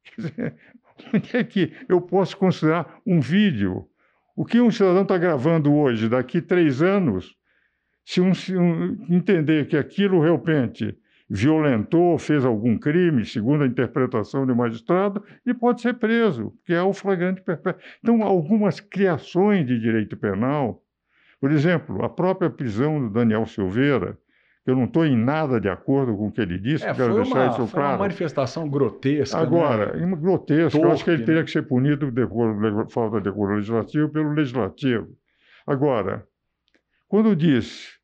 Quer 0.04 0.22
dizer, 0.22 0.56
onde 1.12 1.36
é 1.36 1.42
que 1.42 1.72
eu 1.88 2.00
posso 2.00 2.36
considerar 2.36 3.00
um 3.04 3.20
vídeo? 3.20 3.88
O 4.36 4.44
que 4.44 4.60
um 4.60 4.70
cidadão 4.70 5.02
está 5.02 5.18
gravando 5.18 5.74
hoje, 5.74 6.08
daqui 6.08 6.40
três 6.40 6.80
anos, 6.80 7.36
Se 8.04 8.20
um, 8.20 8.32
se 8.32 8.56
um 8.56 8.96
entender 9.10 9.66
que 9.66 9.76
aquilo 9.76 10.20
realmente 10.20 10.96
violentou, 11.28 12.18
fez 12.18 12.44
algum 12.44 12.78
crime, 12.78 13.24
segundo 13.24 13.64
a 13.64 13.66
interpretação 13.66 14.46
do 14.46 14.56
magistrado, 14.56 15.22
ele 15.44 15.54
pode 15.54 15.82
ser 15.82 15.94
preso, 15.94 16.54
que 16.64 16.72
é 16.72 16.82
o 16.82 16.92
flagrante 16.92 17.42
perpétuo. 17.42 17.80
Então, 18.02 18.22
algumas 18.22 18.80
criações 18.80 19.66
de 19.66 19.78
direito 19.78 20.16
penal, 20.16 20.82
por 21.40 21.52
exemplo, 21.52 22.02
a 22.02 22.08
própria 22.08 22.48
prisão 22.48 22.98
do 23.00 23.10
Daniel 23.10 23.44
Silveira, 23.46 24.16
eu 24.66 24.74
não 24.74 24.84
estou 24.84 25.04
em 25.06 25.16
nada 25.16 25.60
de 25.60 25.68
acordo 25.68 26.16
com 26.16 26.28
o 26.28 26.32
que 26.32 26.40
ele 26.40 26.58
disse, 26.58 26.84
é, 26.84 26.94
quero 26.94 27.14
foi 27.14 27.22
deixar 27.22 27.38
uma, 27.38 27.50
isso 27.50 27.66
claro. 27.68 27.88
uma 27.88 27.98
manifestação 27.98 28.68
grotesca. 28.68 29.38
Agora, 29.38 29.96
né? 29.96 30.16
grotesca, 30.16 30.70
Torpe, 30.70 30.86
eu 30.86 30.92
acho 30.92 31.04
que 31.04 31.10
ele 31.10 31.24
teria 31.24 31.40
né? 31.40 31.44
que 31.44 31.50
ser 31.50 31.62
punido 31.62 32.12
por 32.12 32.90
falta 32.90 33.18
de 33.18 33.24
decoro 33.24 33.54
legislativo 33.54 34.10
pelo 34.10 34.32
legislativo. 34.32 35.08
Agora, 35.66 36.26
quando 37.06 37.34
diz 37.34 37.98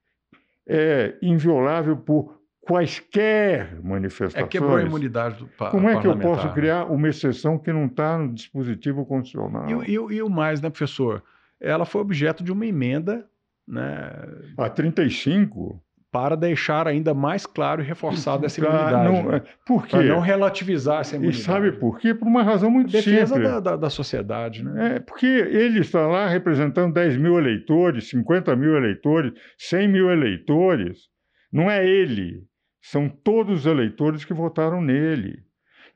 é 0.67 1.17
inviolável 1.21 1.97
por 1.97 2.41
quaisquer 2.67 3.79
manifestações. 3.83 4.45
É 4.47 4.49
quebrou 4.49 4.77
a 4.77 4.83
imunidade 4.83 5.39
do 5.39 5.47
pa 5.47 5.71
Como 5.71 5.89
é 5.89 6.01
que 6.01 6.07
eu 6.07 6.19
posso 6.19 6.47
né? 6.47 6.53
criar 6.53 6.85
uma 6.85 7.09
exceção 7.09 7.59
que 7.59 7.73
não 7.73 7.87
está 7.87 8.19
no 8.19 8.33
dispositivo 8.33 9.05
constitucional? 9.07 9.69
E, 9.69 9.99
o- 9.99 10.11
e 10.11 10.15
e 10.17 10.23
o 10.23 10.29
mais, 10.31 10.61
né, 10.61 10.71
professor? 10.71 11.23
Ela 11.61 11.85
foi 11.85 12.01
objeto 12.01 12.43
de 12.45 12.53
uma 12.53 12.67
emenda 12.67 13.27
né, 13.67 14.11
A 14.59 14.69
35? 14.69 15.81
para 16.13 16.37
deixar 16.37 16.87
ainda 16.87 17.13
mais 17.13 17.45
claro 17.45 17.83
e 17.83 17.85
reforçado 17.85 18.47
essa 18.47 18.61
imunidade. 18.61 19.13
não- 19.13 19.31
né? 19.31 19.37
é, 19.39 19.43
por 19.67 19.85
quê? 19.85 19.97
Para 19.97 20.03
não 20.05 20.21
relativizar 20.21 21.01
essa 21.01 21.17
E 21.17 21.19
imunidade. 21.19 21.43
sabe 21.43 21.73
por 21.73 21.99
quê? 21.99 22.15
Por 22.15 22.29
uma 22.29 22.43
razão 22.45 22.71
muito 22.71 22.93
Defesa 22.93 23.35
simples. 23.35 23.53
da, 23.53 23.61
da, 23.61 23.77
da 23.77 23.91
sociedade, 23.91 24.63
né? 24.63 24.97
É, 24.97 25.01
porque 25.01 25.27
ele 25.27 25.81
está 25.81 26.07
lá 26.07 26.29
representando 26.29 26.93
10 26.95 27.17
mil 27.17 27.37
eleitores, 27.39 28.09
50 28.11 28.55
mil 28.55 28.77
eleitores, 28.77 29.33
100 29.59 29.89
mil 29.89 30.09
eleitores. 30.11 31.09
Não 31.53 31.69
é 31.71 31.85
ele, 31.85 32.45
são 32.85 33.09
todos 33.09 33.61
os 33.61 33.67
eleitores 33.67 34.27
que 34.27 34.35
votaram 34.35 34.83
nele. 34.83 35.43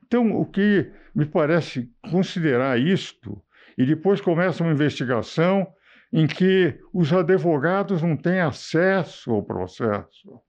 Então, 0.03 0.35
o 0.35 0.43
que 0.43 0.91
me 1.13 1.23
parece 1.23 1.87
considerar 2.09 2.79
isto, 2.79 3.39
e 3.77 3.85
depois 3.85 4.19
começa 4.19 4.63
uma 4.63 4.73
investigação 4.73 5.71
em 6.11 6.25
que 6.25 6.79
os 6.91 7.13
advogados 7.13 8.01
não 8.01 8.17
têm 8.17 8.39
acesso 8.39 9.29
ao 9.29 9.43
processo. 9.43 10.41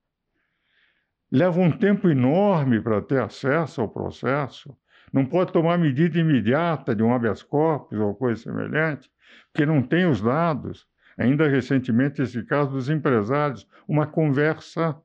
Leva 1.30 1.60
um 1.60 1.70
tempo 1.70 2.08
enorme 2.08 2.80
para 2.80 3.02
ter 3.02 3.20
acesso 3.20 3.82
ao 3.82 3.90
processo. 3.90 4.74
Não 5.12 5.26
pode 5.26 5.52
tomar 5.52 5.76
medida 5.76 6.18
imediata 6.18 6.96
de 6.96 7.02
um 7.02 7.12
habeas 7.12 7.42
corpus 7.42 7.98
ou 7.98 8.14
coisa 8.14 8.40
semelhante, 8.40 9.10
porque 9.52 9.66
não 9.66 9.82
tem 9.82 10.06
os 10.06 10.22
dados. 10.22 10.86
Ainda 11.18 11.46
recentemente, 11.46 12.22
esse 12.22 12.42
caso 12.46 12.70
dos 12.70 12.88
empresários, 12.88 13.68
uma 13.86 14.06
conversa 14.06 14.96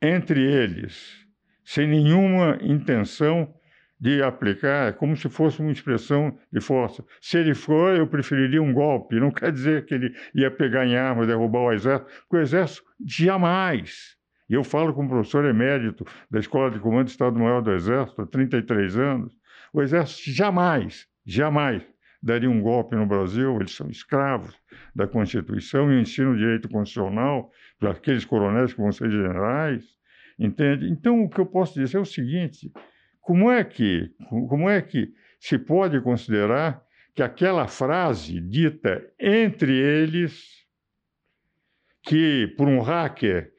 entre 0.00 0.40
eles, 0.40 1.26
sem 1.64 1.86
nenhuma 1.86 2.58
intenção 2.60 3.52
de 3.98 4.22
aplicar, 4.22 4.88
é 4.88 4.92
como 4.92 5.16
se 5.16 5.28
fosse 5.28 5.60
uma 5.60 5.72
expressão 5.72 6.38
de 6.52 6.60
força. 6.60 7.04
Se 7.20 7.38
ele 7.38 7.54
for, 7.54 7.96
eu 7.96 8.06
preferiria 8.06 8.62
um 8.62 8.72
golpe. 8.72 9.18
Não 9.18 9.30
quer 9.30 9.50
dizer 9.50 9.86
que 9.86 9.94
ele 9.94 10.14
ia 10.34 10.50
pegar 10.50 10.86
em 10.86 10.96
armas, 10.96 11.26
derrubar 11.26 11.60
o 11.60 11.72
exército, 11.72 12.10
porque 12.22 12.36
o 12.36 12.40
exército 12.40 12.84
jamais. 13.06 14.16
E 14.48 14.54
eu 14.54 14.62
falo 14.62 14.92
como 14.92 15.08
professor 15.08 15.44
emérito 15.44 16.04
da 16.30 16.38
Escola 16.38 16.70
de 16.70 16.78
Comando 16.78 17.06
do 17.06 17.10
Estado-Maior 17.10 17.62
do 17.62 17.72
Exército 17.72 18.22
há 18.22 18.26
33 18.26 18.98
anos, 18.98 19.32
o 19.72 19.82
exército 19.82 20.30
jamais, 20.30 21.06
jamais 21.24 21.82
daria 22.22 22.50
um 22.50 22.60
golpe 22.60 22.96
no 22.96 23.06
Brasil, 23.06 23.56
eles 23.56 23.72
são 23.74 23.88
escravos 23.88 24.54
da 24.94 25.06
Constituição 25.06 25.92
e 25.92 26.00
ensinam 26.00 26.32
o 26.32 26.36
direito 26.36 26.68
constitucional 26.68 27.50
para 27.78 27.90
aqueles 27.90 28.24
coronéis 28.24 28.72
que 28.72 28.80
vão 28.80 28.90
ser 28.92 29.10
generais, 29.10 29.84
entende? 30.38 30.88
Então, 30.88 31.22
o 31.24 31.28
que 31.28 31.38
eu 31.40 31.46
posso 31.46 31.74
dizer 31.78 31.98
é 31.98 32.00
o 32.00 32.04
seguinte, 32.04 32.72
como 33.20 33.50
é 33.50 33.62
que, 33.64 34.10
como 34.28 34.68
é 34.68 34.80
que 34.80 35.12
se 35.38 35.58
pode 35.58 36.00
considerar 36.00 36.82
que 37.14 37.22
aquela 37.22 37.66
frase 37.66 38.40
dita 38.40 39.02
entre 39.18 39.72
eles, 39.72 40.64
que 42.02 42.46
por 42.56 42.68
um 42.68 42.80
hacker, 42.80 43.50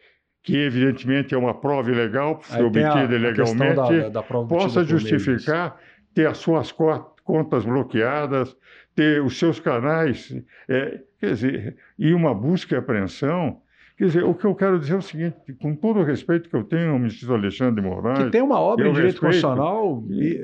que 0.43 0.55
evidentemente 0.55 1.33
é 1.35 1.37
uma 1.37 1.53
prova 1.59 1.91
ilegal, 1.91 2.41
foi 2.41 2.61
obtida 2.65 3.15
ilegalmente, 3.15 3.75
da- 4.03 4.09
da 4.09 4.23
possa 4.47 4.81
justificar 4.85 5.79
ter 6.13 6.27
as 6.27 6.37
suas 6.37 6.71
co- 6.71 7.15
contas 7.27 7.65
bloqueadas, 7.65 8.55
ter 8.95 9.21
os 9.21 9.37
seus 9.37 9.59
canais, 9.59 10.33
é, 10.67 11.01
quer 11.19 11.33
dizer, 11.33 11.75
e 11.99 12.13
uma 12.13 12.33
busca 12.33 12.73
e 12.73 12.77
apreensão. 12.79 13.57
Quer 13.97 14.05
dizer, 14.05 14.23
o 14.23 14.33
que 14.35 14.45
eu 14.45 14.53
quero 14.53 14.79
dizer 14.79 14.93
é 14.93 14.97
o 14.97 15.01
seguinte, 15.01 15.35
com 15.59 15.75
todo 15.75 15.99
o 15.99 16.03
respeito 16.03 16.47
que 16.47 16.55
eu 16.55 16.63
tenho 16.63 16.91
ao 16.91 16.99
ministro 16.99 17.33
Alexandre 17.33 17.81
de 17.81 17.87
Moraes, 17.87 18.25
Que 18.25 18.29
tem 18.29 18.43
uma 18.43 18.59
obra 18.59 18.87
em 18.87 18.93
direito 18.93 19.19
constitucional 19.19 20.03
e- 20.07 20.37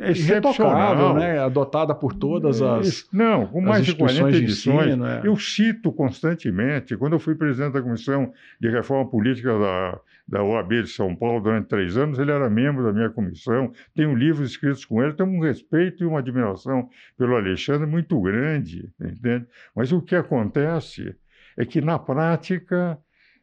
é 0.00 0.10
irretocável, 0.10 0.10
excepcional. 0.10 1.14
né? 1.14 1.38
adotada 1.38 1.94
por 1.94 2.14
todas 2.14 2.62
as, 2.62 2.86
Isso, 2.86 3.08
Não, 3.12 3.46
com 3.46 3.58
as 3.60 3.64
mais 3.66 3.84
de 3.86 3.94
40 3.94 4.30
instituições 4.30 4.36
de 4.36 4.42
edições. 4.44 4.86
ensino. 4.88 5.06
é. 5.06 5.20
Eu 5.22 5.36
cito 5.36 5.92
constantemente, 5.92 6.96
quando 6.96 7.12
eu 7.12 7.18
fui 7.18 7.34
presidente 7.34 7.74
da 7.74 7.82
Comissão 7.82 8.32
de 8.58 8.70
Reforma 8.70 9.08
Política 9.10 9.50
da, 9.58 10.00
da 10.26 10.42
OAB 10.42 10.82
de 10.82 10.88
São 10.88 11.14
Paulo 11.14 11.40
durante 11.40 11.68
três 11.68 11.96
anos, 11.96 12.18
ele 12.18 12.30
era 12.30 12.48
membro 12.48 12.84
da 12.84 12.92
minha 12.92 13.10
comissão, 13.10 13.72
tenho 13.94 14.14
livros 14.14 14.50
escritos 14.50 14.84
com 14.84 15.02
ele, 15.02 15.12
tenho 15.12 15.28
um 15.28 15.40
respeito 15.40 16.02
e 16.02 16.06
uma 16.06 16.20
admiração 16.20 16.88
pelo 17.16 17.36
Alexandre 17.36 17.86
muito 17.86 18.20
grande, 18.20 18.90
entende? 19.00 19.46
Mas 19.74 19.92
o 19.92 20.00
que 20.00 20.16
acontece 20.16 21.14
é 21.56 21.64
que, 21.64 21.80
na 21.80 21.98
prática, 21.98 22.98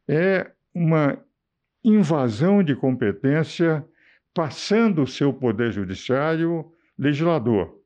é 0.07 0.51
uma 0.73 1.17
invasão 1.83 2.63
de 2.63 2.75
competência 2.75 3.85
passando 4.33 5.03
o 5.03 5.07
seu 5.07 5.33
poder 5.33 5.71
judiciário 5.71 6.71
legislador. 6.97 7.79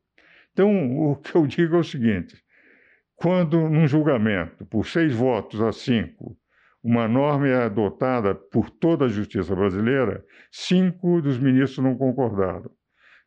Então, 0.53 0.97
o 0.99 1.15
que 1.17 1.35
eu 1.35 1.45
digo 1.45 1.75
é 1.75 1.79
o 1.79 1.83
seguinte: 1.83 2.35
quando 3.15 3.69
num 3.69 3.87
julgamento, 3.87 4.65
por 4.65 4.85
seis 4.85 5.13
votos 5.13 5.61
a 5.61 5.71
cinco, 5.71 6.37
uma 6.87 7.07
norma 7.07 7.47
é 7.47 7.63
adotada 7.65 8.35
por 8.35 8.69
toda 8.69 9.05
a 9.05 9.07
justiça 9.07 9.55
brasileira, 9.55 10.23
cinco 10.51 11.19
dos 11.19 11.39
ministros 11.39 11.83
não 11.83 11.95
concordaram. 11.97 12.69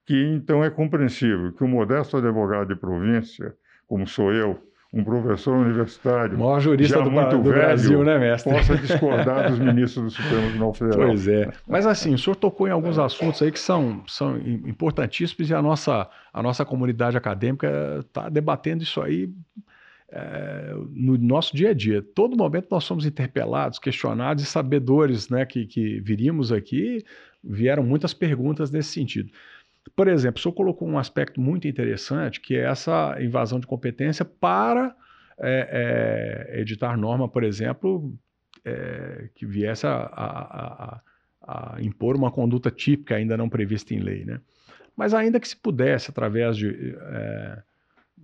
Que 0.07 0.15
então 0.33 0.63
é 0.65 0.71
compreensível 0.71 1.53
que 1.53 1.65
um 1.65 1.69
modesto 1.69 2.17
advogado 2.17 2.69
de 2.69 2.77
província, 2.81 3.53
como 3.87 4.07
sou 4.07 4.33
eu, 4.33 4.63
um 4.95 5.03
professor 5.05 5.57
universitário, 5.57 6.37
O 6.37 6.41
maior 6.41 6.61
jurista 6.61 6.99
já 6.99 7.05
do, 7.05 7.11
muito 7.11 7.37
do 7.37 7.43
velho, 7.43 7.55
Brasil, 7.57 8.05
né, 8.05 8.17
mestre? 8.19 8.51
possa 8.53 8.77
discordar 8.77 9.51
dos 9.51 9.59
ministros 9.61 10.05
do 10.05 10.11
Supremo 10.11 10.43
Tribunal 10.49 10.73
Federal. 10.73 11.09
Pois 11.09 11.29
é. 11.29 11.51
Mas 11.67 11.85
assim, 11.85 12.15
o 12.15 12.19
senhor 12.19 12.37
tocou 12.37 12.69
em 12.69 12.71
alguns 12.71 12.97
assuntos 12.99 13.43
aí 13.43 13.51
que 13.53 13.59
são, 13.59 14.03
são 14.07 14.39
im- 14.39 14.63
importantíssimos 14.69 15.51
e 15.51 15.55
a 15.55 15.61
nossa, 15.61 16.09
a 16.33 16.43
nossa 16.43 16.65
comunidade 16.65 17.17
acadêmica 17.19 17.99
está 18.01 18.29
debatendo 18.31 18.83
isso 18.85 19.03
aí 19.03 19.29
é, 20.11 20.73
no 20.91 21.17
nosso 21.19 21.57
dia 21.57 21.71
a 21.71 21.75
dia. 21.75 22.03
Todo 22.15 22.37
momento 22.37 22.69
nós 22.71 22.85
somos 22.85 23.05
interpelados, 23.07 23.79
questionados 23.79 24.43
e 24.43 24.47
sabedores 24.47 25.29
né, 25.29 25.45
que, 25.45 25.67
que 25.67 26.01
viríamos 26.01 26.51
aqui, 26.53 27.05
vieram 27.43 27.83
muitas 27.83 28.15
perguntas 28.15 28.71
nesse 28.71 28.91
sentido. 28.91 29.31
Por 29.97 30.09
exemplo, 30.09 30.39
o 30.39 30.43
senhor 30.43 30.53
colocou 30.55 30.87
um 30.89 30.99
aspecto 30.99 31.41
muito 31.41 31.67
interessante, 31.67 32.41
que 32.41 32.57
é 32.57 32.65
essa 32.65 33.17
invasão 33.21 33.59
de 33.59 33.67
competência 33.67 34.25
para 34.25 34.95
é, 35.41 36.49
é, 36.53 36.61
editar 36.61 36.97
norma, 36.97 37.29
por 37.29 37.43
exemplo, 37.45 38.13
é, 38.65 39.29
que 39.35 39.47
viesse 39.47 39.87
a, 39.87 39.93
a- 39.93 41.01
a- 41.01 41.01
a 41.77 41.81
impor 41.83 42.17
uma 42.17 42.31
conduta 42.31 42.71
típica 42.71 43.15
ainda 43.17 43.37
não 43.37 43.49
prevista 43.49 43.95
em 43.95 44.01
lei. 44.01 44.25
Né? 44.25 44.41
Mas 44.97 45.15
ainda 45.15 45.41
que 45.41 45.49
se 45.49 45.57
pudesse, 45.57 46.11
através 46.11 46.57
de, 46.57 46.95
é, 47.01 47.63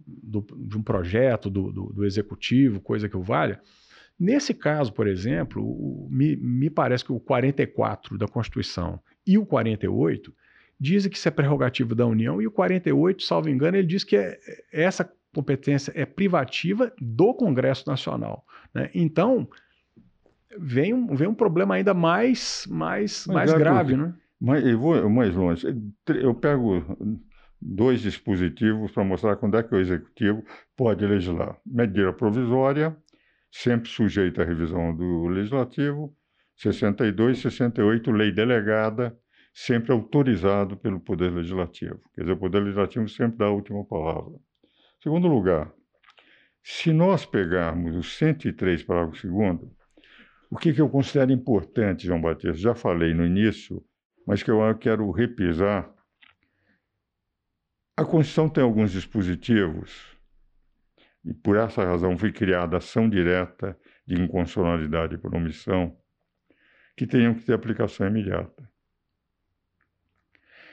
do- 0.06 0.46
de 0.56 0.76
um 0.76 0.82
projeto 0.82 1.48
do, 1.50 1.70
do- 1.72 1.92
do 1.92 2.04
executivo, 2.04 2.80
coisa 2.80 3.08
que 3.08 3.16
o 3.16 3.22
valha, 3.22 3.60
nesse 4.18 4.52
caso, 4.54 4.92
por 4.92 5.06
exemplo, 5.06 5.62
o- 5.62 6.08
me, 6.10 6.36
me 6.36 6.70
parece 6.70 7.04
que 7.04 7.12
o 7.12 7.20
44 7.20 8.16
da 8.18 8.26
Constituição 8.28 9.00
e 9.26 9.38
o 9.38 9.44
48 9.46 10.32
dizem 10.78 11.10
que 11.10 11.16
isso 11.16 11.28
é 11.28 11.30
prerrogativa 11.30 11.94
da 11.94 12.06
União, 12.06 12.42
e 12.42 12.46
o 12.46 12.50
48, 12.50 13.22
salvo 13.22 13.48
engano, 13.48 13.76
ele 13.76 13.86
diz 13.86 14.02
que 14.04 14.16
é- 14.16 14.38
essa 14.72 15.10
competência 15.34 15.92
é 15.96 16.04
privativa 16.04 16.92
do 17.00 17.32
Congresso 17.34 17.88
Nacional. 17.88 18.44
né? 18.74 18.90
Então, 18.94 19.48
vem 20.58 20.92
um, 20.94 21.14
vem 21.14 21.28
um 21.28 21.34
problema 21.34 21.74
ainda 21.76 21.94
mais, 21.94 22.66
mais, 22.70 23.26
mais 23.26 23.52
é 23.52 23.58
grave. 23.58 23.94
porque- 23.94 24.08
Né? 24.08 24.14
Mas 24.40 24.66
eu 24.66 24.78
vou 24.78 25.08
mais 25.08 25.34
longe. 25.34 25.66
Eu 26.08 26.34
pego 26.34 26.84
dois 27.64 28.02
dispositivos 28.02 28.92
para 28.92 29.04
mostrar 29.04 29.36
quando 29.36 29.56
é 29.56 29.62
que 29.62 29.74
o 29.74 29.80
executivo 29.80 30.44
pode 30.76 31.06
legislar. 31.06 31.58
Medida 31.64 32.12
provisória, 32.12 32.94
sempre 33.50 33.88
sujeita 33.88 34.42
à 34.42 34.44
revisão 34.44 34.94
do 34.94 35.28
legislativo, 35.28 36.14
62 36.56 37.38
e 37.38 37.42
68, 37.42 38.10
lei 38.10 38.30
delegada, 38.30 39.16
sempre 39.52 39.92
autorizado 39.92 40.76
pelo 40.76 41.00
Poder 41.00 41.32
Legislativo. 41.32 42.00
Quer 42.14 42.22
dizer, 42.22 42.32
o 42.32 42.36
Poder 42.36 42.60
Legislativo 42.60 43.08
sempre 43.08 43.38
dá 43.38 43.46
a 43.46 43.50
última 43.50 43.84
palavra. 43.84 44.34
Segundo 45.02 45.26
lugar, 45.26 45.72
se 46.62 46.92
nós 46.92 47.24
pegarmos 47.24 47.96
o 47.96 48.02
103, 48.02 48.82
parágrafo 48.82 49.26
2 49.26 49.60
o 50.50 50.56
que, 50.56 50.72
que 50.72 50.80
eu 50.80 50.88
considero 50.88 51.32
importante, 51.32 52.06
João 52.06 52.20
Batista? 52.20 52.54
Já 52.54 52.74
falei 52.74 53.12
no 53.12 53.26
início, 53.26 53.82
mas 54.26 54.42
que 54.42 54.50
eu 54.50 54.60
quero 54.78 55.10
repisar. 55.10 55.92
A 57.96 58.04
Constituição 58.04 58.48
tem 58.48 58.64
alguns 58.64 58.90
dispositivos, 58.90 60.16
e 61.24 61.32
por 61.32 61.56
essa 61.56 61.84
razão 61.84 62.18
foi 62.18 62.32
criada 62.32 62.78
ação 62.78 63.08
direta 63.08 63.78
de 64.04 64.20
inconstitucionalidade 64.20 65.16
por 65.16 65.32
omissão, 65.32 65.96
que 66.96 67.06
tenham 67.06 67.34
que 67.34 67.44
ter 67.44 67.52
aplicação 67.52 68.08
imediata. 68.08 68.68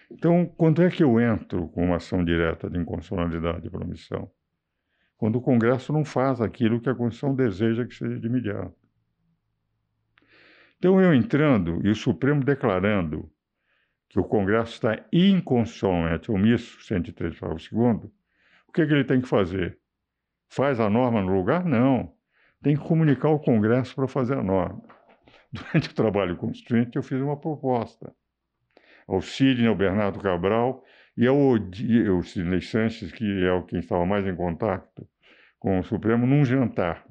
Então, 0.09 0.47
quando 0.47 0.82
é 0.82 0.89
que 0.89 1.03
eu 1.03 1.22
entro 1.22 1.69
com 1.69 1.86
uma 1.86 1.97
ação 1.97 2.26
direta 2.26 2.67
de 2.67 2.80
inconstitucionalidade 2.80 3.69
por 3.69 3.84
omissão? 3.84 4.30
Quando 5.15 5.36
o 5.36 5.41
Congresso 5.41 5.93
não 5.93 6.03
faz 6.03 6.41
aquilo 6.41 6.82
que 6.82 6.89
a 6.89 6.95
Constituição 6.95 7.36
deseja 7.36 7.86
que 7.86 7.93
seja 7.93 8.19
de 8.19 8.26
imediato. 8.26 8.76
Então, 10.80 10.99
eu 10.99 11.13
entrando 11.13 11.86
e 11.86 11.89
o 11.91 11.95
Supremo 11.95 12.43
declarando 12.43 13.32
que 14.12 14.20
o 14.20 14.24
Congresso 14.24 14.74
está 14.74 15.05
inconstitucionalmente 15.12 16.30
omisso, 16.30 16.82
103, 16.84 17.39
parágrafo 17.39 17.76
2 17.76 18.12
o 18.68 18.74
que, 18.74 18.82
é 18.82 18.86
que 18.86 18.93
ele 18.93 19.03
tem 19.03 19.20
que 19.20 19.28
fazer? 19.28 19.78
Faz 20.49 20.80
a 20.80 20.89
norma 20.89 21.22
no 21.22 21.34
lugar? 21.34 21.66
Não. 21.66 22.14
Tem 22.62 22.76
que 22.76 22.84
comunicar 22.84 23.30
ao 23.30 23.39
Congresso 23.39 23.95
para 23.95 24.07
fazer 24.07 24.38
a 24.38 24.43
norma. 24.43 24.82
Durante 25.51 25.89
o 25.89 25.93
trabalho 25.93 26.38
constituinte, 26.38 26.95
eu 26.95 27.03
fiz 27.03 27.20
uma 27.20 27.38
proposta 27.38 28.14
ao 29.07 29.22
Sidney, 29.22 29.68
ao 29.68 29.76
Bernardo 29.76 30.20
Cabral 30.20 30.84
e 31.18 31.28
ao 31.28 32.24
Sidney 32.24 32.62
Sanches, 32.62 33.12
que 33.12 33.43
é 33.43 33.51
o 33.51 33.64
quem 33.64 33.80
estava 33.80 34.05
mais 34.05 34.26
em 34.26 34.36
contato 34.36 35.07
com 35.59 35.80
o 35.80 35.84
Supremo, 35.84 36.26
num 36.26 36.45
jantar 36.45 37.05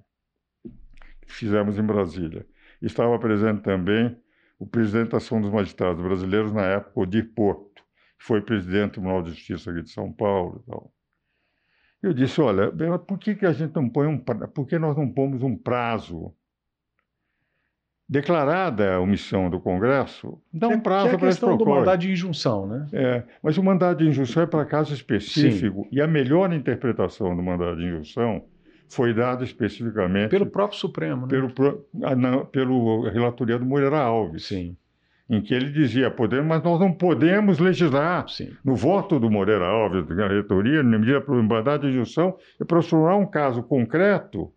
que 1.26 1.32
fizemos 1.32 1.78
em 1.78 1.82
Brasília. 1.82 2.46
Estava 2.80 3.18
presente 3.18 3.62
também 3.62 4.16
o 4.60 4.66
presidente 4.66 5.12
da 5.12 5.16
Ação 5.16 5.40
dos 5.40 5.50
Magistrados 5.50 6.02
Brasileiros, 6.04 6.52
na 6.52 6.66
época, 6.66 7.00
Odir 7.00 7.32
Porto, 7.34 7.82
que 8.18 8.24
foi 8.26 8.42
presidente 8.42 8.90
do 8.90 8.92
Tribunal 8.92 9.22
de 9.22 9.30
Justiça 9.30 9.70
aqui 9.70 9.82
de 9.82 9.90
São 9.90 10.12
Paulo 10.12 10.62
e 10.62 10.70
tal. 10.70 10.92
Eu 12.02 12.12
disse, 12.12 12.40
olha, 12.42 12.70
por 12.98 13.18
que, 13.18 13.34
que 13.34 13.46
a 13.46 13.52
gente 13.52 13.74
não 13.74 13.88
põe 13.88 14.06
um 14.06 14.18
por 14.18 14.66
que 14.66 14.78
nós 14.78 14.96
não 14.96 15.10
pomos 15.10 15.42
um 15.42 15.56
prazo 15.56 16.34
declarada 18.06 18.96
a 18.96 19.00
omissão 19.00 19.48
do 19.48 19.60
Congresso, 19.60 20.42
dá 20.52 20.66
um 20.68 20.80
prazo 20.80 21.16
para 21.16 21.28
esse 21.28 21.38
questão 21.38 21.56
do 21.56 21.64
mandado 21.64 22.00
de 22.00 22.10
injunção, 22.10 22.66
né? 22.66 22.88
É, 22.92 23.22
mas 23.40 23.56
o 23.56 23.62
mandado 23.62 23.98
de 23.98 24.08
injunção 24.08 24.42
é 24.42 24.46
para 24.46 24.64
caso 24.66 24.92
específico 24.92 25.84
Sim. 25.84 25.88
e 25.92 26.00
a 26.02 26.08
melhor 26.08 26.52
interpretação 26.52 27.36
do 27.36 27.42
mandado 27.42 27.76
de 27.76 27.84
injunção 27.84 28.44
foi 28.90 29.14
dada 29.14 29.44
especificamente 29.44 30.30
pelo 30.30 30.46
próprio 30.46 30.78
Supremo, 30.78 31.26
né? 31.26 31.28
pelo 31.28 31.86
ah, 32.02 32.44
pelo 32.46 33.08
relatoria 33.08 33.58
do 33.58 33.64
Moreira 33.64 33.98
Alves. 33.98 34.46
Sim. 34.46 34.76
Em 35.28 35.40
que 35.40 35.54
ele 35.54 35.70
dizia, 35.70 36.10
podemos, 36.10 36.46
mas 36.46 36.62
nós 36.62 36.80
não 36.80 36.92
podemos 36.92 37.60
legislar. 37.60 38.28
Sim. 38.28 38.50
No 38.64 38.74
voto 38.74 39.20
do 39.20 39.30
Moreira 39.30 39.64
Alves, 39.64 40.04
da 40.06 40.26
relatoria, 40.26 40.82
na 40.82 40.98
medida 40.98 41.20
para 41.20 41.34
mandado 41.36 41.82
de 41.82 41.88
injunção, 41.88 42.36
é 42.60 42.64
para 42.64 42.80
transformar 42.80 43.16
um 43.16 43.26
caso 43.26 43.62
concreto, 43.62 44.52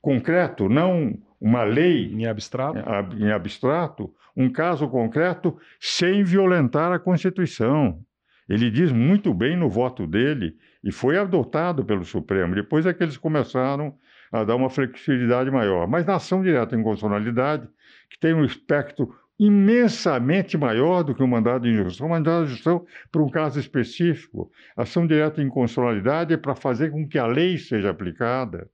concreto, 0.00 0.66
não 0.66 1.14
uma 1.38 1.62
lei 1.62 2.10
em 2.10 2.26
abstrato. 2.26 2.78
em 3.18 3.30
abstrato, 3.30 4.10
um 4.34 4.50
caso 4.50 4.88
concreto 4.88 5.56
sem 5.78 6.24
violentar 6.24 6.90
a 6.90 6.98
Constituição. 6.98 8.00
Ele 8.48 8.70
diz 8.70 8.90
muito 8.90 9.32
bem 9.34 9.56
no 9.56 9.68
voto 9.68 10.06
dele 10.06 10.56
e 10.84 10.92
foi 10.92 11.16
adotado 11.18 11.82
pelo 11.84 12.04
Supremo. 12.04 12.54
Depois 12.54 12.84
é 12.84 12.92
que 12.92 13.02
eles 13.02 13.16
começaram 13.16 13.96
a 14.30 14.44
dar 14.44 14.54
uma 14.54 14.68
flexibilidade 14.68 15.50
maior. 15.50 15.88
Mas 15.88 16.04
na 16.04 16.16
ação 16.16 16.42
direta 16.42 16.76
em 16.76 16.82
constitucionalidade, 16.82 17.66
que 18.10 18.18
tem 18.20 18.34
um 18.34 18.44
espectro 18.44 19.14
imensamente 19.38 20.58
maior 20.58 21.02
do 21.02 21.14
que 21.14 21.22
o 21.22 21.26
mandado 21.26 21.62
de 21.62 21.70
injunção, 21.70 22.06
o 22.06 22.10
mandado 22.10 22.44
de 22.44 22.52
injunção 22.52 22.86
para 23.10 23.22
um 23.22 23.30
caso 23.30 23.58
específico. 23.58 24.52
Ação 24.76 25.06
direta 25.06 25.42
em 25.42 25.48
constitucionalidade 25.48 26.34
é 26.34 26.36
para 26.36 26.54
fazer 26.54 26.90
com 26.90 27.08
que 27.08 27.18
a 27.18 27.26
lei 27.26 27.56
seja 27.56 27.90
aplicada. 27.90 28.68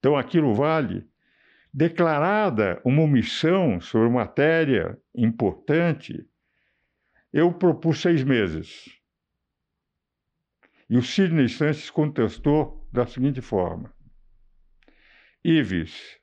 Então 0.00 0.16
aquilo 0.16 0.52
vale 0.54 1.06
declarada 1.72 2.80
uma 2.84 3.02
omissão 3.02 3.80
sobre 3.80 4.08
matéria 4.08 4.98
importante, 5.14 6.24
eu 7.32 7.52
propus 7.52 8.00
seis 8.00 8.22
meses. 8.22 8.84
E 10.88 10.96
o 10.96 11.02
Sidney 11.02 11.48
Sanches 11.48 11.90
contestou 11.90 12.86
da 12.92 13.06
seguinte 13.06 13.40
forma: 13.40 13.92
Ives, 15.44 16.18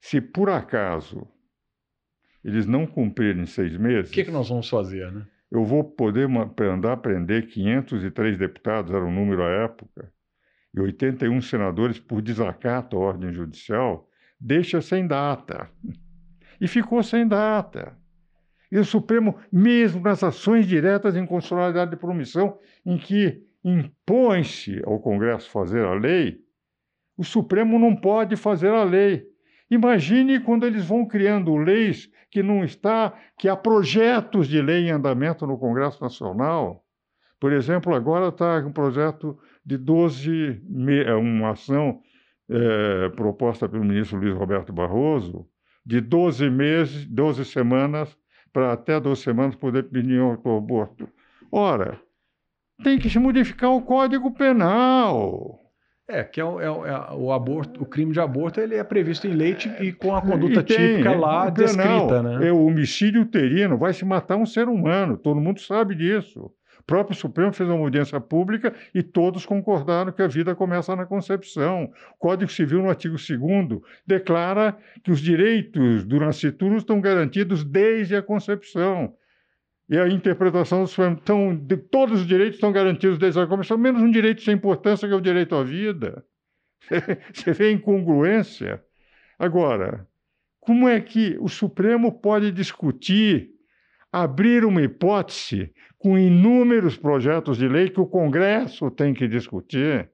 se 0.00 0.20
por 0.20 0.50
acaso 0.50 1.26
eles 2.44 2.66
não 2.66 2.86
cumprirem 2.86 3.46
seis 3.46 3.76
meses. 3.76 4.10
O 4.10 4.14
que, 4.14 4.24
que 4.24 4.30
nós 4.30 4.48
vamos 4.48 4.68
fazer, 4.68 5.12
né? 5.12 5.26
Eu 5.50 5.64
vou 5.64 5.84
poder 5.84 6.28
mandar 6.28 6.96
prender 6.98 7.48
503 7.48 8.38
deputados, 8.38 8.92
era 8.92 9.04
o 9.04 9.10
número 9.10 9.42
à 9.42 9.50
época, 9.64 10.12
e 10.72 10.80
81 10.80 11.40
senadores 11.40 11.98
por 11.98 12.22
desacato 12.22 12.96
à 12.96 13.00
ordem 13.00 13.32
judicial, 13.32 14.08
deixa 14.40 14.80
sem 14.80 15.06
data. 15.06 15.68
E 16.60 16.68
ficou 16.68 17.02
sem 17.02 17.26
data. 17.26 17.98
E 18.70 18.78
o 18.78 18.84
Supremo, 18.84 19.36
mesmo 19.50 20.00
nas 20.00 20.22
ações 20.22 20.66
diretas 20.66 21.16
em 21.16 21.26
constitucionalidade 21.26 21.90
de 21.90 21.96
promissão, 21.96 22.56
em 22.86 22.96
que 22.96 23.44
impõe-se 23.64 24.82
ao 24.84 24.98
Congresso 25.00 25.50
fazer 25.50 25.84
a 25.84 25.94
lei, 25.94 26.38
o 27.16 27.24
Supremo 27.24 27.78
não 27.78 27.94
pode 27.94 28.36
fazer 28.36 28.72
a 28.72 28.82
lei. 28.82 29.26
Imagine 29.70 30.40
quando 30.40 30.66
eles 30.66 30.86
vão 30.86 31.06
criando 31.06 31.56
leis 31.56 32.10
que 32.30 32.42
não 32.42 32.64
está, 32.64 33.12
que 33.38 33.48
há 33.48 33.56
projetos 33.56 34.48
de 34.48 34.62
lei 34.62 34.88
em 34.88 34.90
andamento 34.90 35.46
no 35.46 35.58
Congresso 35.58 36.02
Nacional. 36.02 36.84
Por 37.38 37.52
exemplo, 37.52 37.94
agora 37.94 38.28
está 38.28 38.58
um 38.58 38.72
projeto 38.72 39.38
de 39.64 39.76
12, 39.76 40.62
uma 40.68 41.50
ação 41.50 42.00
é, 42.48 43.08
proposta 43.10 43.68
pelo 43.68 43.84
ministro 43.84 44.18
Luiz 44.18 44.34
Roberto 44.34 44.72
Barroso, 44.72 45.46
de 45.84 46.00
12 46.00 46.50
meses, 46.50 47.06
12 47.06 47.44
semanas, 47.44 48.16
para 48.52 48.72
até 48.72 48.98
12 48.98 49.22
semanas 49.22 49.54
poder 49.56 49.84
pedir 49.84 50.20
o 50.20 50.56
aborto. 50.56 51.08
Ora, 51.50 52.00
tem 52.82 52.98
que 52.98 53.10
se 53.10 53.18
modificar 53.18 53.70
o 53.70 53.82
Código 53.82 54.32
Penal. 54.32 55.60
É, 56.08 56.24
que 56.24 56.40
é 56.40 56.44
o, 56.44 56.60
é, 56.60 56.64
é 56.64 57.14
o, 57.14 57.30
aborto, 57.30 57.80
o 57.82 57.86
crime 57.86 58.12
de 58.12 58.18
aborto 58.18 58.60
ele 58.60 58.74
é 58.74 58.82
previsto 58.82 59.28
em 59.28 59.32
lei 59.32 59.56
e 59.80 59.92
com 59.92 60.14
a 60.14 60.20
conduta 60.20 60.60
tem, 60.60 60.76
típica 60.76 61.12
lá 61.12 61.48
descrita, 61.48 62.20
né? 62.20 62.48
É 62.48 62.52
o 62.52 62.66
homicídio 62.66 63.22
uterino, 63.22 63.78
vai 63.78 63.92
se 63.92 64.04
matar 64.04 64.36
um 64.36 64.44
ser 64.44 64.68
humano, 64.68 65.16
todo 65.16 65.40
mundo 65.40 65.60
sabe 65.60 65.94
disso. 65.94 66.50
O 66.80 66.82
próprio 66.82 67.14
Supremo 67.14 67.52
fez 67.52 67.68
uma 67.68 67.78
audiência 67.78 68.20
pública 68.20 68.74
e 68.92 69.04
todos 69.04 69.46
concordaram 69.46 70.10
que 70.10 70.22
a 70.22 70.26
vida 70.26 70.52
começa 70.54 70.96
na 70.96 71.06
concepção. 71.06 71.84
O 72.14 72.18
Código 72.18 72.50
Civil, 72.50 72.82
no 72.82 72.88
artigo 72.88 73.14
2 73.14 73.80
declara 74.04 74.76
que 75.04 75.12
os 75.12 75.20
direitos 75.20 76.04
do 76.04 76.18
nascituro 76.18 76.76
estão 76.76 77.00
garantidos 77.00 77.62
desde 77.62 78.16
a 78.16 78.22
concepção. 78.22 79.14
E 79.90 79.98
a 79.98 80.08
interpretação 80.08 80.82
do 80.82 80.86
Supremo, 80.86 81.18
então, 81.20 81.56
de, 81.56 81.76
todos 81.76 82.20
os 82.20 82.26
direitos 82.26 82.54
estão 82.54 82.70
garantidos 82.70 83.18
desde 83.18 83.40
a 83.40 83.46
concepção, 83.48 83.76
menos 83.76 84.00
um 84.00 84.10
direito 84.10 84.40
sem 84.40 84.54
importância, 84.54 85.08
que 85.08 85.12
é 85.12 85.16
o 85.16 85.20
direito 85.20 85.56
à 85.56 85.64
vida. 85.64 86.24
Você 87.34 87.52
vê 87.52 87.66
a 87.66 87.72
incongruência. 87.72 88.80
Agora, 89.36 90.06
como 90.60 90.88
é 90.88 91.00
que 91.00 91.36
o 91.40 91.48
Supremo 91.48 92.20
pode 92.20 92.52
discutir, 92.52 93.50
abrir 94.12 94.64
uma 94.64 94.80
hipótese 94.80 95.72
com 95.98 96.16
inúmeros 96.16 96.96
projetos 96.96 97.58
de 97.58 97.66
lei 97.66 97.90
que 97.90 98.00
o 98.00 98.06
Congresso 98.06 98.92
tem 98.92 99.12
que 99.12 99.26
discutir, 99.26 100.08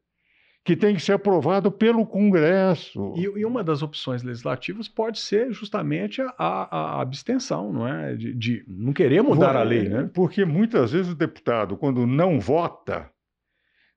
que 0.66 0.74
tem 0.74 0.96
que 0.96 1.00
ser 1.00 1.12
aprovado 1.12 1.70
pelo 1.70 2.04
Congresso. 2.04 3.14
E, 3.16 3.22
e 3.22 3.44
uma 3.44 3.62
das 3.62 3.82
opções 3.82 4.24
legislativas 4.24 4.88
pode 4.88 5.20
ser 5.20 5.52
justamente 5.52 6.20
a, 6.20 6.34
a 6.36 7.00
abstenção, 7.00 7.72
não 7.72 7.86
é? 7.86 8.16
De, 8.16 8.34
de 8.34 8.64
não 8.66 8.92
querer 8.92 9.22
mudar 9.22 9.52
Vou, 9.52 9.60
a 9.60 9.64
lei, 9.64 9.88
né? 9.88 10.10
Porque 10.12 10.44
muitas 10.44 10.90
vezes 10.90 11.12
o 11.12 11.14
deputado, 11.14 11.76
quando 11.76 12.04
não 12.04 12.40
vota, 12.40 13.08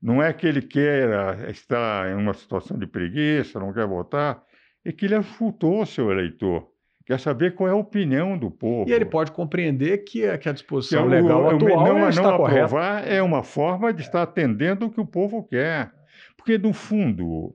não 0.00 0.22
é 0.22 0.32
que 0.32 0.46
ele 0.46 0.62
queira 0.62 1.50
estar 1.50 2.08
em 2.08 2.14
uma 2.14 2.34
situação 2.34 2.78
de 2.78 2.86
preguiça, 2.86 3.58
não 3.58 3.72
quer 3.72 3.88
votar, 3.88 4.40
é 4.84 4.92
que 4.92 5.06
ele 5.06 5.16
afultou 5.16 5.84
seu 5.84 6.12
eleitor 6.12 6.70
quer 7.04 7.18
saber 7.18 7.56
qual 7.56 7.68
é 7.68 7.72
a 7.72 7.76
opinião 7.76 8.38
do 8.38 8.48
povo. 8.52 8.88
E 8.88 8.92
ele 8.92 9.04
pode 9.04 9.32
compreender 9.32 9.98
que, 10.04 10.38
que 10.38 10.48
a 10.48 10.52
disposição 10.52 11.08
que 11.08 11.16
é 11.16 11.20
legal 11.20 11.42
o, 11.42 11.50
atual 11.50 11.84
não, 11.84 12.08
está 12.08 12.22
não 12.22 12.44
aprovar 12.44 13.04
é 13.04 13.20
uma 13.20 13.42
forma 13.42 13.92
de 13.92 14.02
estar 14.02 14.22
atendendo 14.22 14.86
o 14.86 14.90
que 14.90 15.00
o 15.00 15.04
povo 15.04 15.42
quer. 15.42 15.90
Porque, 16.40 16.56
no 16.56 16.72
fundo, 16.72 17.54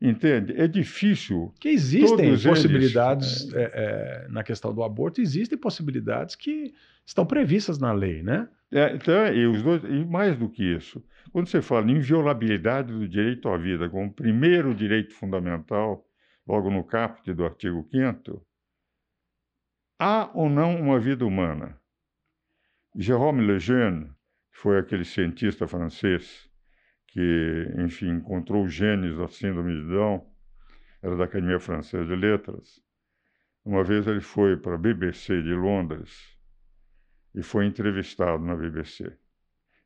entende? 0.00 0.52
É 0.60 0.68
difícil. 0.68 1.54
Que 1.58 1.70
existem 1.70 2.36
possibilidades 2.36 3.42
eles, 3.44 3.54
é, 3.54 3.72
é, 3.74 4.28
na 4.28 4.44
questão 4.44 4.74
do 4.74 4.82
aborto, 4.82 5.22
existem 5.22 5.56
possibilidades 5.56 6.34
que 6.34 6.74
estão 7.04 7.24
previstas 7.24 7.78
na 7.78 7.92
lei, 7.92 8.22
né? 8.22 8.46
É, 8.70 8.94
então, 8.94 9.26
e, 9.32 9.46
os 9.46 9.62
dois, 9.62 9.82
e 9.84 10.04
mais 10.04 10.36
do 10.36 10.50
que 10.50 10.62
isso, 10.62 11.02
quando 11.32 11.48
você 11.48 11.62
fala 11.62 11.90
em 11.90 11.96
inviolabilidade 11.96 12.92
do 12.92 13.08
direito 13.08 13.48
à 13.48 13.56
vida 13.56 13.88
como 13.88 14.12
primeiro 14.12 14.74
direito 14.74 15.14
fundamental, 15.14 16.06
logo 16.46 16.70
no 16.70 16.84
caput 16.84 17.32
do 17.32 17.44
artigo 17.44 17.88
5 17.90 18.46
há 19.98 20.30
ou 20.34 20.48
não 20.48 20.78
uma 20.78 21.00
vida 21.00 21.24
humana? 21.24 21.80
Jérôme 22.94 23.46
Lejeune, 23.46 24.06
que 24.52 24.58
foi 24.58 24.78
aquele 24.78 25.04
cientista 25.04 25.66
francês 25.66 26.49
que, 27.12 27.74
enfim, 27.78 28.10
encontrou 28.10 28.64
os 28.64 28.72
genes 28.72 29.16
da 29.16 29.28
síndrome 29.28 29.74
de 29.74 29.88
Down, 29.88 30.26
era 31.02 31.16
da 31.16 31.24
Academia 31.24 31.58
Francesa 31.58 32.04
de 32.04 32.14
Letras. 32.14 32.80
Uma 33.64 33.82
vez 33.82 34.06
ele 34.06 34.20
foi 34.20 34.56
para 34.56 34.74
a 34.74 34.78
BBC 34.78 35.42
de 35.42 35.52
Londres 35.52 36.36
e 37.34 37.42
foi 37.42 37.66
entrevistado 37.66 38.44
na 38.44 38.54
BBC. 38.54 39.16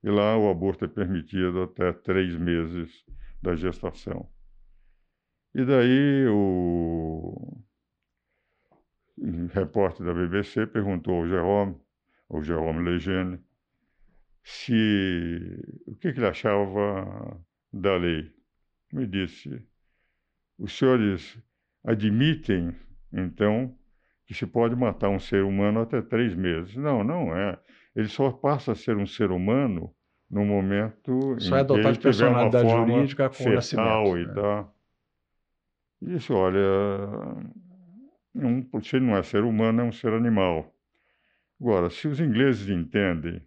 E 0.02 0.10
lá 0.10 0.36
o 0.36 0.50
aborto 0.50 0.84
é 0.84 0.88
permitido 0.88 1.62
até 1.62 1.92
três 1.92 2.36
meses 2.36 3.04
da 3.40 3.56
gestação. 3.56 4.28
E 5.54 5.64
daí 5.64 6.26
o 6.28 7.64
repórter 9.52 10.04
da 10.04 10.12
BBC 10.12 10.66
perguntou 10.66 11.16
ao 11.16 11.28
Jerome, 11.28 11.80
ao 12.28 12.42
Jerome 12.42 12.82
Lejeune, 12.82 13.40
se 14.44 15.58
o 15.86 15.96
que, 15.96 16.12
que 16.12 16.18
ele 16.18 16.26
achava 16.26 17.40
da 17.72 17.96
lei. 17.96 18.30
Me 18.92 19.06
disse: 19.06 19.66
os 20.58 20.76
senhores 20.76 21.36
admitem, 21.82 22.74
então, 23.12 23.74
que 24.26 24.34
se 24.34 24.46
pode 24.46 24.76
matar 24.76 25.08
um 25.08 25.18
ser 25.18 25.42
humano 25.42 25.80
até 25.80 26.00
três 26.02 26.34
meses. 26.34 26.76
Não, 26.76 27.02
não 27.02 27.34
é. 27.34 27.58
Ele 27.96 28.08
só 28.08 28.30
passa 28.30 28.72
a 28.72 28.74
ser 28.74 28.96
um 28.96 29.06
ser 29.06 29.30
humano 29.30 29.92
no 30.30 30.44
momento 30.44 31.36
só 31.38 31.58
em 31.58 31.60
é 31.60 31.64
que 31.64 31.72
ele 31.72 31.92
de 31.92 31.98
personalidade 32.00 32.66
uma 32.66 32.86
jurídica 32.86 33.28
com 33.28 33.34
fetal 33.34 34.18
e 34.18 34.26
né? 34.26 34.34
tal. 34.34 34.74
Isso, 36.02 36.34
olha, 36.34 36.60
um, 38.34 38.80
se 38.82 38.96
ele 38.96 39.06
não 39.06 39.16
é 39.16 39.22
ser 39.22 39.42
humano, 39.42 39.80
é 39.80 39.84
um 39.84 39.92
ser 39.92 40.12
animal. 40.12 40.74
Agora, 41.60 41.88
se 41.88 42.08
os 42.08 42.20
ingleses 42.20 42.68
entendem 42.68 43.40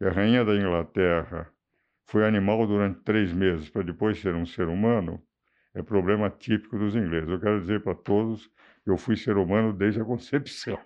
que 0.00 0.06
a 0.06 0.10
rainha 0.10 0.42
da 0.42 0.56
Inglaterra 0.56 1.46
foi 2.06 2.26
animal 2.26 2.66
durante 2.66 3.00
três 3.00 3.30
meses 3.34 3.68
para 3.68 3.82
depois 3.82 4.18
ser 4.18 4.34
um 4.34 4.46
ser 4.46 4.66
humano, 4.66 5.22
é 5.74 5.82
problema 5.82 6.30
típico 6.30 6.78
dos 6.78 6.96
ingleses. 6.96 7.28
Eu 7.28 7.38
quero 7.38 7.60
dizer 7.60 7.82
para 7.82 7.94
todos 7.94 8.50
eu 8.86 8.96
fui 8.96 9.14
ser 9.14 9.36
humano 9.36 9.74
desde 9.74 10.00
a 10.00 10.04
concepção. 10.04 10.78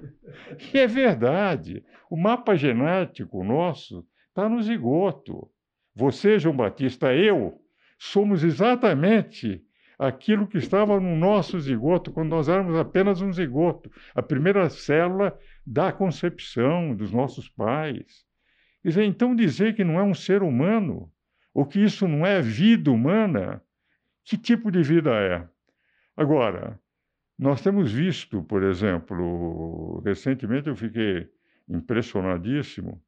e 0.72 0.78
é 0.78 0.86
verdade. 0.86 1.84
O 2.10 2.16
mapa 2.16 2.56
genético 2.56 3.44
nosso 3.44 4.06
está 4.28 4.48
no 4.48 4.62
zigoto. 4.62 5.50
Você, 5.94 6.38
João 6.38 6.56
Batista, 6.56 7.14
eu, 7.14 7.60
somos 7.98 8.42
exatamente 8.42 9.62
aquilo 9.98 10.48
que 10.48 10.56
estava 10.56 10.98
no 10.98 11.14
nosso 11.14 11.60
zigoto, 11.60 12.10
quando 12.10 12.30
nós 12.30 12.48
éramos 12.48 12.74
apenas 12.74 13.20
um 13.20 13.30
zigoto, 13.30 13.90
a 14.14 14.22
primeira 14.22 14.70
célula 14.70 15.38
da 15.66 15.92
concepção 15.92 16.96
dos 16.96 17.12
nossos 17.12 17.50
pais. 17.50 18.25
Quer 18.86 18.90
dizer, 18.90 19.04
então 19.04 19.34
dizer 19.34 19.74
que 19.74 19.82
não 19.82 19.98
é 19.98 20.02
um 20.04 20.14
ser 20.14 20.44
humano, 20.44 21.12
ou 21.52 21.66
que 21.66 21.82
isso 21.82 22.06
não 22.06 22.24
é 22.24 22.40
vida 22.40 22.88
humana, 22.88 23.60
que 24.24 24.38
tipo 24.38 24.70
de 24.70 24.80
vida 24.80 25.10
é? 25.10 25.44
Agora, 26.16 26.80
nós 27.36 27.60
temos 27.60 27.90
visto, 27.90 28.44
por 28.44 28.62
exemplo, 28.62 30.00
recentemente 30.04 30.68
eu 30.68 30.76
fiquei 30.76 31.28
impressionadíssimo, 31.68 33.02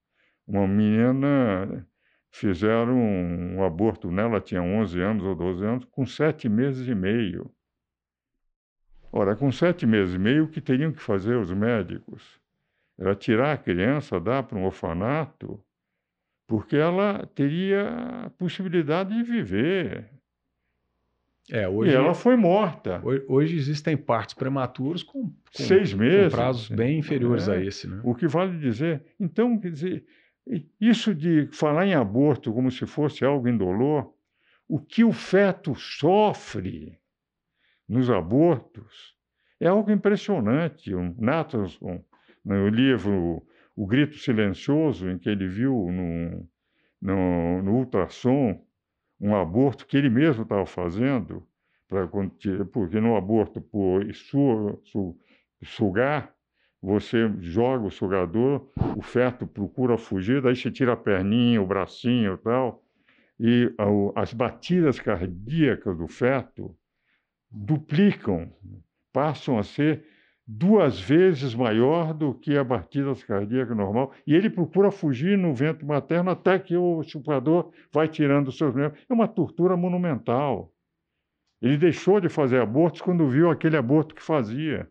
uma 0.45 0.67
menina 0.67 1.87
fizeram 2.29 2.99
um 2.99 3.63
aborto 3.63 4.11
nela, 4.11 4.41
tinha 4.41 4.61
11 4.61 5.01
anos 5.01 5.25
ou 5.25 5.37
12 5.37 5.65
anos, 5.65 5.85
com 5.85 6.05
sete 6.05 6.49
meses 6.49 6.89
e 6.89 6.95
meio. 6.97 7.49
Ora, 9.13 9.37
com 9.37 9.53
sete 9.53 9.87
meses 9.87 10.17
e 10.17 10.19
meio, 10.19 10.47
o 10.47 10.49
que 10.49 10.61
teriam 10.61 10.91
que 10.91 11.01
fazer 11.01 11.37
os 11.37 11.53
médicos? 11.53 12.41
Era 12.99 13.15
tirar 13.15 13.53
a 13.53 13.57
criança, 13.57 14.19
dar 14.19 14.43
para 14.43 14.59
um 14.59 14.65
orfanato, 14.65 15.65
porque 16.49 16.77
ela 16.77 17.29
teria 17.35 18.25
a 18.25 18.31
possibilidade 18.31 19.15
de 19.15 19.23
viver. 19.23 20.11
É, 21.51 21.69
hoje, 21.69 21.93
e 21.93 21.95
ela 21.95 22.15
foi 22.15 22.37
morta. 22.37 23.01
Hoje, 23.05 23.25
hoje 23.29 23.57
existem 23.57 23.97
partos 23.97 24.35
prematuros 24.35 25.03
com, 25.03 25.25
com 25.29 25.35
seis 25.53 25.93
meses. 25.93 26.33
Com 26.33 26.41
prazos 26.41 26.69
bem 26.71 26.99
inferiores 26.99 27.49
é, 27.49 27.57
a 27.57 27.63
esse. 27.63 27.87
Né? 27.87 28.01
O 28.03 28.15
que 28.15 28.27
vale 28.27 28.59
dizer. 28.59 29.03
Então, 29.21 29.59
quer 29.59 29.71
dizer, 29.71 30.05
isso 30.81 31.15
de 31.15 31.49
falar 31.53 31.87
em 31.87 31.95
aborto 31.95 32.53
como 32.53 32.71
se 32.71 32.87
fosse 32.87 33.25
algo 33.25 33.47
indolor, 33.47 34.11
o 34.67 34.79
que 34.79 35.05
o 35.05 35.13
feto 35.13 35.75
sofre 35.75 36.99
nos 37.87 38.11
abortos 38.11 39.15
é 39.61 39.69
algo 39.69 39.91
impressionante. 39.91 40.95
O 40.95 41.15
Nathanson, 41.19 42.03
no 42.43 42.69
livro 42.69 43.47
o 43.79 43.87
grito 43.87 44.19
silencioso 44.19 45.09
em 45.09 45.17
que 45.17 45.29
ele 45.31 45.47
viu 45.47 45.87
no, 45.93 46.49
no, 47.01 47.63
no 47.63 47.77
ultrassom 47.77 48.61
um 49.21 49.37
aborto 49.37 49.87
que 49.87 49.97
ele 49.97 50.11
mesmo 50.11 50.43
estava 50.43 50.67
fazendo, 50.67 51.47
pra, 51.87 52.09
porque 52.73 53.01
no 53.01 53.17
aborto 53.17 53.61
por 53.61 54.13
su, 54.13 54.81
su, 54.83 55.17
sugar, 55.63 56.35
você 56.83 57.33
joga 57.39 57.87
o 57.87 57.91
sugador, 57.91 58.69
o 58.97 59.01
feto 59.01 59.47
procura 59.47 59.97
fugir, 59.97 60.43
daí 60.43 60.57
você 60.57 60.73
tira 60.73 60.95
a 60.95 60.97
perninha, 60.97 61.63
o 61.63 61.67
bracinho 61.67 62.35
e 62.35 62.39
tal, 62.39 62.83
e 63.39 63.73
as 64.17 64.33
batidas 64.33 64.99
cardíacas 64.99 65.97
do 65.97 66.09
feto 66.09 66.77
duplicam, 67.49 68.53
passam 69.13 69.57
a 69.57 69.63
ser 69.63 70.05
duas 70.51 70.99
vezes 70.99 71.55
maior 71.55 72.15
do 72.15 72.33
que 72.33 72.57
a 72.57 72.65
batida 72.65 73.15
cardíaca 73.15 73.75
normal, 73.75 74.15
e 74.27 74.35
ele 74.35 74.49
procura 74.49 74.91
fugir 74.91 75.37
no 75.37 75.55
vento 75.55 75.85
materno 75.85 76.31
até 76.31 76.59
que 76.59 76.75
o 76.75 77.03
chupador 77.03 77.71
vai 77.93 78.09
tirando 78.09 78.49
os 78.49 78.57
seus 78.57 78.75
membros. 78.75 79.05
É 79.11 79.13
uma 79.13 79.29
tortura 79.29 79.77
monumental. 79.77 80.73
Ele 81.61 81.77
deixou 81.77 82.19
de 82.19 82.31
fazer 82.31 82.63
abortos 82.63 83.03
quando 83.03 83.29
viu 83.29 83.51
aquele 83.51 83.77
aborto 83.77 84.15
que 84.15 84.23
fazia. 84.23 84.91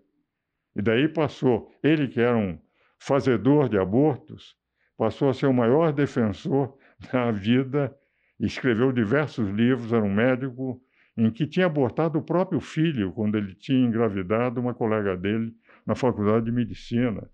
E 0.75 0.81
daí 0.81 1.07
passou, 1.07 1.71
ele 1.81 2.07
que 2.07 2.21
era 2.21 2.37
um 2.37 2.59
fazedor 2.99 3.67
de 3.67 3.79
abortos, 3.79 4.55
passou 4.95 5.27
a 5.27 5.33
ser 5.33 5.47
o 5.47 5.53
maior 5.53 5.91
defensor 5.91 6.77
da 7.11 7.31
vida, 7.31 7.97
escreveu 8.39 8.91
diversos 8.91 9.49
livros, 9.49 9.91
era 9.91 10.03
um 10.03 10.13
médico 10.13 10.79
em 11.17 11.31
que 11.31 11.47
tinha 11.47 11.65
abortado 11.65 12.19
o 12.19 12.21
próprio 12.21 12.59
filho 12.59 13.11
quando 13.11 13.37
ele 13.37 13.55
tinha 13.55 13.87
engravidado 13.87 14.61
uma 14.61 14.73
colega 14.73 15.17
dele 15.17 15.51
na 15.85 15.95
faculdade 15.95 16.45
de 16.45 16.51
medicina. 16.51 17.27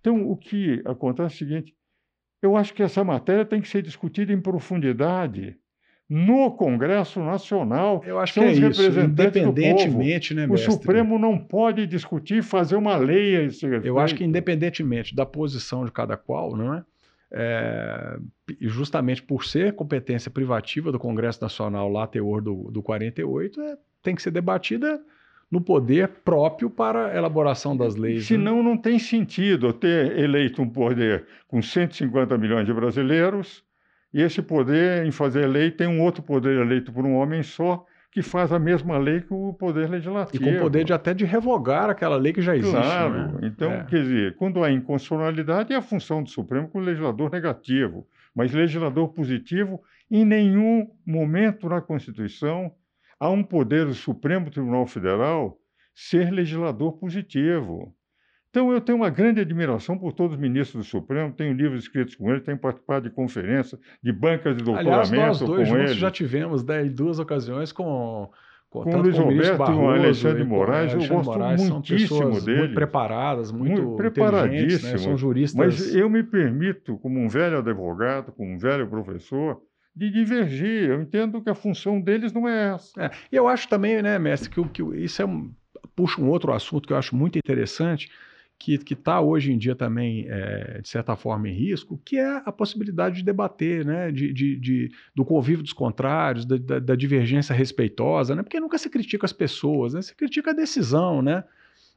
Então, 0.00 0.28
o 0.28 0.36
que 0.36 0.82
acontece 0.84 1.42
é 1.42 1.46
o 1.46 1.48
seguinte: 1.48 1.74
eu 2.42 2.56
acho 2.56 2.74
que 2.74 2.82
essa 2.82 3.02
matéria 3.02 3.44
tem 3.44 3.60
que 3.60 3.68
ser 3.68 3.82
discutida 3.82 4.32
em 4.32 4.40
profundidade 4.40 5.56
no 6.08 6.50
Congresso 6.50 7.20
Nacional. 7.20 8.02
Eu 8.06 8.18
acho 8.18 8.34
São 8.34 8.42
que 8.42 8.50
é 8.50 8.52
isso, 8.52 9.00
independentemente, 9.00 10.34
né, 10.34 10.46
mestre? 10.46 10.68
O 10.68 10.72
Supremo 10.72 11.18
não 11.18 11.38
pode 11.38 11.86
discutir, 11.86 12.42
fazer 12.42 12.76
uma 12.76 12.96
lei 12.96 13.36
a 13.36 13.42
esse 13.44 13.64
respeito. 13.66 13.86
Eu 13.86 13.98
acho 13.98 14.14
que 14.14 14.24
independentemente 14.24 15.14
da 15.14 15.24
posição 15.24 15.84
de 15.84 15.90
cada 15.90 16.16
qual, 16.16 16.54
não 16.54 16.74
é? 16.74 16.84
É, 17.36 18.16
justamente 18.60 19.20
por 19.20 19.44
ser 19.44 19.74
competência 19.74 20.30
privativa 20.30 20.92
do 20.92 21.00
Congresso 21.00 21.42
Nacional 21.42 21.88
lá, 21.88 22.06
teor 22.06 22.40
do, 22.40 22.70
do 22.70 22.80
48, 22.80 23.60
é, 23.60 23.76
tem 24.00 24.14
que 24.14 24.22
ser 24.22 24.30
debatida 24.30 25.00
no 25.50 25.60
poder 25.60 26.08
próprio 26.24 26.70
para 26.70 27.08
a 27.08 27.16
elaboração 27.16 27.76
das 27.76 27.96
leis. 27.96 28.18
Né? 28.18 28.22
Senão 28.22 28.58
né? 28.58 28.62
não 28.62 28.76
tem 28.76 29.00
sentido 29.00 29.72
ter 29.72 30.16
eleito 30.16 30.62
um 30.62 30.68
poder 30.68 31.26
com 31.48 31.60
150 31.60 32.38
milhões 32.38 32.66
de 32.66 32.72
brasileiros 32.72 33.64
e 34.12 34.22
esse 34.22 34.40
poder 34.40 35.04
em 35.04 35.10
fazer 35.10 35.46
lei 35.46 35.72
tem 35.72 35.88
um 35.88 36.00
outro 36.00 36.22
poder 36.22 36.60
eleito 36.60 36.92
por 36.92 37.04
um 37.04 37.14
homem 37.14 37.42
só 37.42 37.84
que 38.14 38.22
faz 38.22 38.52
a 38.52 38.60
mesma 38.60 38.96
lei 38.96 39.20
que 39.20 39.34
o 39.34 39.52
poder 39.52 39.90
legislativo. 39.90 40.44
E 40.44 40.52
com 40.52 40.56
o 40.56 40.60
poder 40.60 40.84
de 40.84 40.92
até 40.92 41.12
de 41.12 41.24
revogar 41.24 41.90
aquela 41.90 42.14
lei 42.16 42.32
que 42.32 42.40
já 42.40 42.56
existe. 42.56 42.72
Claro. 42.72 43.32
Né? 43.32 43.40
Então, 43.42 43.72
é. 43.72 43.84
quer 43.86 44.02
dizer, 44.02 44.36
quando 44.36 44.62
há 44.62 44.70
inconstitucionalidade, 44.70 45.72
é 45.72 45.76
a 45.76 45.82
função 45.82 46.22
do 46.22 46.30
Supremo 46.30 46.68
como 46.68 46.84
legislador 46.84 47.28
negativo. 47.28 48.06
Mas 48.32 48.52
legislador 48.52 49.08
positivo, 49.08 49.82
em 50.08 50.24
nenhum 50.24 50.88
momento 51.04 51.68
na 51.68 51.80
Constituição 51.80 52.72
há 53.18 53.28
um 53.28 53.42
poder 53.42 53.84
do 53.84 53.94
Supremo 53.94 54.48
Tribunal 54.48 54.86
Federal 54.86 55.58
ser 55.92 56.30
legislador 56.30 56.92
positivo. 56.92 57.92
Então, 58.54 58.70
eu 58.70 58.80
tenho 58.80 58.98
uma 58.98 59.10
grande 59.10 59.40
admiração 59.40 59.98
por 59.98 60.12
todos 60.12 60.36
os 60.36 60.40
ministros 60.40 60.86
do 60.86 60.88
Supremo, 60.88 61.32
tenho 61.32 61.52
livros 61.52 61.82
escritos 61.82 62.14
com 62.14 62.30
ele, 62.30 62.40
tenho 62.40 62.56
participado 62.56 63.08
de 63.08 63.12
conferências, 63.12 63.80
de 64.00 64.12
bancas 64.12 64.56
de 64.56 64.62
doutoramento 64.62 65.12
Aliás, 65.12 65.40
nós 65.40 65.40
dois 65.40 65.68
com 65.68 65.76
ele. 65.76 65.94
já 65.94 66.08
tivemos 66.08 66.64
né, 66.64 66.86
em 66.86 66.88
duas 66.88 67.18
ocasiões 67.18 67.72
com 67.72 68.30
com, 68.70 68.82
com 68.82 68.90
o 68.90 69.02
Luiz 69.02 69.18
Roberto 69.18 69.58
Barroso, 69.58 69.80
e 69.80 69.84
o 69.84 69.88
Alexandre 69.88 70.42
de 70.42 70.48
Moraes, 70.48 70.92
Alexandre 70.92 71.06
eu 71.06 71.16
gosto 71.16 71.32
Moraes, 71.32 71.68
muitíssimo 71.68 72.40
deles. 72.40 72.58
Muito 72.58 72.74
preparadas, 72.74 73.52
muito, 73.52 73.82
muito 73.82 73.96
preparadíssimos. 73.96 74.92
Né? 74.92 74.98
São 74.98 75.16
juristas. 75.16 75.56
Mas 75.56 75.94
eu 75.94 76.08
me 76.08 76.22
permito, 76.22 76.96
como 76.98 77.20
um 77.20 77.28
velho 77.28 77.58
advogado, 77.58 78.32
como 78.32 78.52
um 78.52 78.58
velho 78.58 78.88
professor, 78.88 79.60
de 79.94 80.10
divergir. 80.10 80.90
Eu 80.90 81.02
entendo 81.02 81.40
que 81.40 81.50
a 81.50 81.54
função 81.54 82.00
deles 82.00 82.32
não 82.32 82.48
é 82.48 82.74
essa. 82.74 83.00
É, 83.00 83.10
e 83.30 83.36
eu 83.36 83.46
acho 83.46 83.68
também, 83.68 84.02
né, 84.02 84.18
mestre, 84.18 84.50
que, 84.50 84.62
que 84.68 84.82
isso 84.96 85.22
é 85.22 85.24
um, 85.24 85.52
puxa 85.94 86.20
um 86.20 86.28
outro 86.28 86.52
assunto 86.52 86.88
que 86.88 86.92
eu 86.92 86.96
acho 86.96 87.14
muito 87.14 87.38
interessante, 87.38 88.10
que 88.64 88.94
está 88.94 89.20
hoje 89.20 89.52
em 89.52 89.58
dia 89.58 89.74
também, 89.74 90.26
é, 90.28 90.80
de 90.80 90.88
certa 90.88 91.14
forma, 91.14 91.48
em 91.48 91.52
risco, 91.52 92.00
que 92.04 92.16
é 92.16 92.42
a 92.44 92.50
possibilidade 92.50 93.16
de 93.16 93.22
debater, 93.22 93.84
né, 93.84 94.10
de, 94.10 94.32
de, 94.32 94.56
de 94.56 94.90
do 95.14 95.24
convívio 95.24 95.62
dos 95.62 95.72
contrários, 95.72 96.46
da, 96.46 96.56
da, 96.56 96.78
da, 96.78 96.96
divergência 96.96 97.54
respeitosa, 97.54 98.34
né, 98.34 98.42
porque 98.42 98.58
nunca 98.58 98.78
se 98.78 98.88
critica 98.88 99.26
as 99.26 99.32
pessoas, 99.32 99.92
né, 99.92 100.00
se 100.00 100.14
critica 100.14 100.52
a 100.52 100.54
decisão, 100.54 101.20
né, 101.20 101.44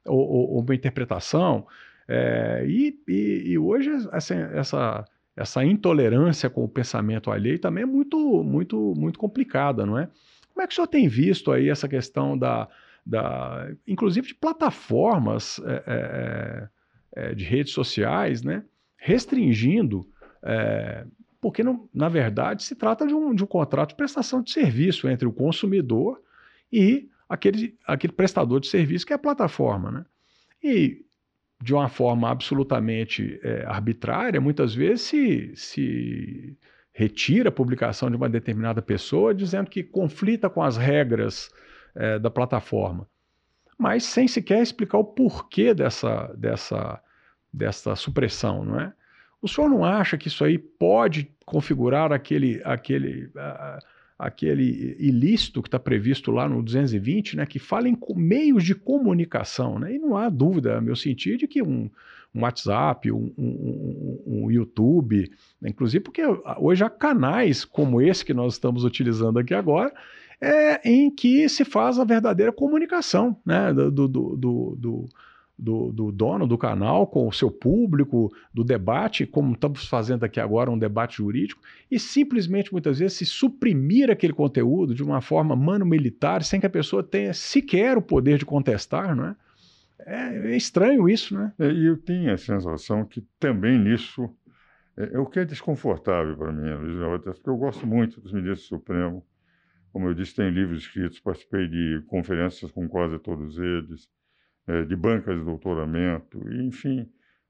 ou, 0.06 0.20
ou, 0.20 0.50
ou 0.56 0.62
uma 0.62 0.76
interpretação, 0.76 1.66
é, 2.08 2.66
e, 2.68 3.00
e, 3.08 3.52
e, 3.52 3.58
hoje 3.58 3.90
assim, 4.12 4.36
essa, 4.54 5.06
essa 5.36 5.64
intolerância 5.64 6.50
com 6.50 6.64
o 6.64 6.70
pensamento 6.70 7.32
alheio 7.32 7.60
também 7.60 7.84
é 7.84 7.88
muito, 7.88 8.44
muito, 8.44 8.94
muito 8.98 9.18
complicada, 9.18 9.86
não 9.86 9.98
é? 9.98 10.10
Como 10.54 10.64
é 10.64 10.68
que 10.68 10.74
o 10.74 10.76
senhor 10.76 10.88
tem 10.88 11.08
visto 11.08 11.52
aí 11.52 11.70
essa 11.70 11.88
questão 11.88 12.38
da, 12.38 12.68
da 13.08 13.70
inclusive 13.88 14.28
de 14.28 14.36
plataformas 14.36 15.62
é, 15.66 15.84
é, 15.88 16.70
é, 17.16 17.36
de 17.36 17.46
redes 17.46 17.72
sociais, 17.72 18.44
né, 18.44 18.66
restringindo, 18.98 20.06
é, 20.44 21.06
porque 21.40 21.64
não, 21.64 21.88
na 21.94 22.10
verdade 22.10 22.64
se 22.64 22.76
trata 22.76 23.08
de 23.08 23.14
um, 23.14 23.34
de 23.34 23.44
um 23.44 23.48
contrato 23.48 23.90
de 23.90 23.96
prestação 23.96 24.42
de 24.42 24.52
serviço 24.52 25.08
entre 25.08 25.28
o 25.28 25.32
consumidor 25.32 26.22
e 26.72 27.10
aquele, 27.30 27.78
aquele 27.86 28.12
prestador 28.12 28.60
de 28.60 28.68
serviço 28.68 29.06
que 29.06 29.14
é 29.14 29.16
a 29.16 29.20
plataforma, 29.20 29.90
né? 29.90 30.06
E 30.62 31.06
de 31.64 31.74
uma 31.74 31.88
forma 31.88 32.30
absolutamente 32.30 33.40
é, 33.42 33.64
arbitrária, 33.66 34.42
muitas 34.42 34.76
vezes 34.76 35.02
se, 35.02 35.56
se 35.56 36.58
retira 36.92 37.50
a 37.50 37.52
publicação 37.52 38.10
de 38.10 38.18
uma 38.18 38.30
determinada 38.30 38.82
pessoa 38.82 39.34
dizendo 39.34 39.70
que 39.70 39.82
conflita 39.82 40.50
com 40.50 40.62
as 40.62 40.78
regras 40.78 41.50
é, 41.98 42.20
da 42.20 42.30
plataforma, 42.30 43.08
mas 43.78 44.04
sem 44.04 44.28
sequer 44.28 44.62
explicar 44.62 44.98
o 44.98 45.04
porquê 45.04 45.74
dessa, 45.74 46.34
dessa, 46.38 47.02
dessa 47.52 47.96
supressão, 47.96 48.64
não 48.64 48.80
é? 48.80 48.94
O 49.42 49.48
senhor 49.48 49.70
não 49.70 49.84
acha 49.84 50.18
que 50.18 50.28
isso 50.28 50.44
aí 50.44 50.58
pode 50.58 51.32
configurar 51.46 52.12
aquele, 52.12 52.60
aquele, 52.66 53.30
aquele 54.18 54.96
ilícito 55.00 55.62
que 55.62 55.68
está 55.68 55.80
previsto 55.80 56.32
lá 56.32 56.50
no 56.50 56.62
220, 56.64 57.38
né, 57.38 57.46
que 57.46 57.60
fala 57.60 57.88
em 57.88 57.98
meios 58.16 58.64
de 58.64 58.74
comunicação, 58.74 59.78
né? 59.78 59.94
E 59.94 60.00
não 60.00 60.18
há 60.18 60.28
dúvida, 60.28 60.78
a 60.78 60.82
meu 60.82 60.96
sentido, 60.96 61.40
de 61.40 61.48
que 61.48 61.62
um, 61.62 61.90
um 62.34 62.42
WhatsApp, 62.42 63.12
um, 63.12 63.32
um, 63.38 64.24
um, 64.26 64.52
YouTube, 64.52 65.32
né, 65.62 65.70
inclusive 65.70 66.04
porque 66.04 66.24
hoje 66.60 66.84
há 66.84 66.90
canais 66.90 67.64
como 67.64 68.02
esse 68.02 68.26
que 68.26 68.34
nós 68.34 68.54
estamos 68.54 68.84
utilizando 68.84 69.38
aqui 69.38 69.54
agora, 69.54 69.94
é, 70.42 70.88
em 70.88 71.10
que 71.10 71.50
se 71.50 71.66
faz 71.66 72.00
a 72.00 72.04
verdadeira 72.04 72.52
comunicação 72.52 73.38
né, 73.46 73.74
do, 73.74 73.92
do, 73.92 74.08
do, 74.08 74.76
do 74.78 75.10
do, 75.58 75.92
do, 75.92 76.12
dono 76.12 76.46
do 76.46 76.58
canal 76.58 77.08
com 77.08 77.28
o 77.28 77.34
seu 77.34 77.50
público, 77.50 78.32
do 78.54 78.64
debate, 78.64 79.26
como 79.26 79.54
estamos 79.54 79.88
fazendo 79.88 80.24
aqui 80.24 80.40
agora, 80.40 80.70
um 80.70 80.78
debate 80.78 81.18
jurídico, 81.18 81.62
e 81.90 82.00
simplesmente 82.00 82.72
muitas 82.72 83.00
vezes 83.00 83.18
se 83.18 83.26
suprimir 83.26 84.12
aquele 84.12 84.34
conteúdo 84.34 84.94
de 84.94 85.04
uma 85.04 85.20
forma 85.20 85.56
mano-militar, 85.56 86.44
sem 86.44 86.60
que 86.60 86.68
a 86.68 86.70
pessoa 86.70 87.02
tenha 87.02 87.34
sequer 87.34 87.98
o 87.98 88.02
poder 88.02 88.38
de 88.38 88.46
contestar, 88.46 89.16
não 89.16 89.26
é? 89.26 89.36
É, 90.06 90.52
é 90.52 90.56
estranho 90.56 91.10
isso, 91.10 91.36
né? 91.36 91.52
É, 91.58 91.72
e 91.72 91.88
eu 91.88 91.98
tenho 91.98 92.32
a 92.32 92.38
sensação 92.38 93.04
que 93.04 93.26
também 93.40 93.80
nisso 93.80 94.30
é, 94.96 95.16
é 95.16 95.20
o 95.20 95.26
que 95.26 95.40
é 95.40 95.46
desconfortável 95.46 96.38
para 96.38 96.52
mim, 96.52 96.70
porque 97.24 97.50
eu 97.50 97.58
gosto 97.58 97.88
muito 97.88 98.22
dos 98.22 98.32
ministros 98.32 98.70
do 98.70 98.78
Supremo, 98.78 99.26
como 99.92 100.08
eu 100.08 100.14
disse, 100.14 100.36
tenho 100.36 100.50
livros 100.50 100.82
escritos, 100.82 101.20
participei 101.20 101.68
de 101.68 102.04
conferências 102.08 102.72
com 102.72 102.88
quase 102.88 103.18
todos 103.20 103.58
eles, 103.58 104.08
é, 104.68 104.84
de 104.84 104.96
bancas 104.96 105.38
de 105.38 105.46
doutoramento, 105.46 106.40
enfim. 106.54 107.10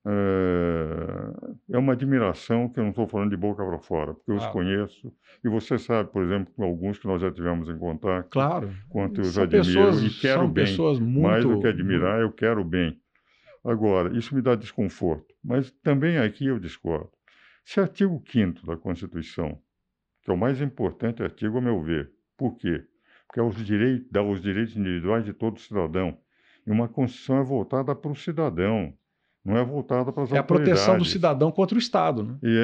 É, 0.09 1.75
é 1.75 1.77
uma 1.77 1.91
admiração 1.91 2.69
que 2.69 2.79
eu 2.79 2.83
não 2.83 2.91
estou 2.91 3.07
falando 3.07 3.31
de 3.31 3.35
boca 3.35 3.65
para 3.65 3.79
fora, 3.79 4.13
porque 4.13 4.31
eu 4.31 4.35
ah. 4.35 4.37
os 4.39 4.47
conheço. 4.47 5.13
E 5.43 5.49
você 5.49 5.77
sabe, 5.77 6.11
por 6.11 6.23
exemplo, 6.23 6.53
alguns 6.63 6.97
que 6.97 7.07
nós 7.07 7.21
já 7.21 7.29
tivemos 7.29 7.67
em 7.67 7.77
contato. 7.77 8.29
Claro. 8.29 8.73
Quanto 8.89 9.19
eu 9.19 9.25
os 9.25 9.37
admiro 9.37 9.65
pessoas, 9.65 10.03
e 10.03 10.21
quero 10.21 10.39
são 10.41 10.51
bem. 10.51 10.65
Pessoas 10.65 10.99
muito... 10.99 11.27
Mais 11.27 11.43
do 11.43 11.59
que 11.59 11.67
admirar, 11.67 12.21
eu 12.21 12.31
quero 12.31 12.63
bem. 12.63 12.97
Agora, 13.65 14.17
isso 14.17 14.33
me 14.33 14.41
dá 14.41 14.55
desconforto. 14.55 15.35
Mas 15.43 15.71
também 15.83 16.17
aqui 16.17 16.45
eu 16.45 16.57
discordo. 16.57 17.11
Se 17.65 17.81
artigo 17.81 18.23
5 18.25 18.65
da 18.65 18.77
Constituição, 18.77 19.59
que 20.23 20.31
é 20.31 20.33
o 20.33 20.37
mais 20.37 20.61
importante 20.61 21.21
artigo, 21.21 21.57
a 21.57 21.61
meu 21.61 21.81
ver, 21.83 22.09
por 22.37 22.55
quê? 22.55 22.85
Porque 23.27 23.39
é 23.39 23.43
os 23.43 23.55
direitos, 23.65 24.07
dá 24.11 24.23
os 24.23 24.41
direitos 24.41 24.75
individuais 24.75 25.25
de 25.25 25.33
todo 25.33 25.59
cidadão. 25.59 26.17
E 26.65 26.71
uma 26.71 26.87
Constituição 26.87 27.39
é 27.39 27.43
voltada 27.43 27.95
para 27.95 28.11
o 28.11 28.15
cidadão, 28.15 28.93
não 29.43 29.57
é 29.57 29.63
voltada 29.63 30.11
para 30.11 30.23
as 30.23 30.31
é 30.31 30.37
autoridades. 30.37 30.69
É 30.69 30.81
a 30.81 30.85
proteção 30.85 30.97
do 30.97 31.05
cidadão 31.05 31.51
contra 31.51 31.75
o 31.75 31.79
Estado. 31.79 32.23
Né? 32.23 32.37
E, 32.43 32.57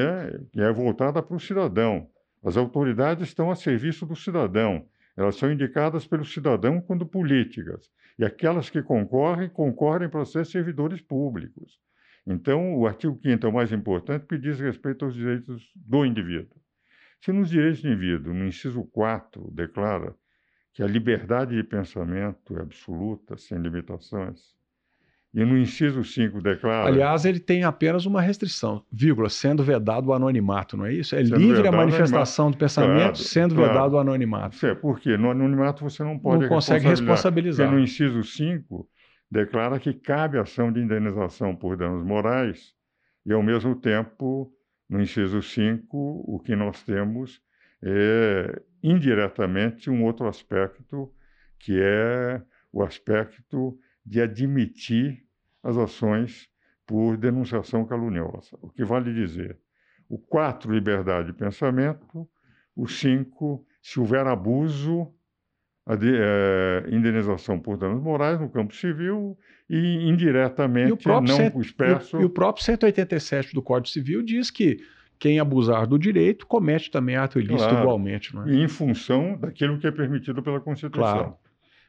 é, 0.58 0.64
é 0.64 0.72
voltada 0.74 1.24
para 1.24 1.36
o 1.36 1.40
cidadão. 1.40 2.10
As 2.44 2.58
autoridades 2.58 3.30
estão 3.30 3.50
a 3.50 3.56
serviço 3.56 4.06
do 4.06 4.18
cidadão. 4.18 4.86
Elas 5.16 5.38
são 5.38 5.52
indicadas 5.52 6.06
pelo 6.06 6.26
cidadão 6.26 6.82
quando 6.82 7.06
políticas. 7.06 7.90
E 8.20 8.26
aquelas 8.26 8.70
que 8.70 8.82
concorrem, 8.82 9.48
concorrem 9.48 10.10
para 10.10 10.26
ser 10.26 10.46
servidores 10.46 11.02
públicos. 11.02 11.80
Então, 12.28 12.76
o 12.76 12.86
artigo 12.86 13.18
5 13.22 13.46
é 13.46 13.50
o 13.50 13.54
mais 13.54 13.72
importante 13.72 14.26
porque 14.26 14.38
diz 14.38 14.60
respeito 14.60 15.06
aos 15.06 15.14
direitos 15.14 15.72
do 15.76 16.06
indivíduo. 16.06 16.63
Se 17.24 17.32
nos 17.32 17.50
direitos 17.50 17.82
do 17.82 17.88
indivíduo, 17.88 18.34
no 18.34 18.46
inciso 18.46 18.84
4, 18.92 19.50
declara 19.54 20.14
que 20.74 20.84
a 20.84 20.86
liberdade 20.86 21.56
de 21.56 21.64
pensamento 21.64 22.58
é 22.58 22.62
absoluta, 22.62 23.38
sem 23.38 23.60
limitações, 23.60 24.42
e 25.34 25.46
no 25.46 25.58
inciso 25.58 26.04
5 26.04 26.42
declara. 26.42 26.90
Aliás, 26.90 27.24
ele 27.24 27.40
tem 27.40 27.64
apenas 27.64 28.06
uma 28.06 28.22
restrição, 28.22 28.84
vírgula, 28.92 29.30
sendo 29.30 29.64
vedado 29.64 30.08
o 30.08 30.14
anonimato, 30.14 30.76
não 30.76 30.86
é 30.86 30.92
isso? 30.92 31.16
É 31.16 31.22
livre 31.22 31.66
a 31.66 31.72
manifestação 31.72 32.52
do 32.52 32.58
pensamento, 32.58 32.98
claro, 32.98 33.16
sendo 33.16 33.56
claro. 33.56 33.72
vedado 33.72 33.94
o 33.94 34.00
anonimato. 34.00 34.66
É, 34.66 34.76
porque 34.76 35.16
no 35.16 35.32
anonimato 35.32 35.82
você 35.82 36.04
não 36.04 36.20
pode. 36.20 36.42
Não 36.42 36.50
consegue 36.50 36.86
responsabilizar. 36.86 37.68
Porque 37.68 37.80
no 37.80 37.84
inciso 37.86 38.22
5 38.22 38.86
declara 39.32 39.80
que 39.80 39.94
cabe 39.94 40.38
ação 40.38 40.74
de 40.74 40.82
indenização 40.82 41.56
por 41.56 41.78
danos 41.78 42.06
morais, 42.06 42.74
e 43.26 43.32
ao 43.32 43.42
mesmo 43.42 43.78
tempo 43.78 44.54
no 44.94 45.02
inciso 45.02 45.42
5, 45.42 45.98
o 45.98 46.40
que 46.40 46.56
nós 46.56 46.84
temos 46.84 47.42
é 47.82 48.62
indiretamente 48.84 49.90
um 49.90 50.04
outro 50.04 50.28
aspecto, 50.28 51.12
que 51.58 51.80
é 51.82 52.40
o 52.72 52.84
aspecto 52.84 53.76
de 54.06 54.22
admitir 54.22 55.26
as 55.64 55.78
ações 55.78 56.48
por 56.86 57.18
denunciação 57.18 57.84
caluniosa. 57.88 58.56
O 58.62 58.70
que 58.70 58.84
vale 58.86 59.12
dizer, 59.12 59.58
o 60.08 60.20
4, 60.20 60.72
liberdade 60.72 61.32
de 61.32 61.34
pensamento, 61.34 62.30
o 62.76 62.88
5, 62.88 63.66
se 63.82 64.00
houver 64.00 64.28
abuso, 64.28 65.12
a 65.88 65.96
de, 65.96 66.14
é, 66.16 66.86
indenização 66.92 67.60
por 67.60 67.78
danos 67.78 68.00
morais 68.00 68.40
no 68.40 68.48
campo 68.48 68.76
civil 68.76 69.36
e 69.76 70.08
indiretamente, 70.08 71.04
e 71.04 71.08
não 71.08 71.28
cento, 71.28 71.60
expresso. 71.60 72.18
E, 72.18 72.22
e 72.22 72.26
o 72.26 72.30
próprio 72.30 72.64
187 72.64 73.56
do 73.56 73.62
Código 73.62 73.90
Civil 73.90 74.22
diz 74.22 74.52
que 74.52 74.86
quem 75.18 75.40
abusar 75.40 75.88
do 75.88 75.98
direito 75.98 76.46
comete 76.46 76.92
também 76.92 77.16
ato 77.16 77.40
ilícito 77.40 77.70
claro, 77.70 77.80
igualmente. 77.80 78.36
Não 78.36 78.44
é? 78.44 78.54
Em 78.54 78.68
função 78.68 79.36
daquilo 79.36 79.80
que 79.80 79.88
é 79.88 79.92
permitido 79.92 80.44
pela 80.44 80.60
Constituição. 80.60 81.14
Claro. 81.14 81.38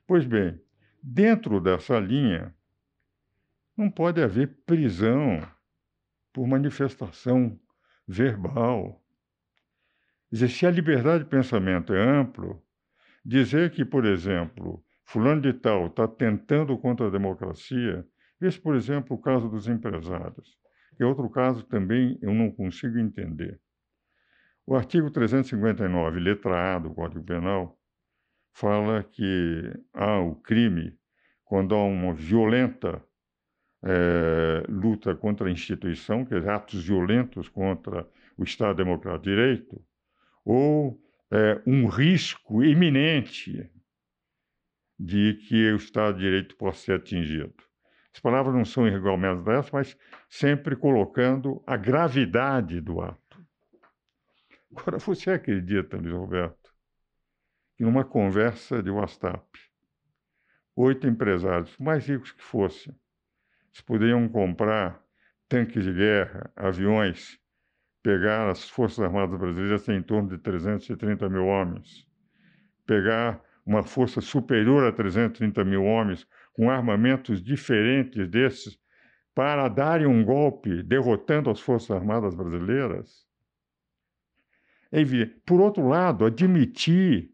Pois 0.06 0.24
bem, 0.24 0.58
dentro 1.02 1.60
dessa 1.60 1.98
linha, 1.98 2.54
não 3.76 3.90
pode 3.90 4.22
haver 4.22 4.56
prisão 4.64 5.46
por 6.32 6.46
manifestação 6.46 7.58
verbal. 8.08 9.02
Quer 10.30 10.36
dizer, 10.36 10.48
se 10.48 10.66
a 10.66 10.70
liberdade 10.70 11.24
de 11.24 11.30
pensamento 11.30 11.92
é 11.92 12.02
amplo, 12.02 12.64
Dizer 13.24 13.70
que, 13.70 13.86
por 13.86 14.04
exemplo, 14.04 14.84
fulano 15.04 15.40
de 15.40 15.52
tal 15.52 15.86
está 15.86 16.08
tentando 16.08 16.76
contra 16.78 17.06
a 17.06 17.10
democracia, 17.10 18.06
esse, 18.40 18.60
por 18.60 18.74
exemplo, 18.74 19.16
o 19.16 19.20
caso 19.20 19.48
dos 19.48 19.68
empresários, 19.68 20.58
é 20.98 21.04
outro 21.04 21.28
caso 21.30 21.64
também 21.64 22.18
eu 22.22 22.32
não 22.32 22.50
consigo 22.50 22.98
entender. 22.98 23.60
O 24.66 24.74
artigo 24.74 25.10
359, 25.10 26.20
letra 26.20 26.74
A 26.74 26.78
do 26.78 26.94
Código 26.94 27.24
Penal, 27.24 27.78
fala 28.52 29.02
que 29.02 29.72
há 29.92 30.20
o 30.20 30.36
crime 30.36 30.96
quando 31.44 31.74
há 31.74 31.84
uma 31.84 32.14
violenta 32.14 33.02
é, 33.84 34.64
luta 34.68 35.14
contra 35.14 35.48
a 35.48 35.52
instituição, 35.52 36.24
que 36.24 36.34
é 36.34 36.48
atos 36.48 36.84
violentos 36.84 37.48
contra 37.48 38.08
o 38.38 38.44
Estado 38.44 38.76
Democrático 38.76 39.24
de 39.24 39.30
Direito, 39.30 39.84
ou 40.44 40.98
é, 41.30 41.60
um 41.66 41.86
risco 41.86 42.64
iminente 42.64 43.70
de 44.98 45.34
que 45.34 45.72
o 45.72 45.76
Estado 45.76 46.16
de 46.16 46.24
Direito 46.24 46.56
possa 46.56 46.78
ser 46.78 46.92
atingido. 46.94 47.54
As 48.12 48.20
palavras 48.20 48.54
não 48.54 48.64
são 48.64 48.86
igualmente 48.86 49.42
dessas, 49.42 49.70
mas 49.72 49.98
sempre 50.28 50.76
colocando 50.76 51.62
a 51.66 51.76
gravidade 51.76 52.80
do 52.80 53.00
ato. 53.00 53.44
Agora, 54.70 54.98
você 54.98 55.32
acredita, 55.32 55.96
Luiz 55.96 56.12
Roberto, 56.12 56.72
que 57.76 57.82
numa 57.82 58.04
conversa 58.04 58.82
de 58.82 58.90
WhatsApp, 58.90 59.44
oito 60.76 61.06
empresários, 61.06 61.76
mais 61.78 62.06
ricos 62.06 62.32
que 62.32 62.42
fossem, 62.42 62.94
eles 63.72 63.80
poderiam 63.80 64.28
comprar 64.28 65.02
tanques 65.48 65.84
de 65.84 65.92
guerra, 65.92 66.52
aviões, 66.54 67.38
pegar 68.02 68.48
as 68.48 68.68
Forças 68.68 69.00
Armadas 69.00 69.38
Brasileiras, 69.38 69.84
tem 69.84 69.96
em 69.96 70.02
torno 70.02 70.28
de 70.28 70.38
330 70.38 71.28
mil 71.28 71.46
homens, 71.46 72.06
pegar 72.86 73.42
uma 73.64 73.82
força 73.82 74.20
superior 74.20 74.84
a 74.84 74.92
330 74.92 75.64
mil 75.64 75.84
homens, 75.84 76.26
com 76.52 76.70
armamentos 76.70 77.42
diferentes 77.42 78.28
desses, 78.28 78.78
para 79.34 79.68
darem 79.68 80.06
um 80.06 80.24
golpe 80.24 80.82
derrotando 80.82 81.50
as 81.50 81.60
Forças 81.60 81.90
Armadas 81.90 82.34
Brasileiras? 82.34 83.26
É. 84.92 85.02
Por 85.44 85.60
outro 85.60 85.88
lado, 85.88 86.24
admitir 86.24 87.30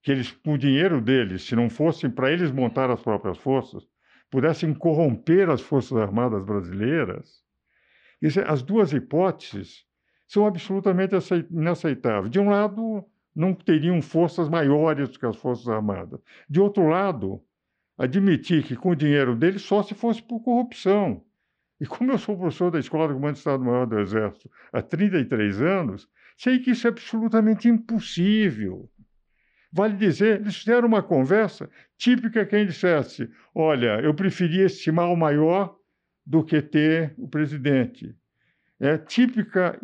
que 0.00 0.12
eles, 0.12 0.30
com 0.30 0.52
o 0.52 0.58
dinheiro 0.58 1.00
deles, 1.00 1.42
se 1.42 1.56
não 1.56 1.68
fossem 1.68 2.10
para 2.10 2.30
eles 2.30 2.52
montar 2.52 2.90
as 2.90 3.02
próprias 3.02 3.38
forças, 3.38 3.84
pudessem 4.30 4.72
corromper 4.74 5.48
as 5.48 5.60
Forças 5.60 5.96
Armadas 5.98 6.44
Brasileiras, 6.44 7.42
as 8.46 8.62
duas 8.62 8.92
hipóteses 8.92 9.84
são 10.26 10.46
absolutamente 10.46 11.14
inaceitáveis. 11.50 12.30
De 12.30 12.38
um 12.38 12.48
lado, 12.48 13.04
não 13.34 13.54
teriam 13.54 14.00
forças 14.00 14.48
maiores 14.48 15.08
do 15.08 15.18
que 15.18 15.26
as 15.26 15.36
Forças 15.36 15.68
Armadas. 15.68 16.20
De 16.48 16.60
outro 16.60 16.86
lado, 16.88 17.42
admitir 17.98 18.62
que 18.62 18.76
com 18.76 18.90
o 18.90 18.96
dinheiro 18.96 19.34
deles 19.34 19.62
só 19.62 19.82
se 19.82 19.94
fosse 19.94 20.22
por 20.22 20.40
corrupção. 20.40 21.24
E 21.80 21.86
como 21.86 22.12
eu 22.12 22.18
sou 22.18 22.36
professor 22.36 22.70
da 22.70 22.78
Escola 22.78 23.08
de 23.08 23.14
Comando 23.14 23.32
de 23.32 23.38
Estado-Maior 23.38 23.86
do 23.86 23.98
Exército 23.98 24.50
há 24.72 24.80
33 24.80 25.60
anos, 25.60 26.08
sei 26.36 26.58
que 26.58 26.70
isso 26.70 26.86
é 26.86 26.90
absolutamente 26.90 27.68
impossível. 27.68 28.88
Vale 29.72 29.96
dizer, 29.96 30.40
eles 30.40 30.56
fizeram 30.56 30.86
uma 30.86 31.02
conversa 31.02 31.68
típica 31.98 32.46
quem 32.46 32.64
dissesse: 32.64 33.28
olha, 33.52 34.00
eu 34.00 34.14
preferia 34.14 34.66
esse 34.66 34.90
mal 34.92 35.16
maior 35.16 35.76
do 36.24 36.44
que 36.44 36.62
ter 36.62 37.12
o 37.18 37.28
presidente. 37.28 38.14
É 38.78 38.96
típica 38.96 39.78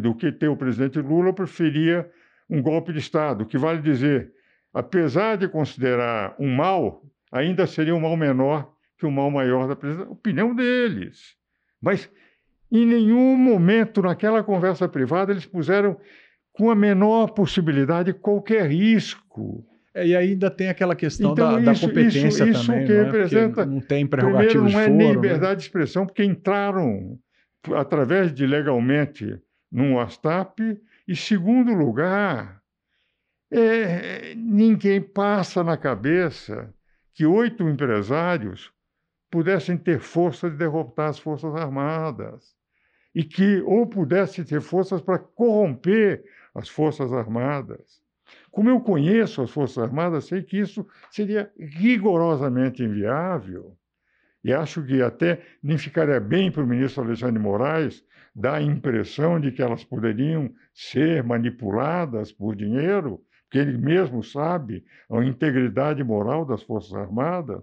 do 0.00 0.14
que 0.14 0.32
ter 0.32 0.48
o 0.48 0.56
presidente 0.56 1.00
Lula, 1.00 1.28
eu 1.28 1.34
preferia 1.34 2.10
um 2.50 2.60
golpe 2.60 2.92
de 2.92 2.98
Estado, 2.98 3.46
que 3.46 3.56
vale 3.56 3.80
dizer, 3.80 4.32
apesar 4.74 5.36
de 5.36 5.48
considerar 5.48 6.34
um 6.38 6.52
mal, 6.52 7.02
ainda 7.30 7.66
seria 7.66 7.94
um 7.94 8.00
mal 8.00 8.16
menor 8.16 8.72
que 8.98 9.06
o 9.06 9.10
mal 9.10 9.30
maior 9.30 9.68
da 9.68 9.76
presidência. 9.76 10.12
Opinião 10.12 10.54
deles. 10.54 11.36
Mas 11.80 12.10
em 12.70 12.84
nenhum 12.84 13.36
momento 13.36 14.02
naquela 14.02 14.42
conversa 14.42 14.88
privada 14.88 15.32
eles 15.32 15.46
puseram 15.46 15.96
com 16.52 16.70
a 16.70 16.74
menor 16.74 17.28
possibilidade 17.28 18.12
qualquer 18.12 18.68
risco. 18.68 19.64
É, 19.94 20.06
e 20.06 20.14
ainda 20.14 20.50
tem 20.50 20.68
aquela 20.68 20.94
questão 20.94 21.32
então, 21.32 21.52
da, 21.52 21.72
isso, 21.72 21.82
da, 21.82 21.88
competência 21.88 22.28
isso, 22.28 22.44
isso 22.44 22.66
também, 22.66 22.86
que 22.86 22.92
não, 22.92 23.00
é? 23.00 23.04
representa, 23.04 23.66
não 23.66 23.80
tem 23.80 24.06
prerrogativa 24.06 24.64
primeiro, 24.64 24.72
não 24.72 24.80
é 24.80 24.88
nem 24.88 25.08
né? 25.08 25.12
liberdade 25.14 25.50
né? 25.50 25.56
de 25.56 25.62
expressão, 25.62 26.06
porque 26.06 26.22
entraram 26.22 27.18
através 27.74 28.32
de 28.32 28.46
legalmente 28.46 29.38
num 29.70 29.94
WhatsApp, 29.94 30.78
e 31.10 31.16
segundo 31.16 31.74
lugar, 31.74 32.62
é, 33.50 34.32
ninguém 34.36 35.00
passa 35.00 35.64
na 35.64 35.76
cabeça 35.76 36.72
que 37.12 37.26
oito 37.26 37.68
empresários 37.68 38.72
pudessem 39.28 39.76
ter 39.76 39.98
força 39.98 40.48
de 40.48 40.56
derrotar 40.56 41.08
as 41.08 41.18
Forças 41.18 41.52
Armadas 41.56 42.54
e 43.12 43.24
que 43.24 43.60
ou 43.62 43.88
pudessem 43.88 44.44
ter 44.44 44.60
forças 44.60 45.00
para 45.00 45.18
corromper 45.18 46.24
as 46.54 46.68
Forças 46.68 47.12
Armadas. 47.12 48.00
Como 48.52 48.70
eu 48.70 48.80
conheço 48.80 49.42
as 49.42 49.50
Forças 49.50 49.82
Armadas, 49.82 50.26
sei 50.26 50.44
que 50.44 50.60
isso 50.60 50.86
seria 51.10 51.52
rigorosamente 51.58 52.84
inviável. 52.84 53.76
E 54.42 54.52
acho 54.52 54.82
que 54.84 55.02
até 55.02 55.42
nem 55.62 55.76
ficaria 55.76 56.18
bem 56.18 56.50
para 56.50 56.62
o 56.62 56.66
ministro 56.66 57.02
Alexandre 57.02 57.38
Moraes 57.38 58.02
dar 58.34 58.54
a 58.54 58.62
impressão 58.62 59.40
de 59.40 59.52
que 59.52 59.62
elas 59.62 59.84
poderiam 59.84 60.50
ser 60.72 61.22
manipuladas 61.22 62.32
por 62.32 62.56
dinheiro, 62.56 63.20
porque 63.42 63.58
ele 63.58 63.76
mesmo 63.76 64.22
sabe 64.22 64.84
a 65.10 65.22
integridade 65.24 66.02
moral 66.04 66.44
das 66.44 66.62
Forças 66.62 66.94
Armadas. 66.94 67.62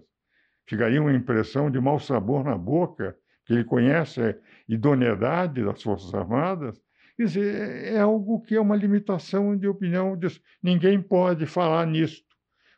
Ficaria 0.66 1.00
uma 1.00 1.12
impressão 1.12 1.70
de 1.70 1.80
mau 1.80 1.98
sabor 1.98 2.44
na 2.44 2.56
boca, 2.56 3.16
que 3.46 3.54
ele 3.54 3.64
conhece 3.64 4.20
a 4.20 4.34
idoneidade 4.68 5.64
das 5.64 5.82
Forças 5.82 6.12
Armadas. 6.14 6.78
Quer 7.16 7.24
dizer, 7.24 7.94
é 7.94 7.98
algo 7.98 8.42
que 8.42 8.54
é 8.54 8.60
uma 8.60 8.76
limitação 8.76 9.56
de 9.56 9.66
opinião. 9.66 10.16
De... 10.16 10.28
Ninguém 10.62 11.00
pode 11.00 11.46
falar 11.46 11.86
nisso. 11.86 12.22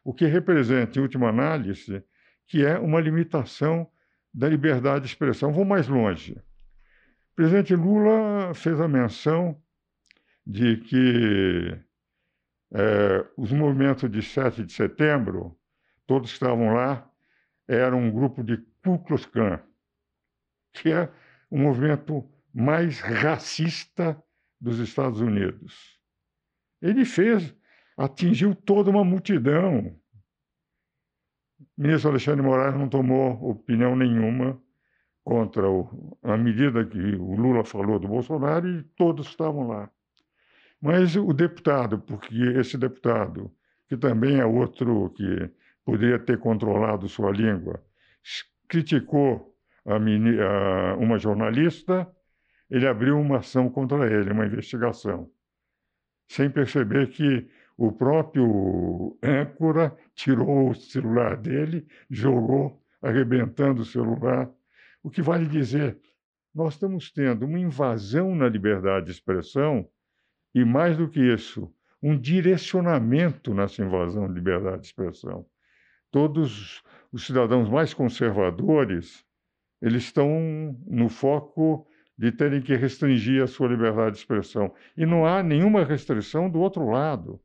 O 0.04 0.14
que 0.14 0.24
representa, 0.24 0.98
em 0.98 1.02
última 1.02 1.28
análise, 1.28 2.02
que 2.50 2.66
é 2.66 2.76
uma 2.76 3.00
limitação 3.00 3.88
da 4.34 4.48
liberdade 4.48 5.04
de 5.04 5.06
expressão. 5.06 5.52
Vou 5.52 5.64
mais 5.64 5.86
longe. 5.86 6.32
O 6.32 7.36
presidente 7.36 7.76
Lula 7.76 8.52
fez 8.54 8.80
a 8.80 8.88
menção 8.88 9.56
de 10.44 10.78
que 10.78 11.78
é, 12.72 13.24
os 13.36 13.52
movimentos 13.52 14.10
de 14.10 14.20
7 14.20 14.64
de 14.64 14.72
setembro, 14.72 15.56
todos 16.08 16.30
que 16.30 16.34
estavam 16.34 16.74
lá, 16.74 17.08
eram 17.68 18.00
um 18.00 18.10
grupo 18.10 18.42
de 18.42 18.56
Ku 18.82 18.98
Klux 18.98 19.26
Klan, 19.26 19.60
que 20.72 20.90
é 20.90 21.08
o 21.48 21.56
movimento 21.56 22.28
mais 22.52 22.98
racista 22.98 24.20
dos 24.60 24.80
Estados 24.80 25.20
Unidos. 25.20 26.00
Ele 26.82 27.04
fez, 27.04 27.54
atingiu 27.96 28.56
toda 28.56 28.90
uma 28.90 29.04
multidão. 29.04 29.99
O 31.80 31.82
ministro 31.82 32.10
Alexandre 32.10 32.42
Moraes 32.42 32.74
não 32.74 32.90
tomou 32.90 33.42
opinião 33.42 33.96
nenhuma 33.96 34.60
contra 35.24 35.66
o, 35.66 36.18
a 36.22 36.36
medida 36.36 36.84
que 36.84 36.98
o 36.98 37.34
Lula 37.34 37.64
falou 37.64 37.98
do 37.98 38.06
Bolsonaro 38.06 38.68
e 38.68 38.82
todos 38.98 39.28
estavam 39.28 39.66
lá. 39.66 39.90
Mas 40.78 41.16
o 41.16 41.32
deputado, 41.32 41.98
porque 41.98 42.34
esse 42.58 42.76
deputado, 42.76 43.50
que 43.88 43.96
também 43.96 44.38
é 44.40 44.44
outro 44.44 45.08
que 45.16 45.50
poderia 45.82 46.18
ter 46.18 46.38
controlado 46.38 47.08
sua 47.08 47.30
língua, 47.30 47.82
criticou 48.68 49.56
a, 49.86 49.94
a, 49.94 50.96
uma 50.96 51.18
jornalista 51.18 52.06
ele 52.70 52.86
abriu 52.86 53.18
uma 53.18 53.38
ação 53.38 53.70
contra 53.70 54.06
ele, 54.06 54.30
uma 54.30 54.44
investigação, 54.44 55.30
sem 56.28 56.50
perceber 56.50 57.08
que 57.08 57.48
o 57.80 57.90
próprio 57.90 59.16
âncora 59.22 59.96
tirou 60.14 60.68
o 60.68 60.74
celular 60.74 61.34
dele, 61.34 61.86
jogou, 62.10 62.78
arrebentando 63.00 63.80
o 63.80 63.86
celular. 63.86 64.50
O 65.02 65.08
que 65.08 65.22
vale 65.22 65.46
dizer, 65.46 65.98
nós 66.54 66.74
estamos 66.74 67.10
tendo 67.10 67.46
uma 67.46 67.58
invasão 67.58 68.34
na 68.34 68.46
liberdade 68.50 69.06
de 69.06 69.12
expressão 69.12 69.88
e, 70.54 70.62
mais 70.62 70.98
do 70.98 71.08
que 71.08 71.20
isso, 71.20 71.74
um 72.02 72.18
direcionamento 72.18 73.54
nessa 73.54 73.82
invasão 73.82 74.28
de 74.28 74.34
liberdade 74.34 74.82
de 74.82 74.88
expressão. 74.88 75.46
Todos 76.10 76.82
os 77.10 77.24
cidadãos 77.24 77.66
mais 77.70 77.94
conservadores, 77.94 79.24
eles 79.80 80.02
estão 80.02 80.28
no 80.86 81.08
foco 81.08 81.86
de 82.18 82.30
terem 82.30 82.60
que 82.60 82.76
restringir 82.76 83.42
a 83.42 83.46
sua 83.46 83.68
liberdade 83.68 84.16
de 84.16 84.18
expressão. 84.18 84.70
E 84.94 85.06
não 85.06 85.24
há 85.24 85.42
nenhuma 85.42 85.82
restrição 85.82 86.50
do 86.50 86.60
outro 86.60 86.86
lado, 86.90 87.40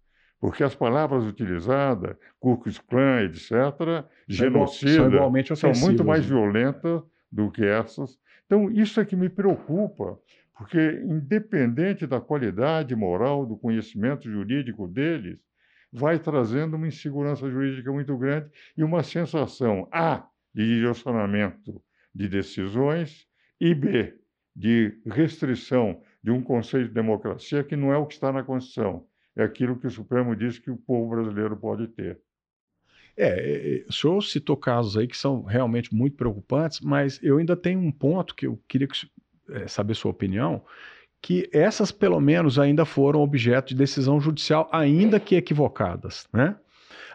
porque 0.45 0.63
as 0.63 0.75
palavras 0.75 1.23
utilizadas, 1.23 2.15
Ku 2.39 2.55
Klux 2.55 2.77
Klan, 2.77 3.23
etc., 3.23 4.05
genocida, 4.27 5.09
são, 5.55 5.73
são 5.73 5.83
muito 5.83 6.05
mais 6.05 6.21
né? 6.21 6.27
violentas 6.27 7.01
do 7.31 7.49
que 7.49 7.65
essas. 7.65 8.19
Então, 8.45 8.69
isso 8.69 9.01
é 9.01 9.05
que 9.05 9.15
me 9.15 9.27
preocupa, 9.27 10.19
porque, 10.55 11.01
independente 11.03 12.05
da 12.05 12.21
qualidade 12.21 12.95
moral, 12.95 13.43
do 13.43 13.57
conhecimento 13.57 14.29
jurídico 14.29 14.87
deles, 14.87 15.39
vai 15.91 16.19
trazendo 16.19 16.75
uma 16.75 16.87
insegurança 16.87 17.49
jurídica 17.49 17.91
muito 17.91 18.15
grande 18.15 18.47
e 18.77 18.83
uma 18.83 19.01
sensação, 19.01 19.87
A, 19.91 20.27
de 20.53 20.63
direcionamento 20.63 21.81
de 22.13 22.29
decisões, 22.29 23.25
e 23.59 23.73
B, 23.73 24.13
de 24.55 24.95
restrição 25.07 26.03
de 26.23 26.29
um 26.29 26.43
conceito 26.43 26.89
de 26.89 26.93
democracia 26.93 27.63
que 27.63 27.75
não 27.75 27.91
é 27.91 27.97
o 27.97 28.05
que 28.05 28.13
está 28.13 28.31
na 28.31 28.43
Constituição, 28.43 29.07
é 29.35 29.43
aquilo 29.43 29.75
que 29.75 29.87
o 29.87 29.91
Supremo 29.91 30.35
diz 30.35 30.57
que 30.59 30.71
o 30.71 30.77
povo 30.77 31.15
brasileiro 31.15 31.57
pode 31.57 31.87
ter. 31.87 32.19
É, 33.17 33.27
é, 33.27 33.77
é, 33.77 33.85
o 33.87 33.93
senhor 33.93 34.21
citou 34.21 34.57
casos 34.57 34.97
aí 34.97 35.07
que 35.07 35.17
são 35.17 35.43
realmente 35.43 35.93
muito 35.93 36.17
preocupantes, 36.17 36.81
mas 36.81 37.19
eu 37.23 37.37
ainda 37.37 37.55
tenho 37.55 37.79
um 37.79 37.91
ponto 37.91 38.35
que 38.35 38.45
eu 38.45 38.59
queria 38.67 38.87
que, 38.87 39.09
é, 39.49 39.67
saber 39.67 39.95
sua 39.95 40.11
opinião, 40.11 40.61
que 41.21 41.49
essas 41.51 41.91
pelo 41.91 42.19
menos 42.19 42.59
ainda 42.59 42.85
foram 42.85 43.21
objeto 43.21 43.69
de 43.69 43.75
decisão 43.75 44.19
judicial, 44.19 44.69
ainda 44.71 45.19
que 45.19 45.35
equivocadas, 45.35 46.27
né? 46.31 46.55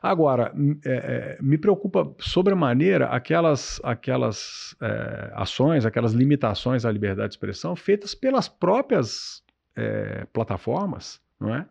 Agora, 0.03 0.55
é, 0.83 1.37
me 1.43 1.59
preocupa 1.59 2.11
sobremaneira 2.19 3.07
aquelas, 3.09 3.79
aquelas 3.85 4.75
é, 4.81 5.31
ações, 5.35 5.85
aquelas 5.85 6.13
limitações 6.13 6.87
à 6.87 6.91
liberdade 6.91 7.29
de 7.29 7.35
expressão 7.35 7.77
feitas 7.77 8.15
pelas 8.15 8.49
próprias 8.49 9.43
é, 9.77 10.25
plataformas, 10.33 11.21
não 11.39 11.55
é? 11.55 11.67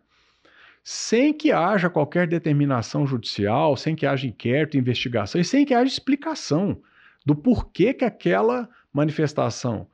Sem 0.82 1.32
que 1.32 1.52
haja 1.52 1.90
qualquer 1.90 2.26
determinação 2.26 3.06
judicial, 3.06 3.76
sem 3.76 3.94
que 3.94 4.06
haja 4.06 4.26
inquérito, 4.26 4.78
investigação 4.78 5.40
e 5.40 5.44
sem 5.44 5.64
que 5.64 5.74
haja 5.74 5.90
explicação 5.90 6.80
do 7.24 7.36
porquê 7.36 7.92
que 7.92 8.04
aquela 8.04 8.68
manifestação 8.92 9.86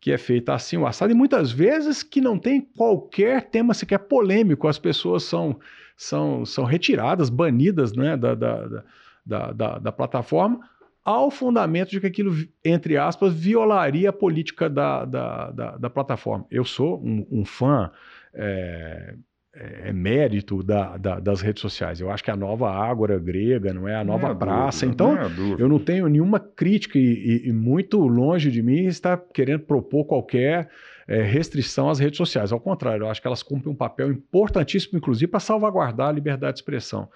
que 0.00 0.10
é 0.10 0.16
feita 0.16 0.54
assim, 0.54 0.78
o 0.78 0.86
assado, 0.86 1.12
e 1.12 1.14
muitas 1.14 1.52
vezes 1.52 2.02
que 2.02 2.22
não 2.22 2.38
tem 2.38 2.62
qualquer 2.62 3.50
tema 3.50 3.74
sequer 3.74 3.98
polêmico, 3.98 4.66
as 4.66 4.78
pessoas 4.78 5.24
são, 5.24 5.60
são, 5.94 6.46
são 6.46 6.64
retiradas, 6.64 7.28
banidas 7.28 7.92
né, 7.92 8.16
da, 8.16 8.34
da, 8.34 8.84
da, 9.26 9.52
da, 9.52 9.78
da 9.78 9.92
plataforma, 9.92 10.60
ao 11.04 11.30
fundamento 11.30 11.90
de 11.90 12.00
que 12.00 12.06
aquilo, 12.06 12.32
entre 12.64 12.96
aspas, 12.96 13.34
violaria 13.34 14.08
a 14.08 14.12
política 14.12 14.70
da, 14.70 15.04
da, 15.04 15.50
da, 15.50 15.76
da 15.76 15.90
plataforma. 15.90 16.46
Eu 16.50 16.64
sou 16.64 16.98
um, 17.04 17.26
um 17.30 17.44
fã 17.44 17.90
é, 18.32 19.14
é, 19.54 19.88
é 19.88 19.92
mérito 19.92 20.62
da, 20.62 20.96
da, 20.96 21.20
das 21.20 21.40
redes 21.40 21.60
sociais. 21.60 22.00
Eu 22.00 22.10
acho 22.10 22.22
que 22.22 22.30
a 22.30 22.36
nova 22.36 22.70
ágora 22.70 23.18
grega, 23.18 23.72
não 23.72 23.88
é 23.88 23.96
a 23.96 24.04
nova 24.04 24.28
não 24.28 24.34
é 24.34 24.38
praça. 24.38 24.86
Dúvida, 24.86 24.94
então, 24.94 25.14
não 25.14 25.54
é 25.58 25.62
eu 25.62 25.68
não 25.68 25.78
tenho 25.78 26.08
nenhuma 26.08 26.38
crítica 26.38 26.98
e, 26.98 27.02
e, 27.02 27.48
e, 27.48 27.52
muito 27.52 27.98
longe 27.98 28.50
de 28.50 28.62
mim 28.62 28.86
estar 28.86 29.16
querendo 29.32 29.60
propor 29.60 30.04
qualquer 30.04 30.70
é, 31.08 31.22
restrição 31.22 31.88
às 31.88 31.98
redes 31.98 32.16
sociais. 32.16 32.52
Ao 32.52 32.60
contrário, 32.60 33.04
eu 33.04 33.10
acho 33.10 33.20
que 33.20 33.26
elas 33.26 33.42
cumprem 33.42 33.72
um 33.72 33.76
papel 33.76 34.12
importantíssimo, 34.12 34.96
inclusive, 34.96 35.26
para 35.26 35.40
salvaguardar 35.40 36.08
a 36.08 36.12
liberdade 36.12 36.54
de 36.54 36.60
expressão. 36.60 37.08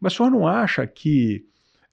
Mas 0.00 0.14
o 0.14 0.16
senhor 0.16 0.30
não 0.30 0.46
acha 0.46 0.86
que 0.86 1.44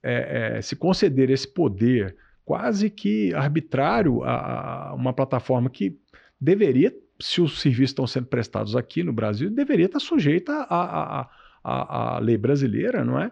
é, 0.02 0.56
é 0.58 0.62
se 0.62 0.76
conceder 0.76 1.30
esse 1.30 1.48
poder 1.48 2.16
quase 2.46 2.90
que 2.90 3.34
arbitrário 3.36 4.24
a, 4.24 4.90
a 4.90 4.94
uma 4.96 5.14
plataforma 5.14 5.70
que 5.70 5.96
deveria 6.40 6.92
se 7.22 7.42
os 7.42 7.60
serviços 7.60 7.92
estão 7.92 8.08
sendo 8.08 8.28
prestados 8.28 8.76
aqui 8.76 9.04
no 9.04 9.12
Brasil, 9.12 9.50
deveria 9.50 9.88
estar 9.88 10.00
sujeita 10.00 10.54
à, 10.54 11.22
à, 11.22 11.30
à, 11.64 12.16
à 12.16 12.20
lei 12.20 12.38
brasileira, 12.38 13.04
não 13.04 13.20
é? 13.20 13.32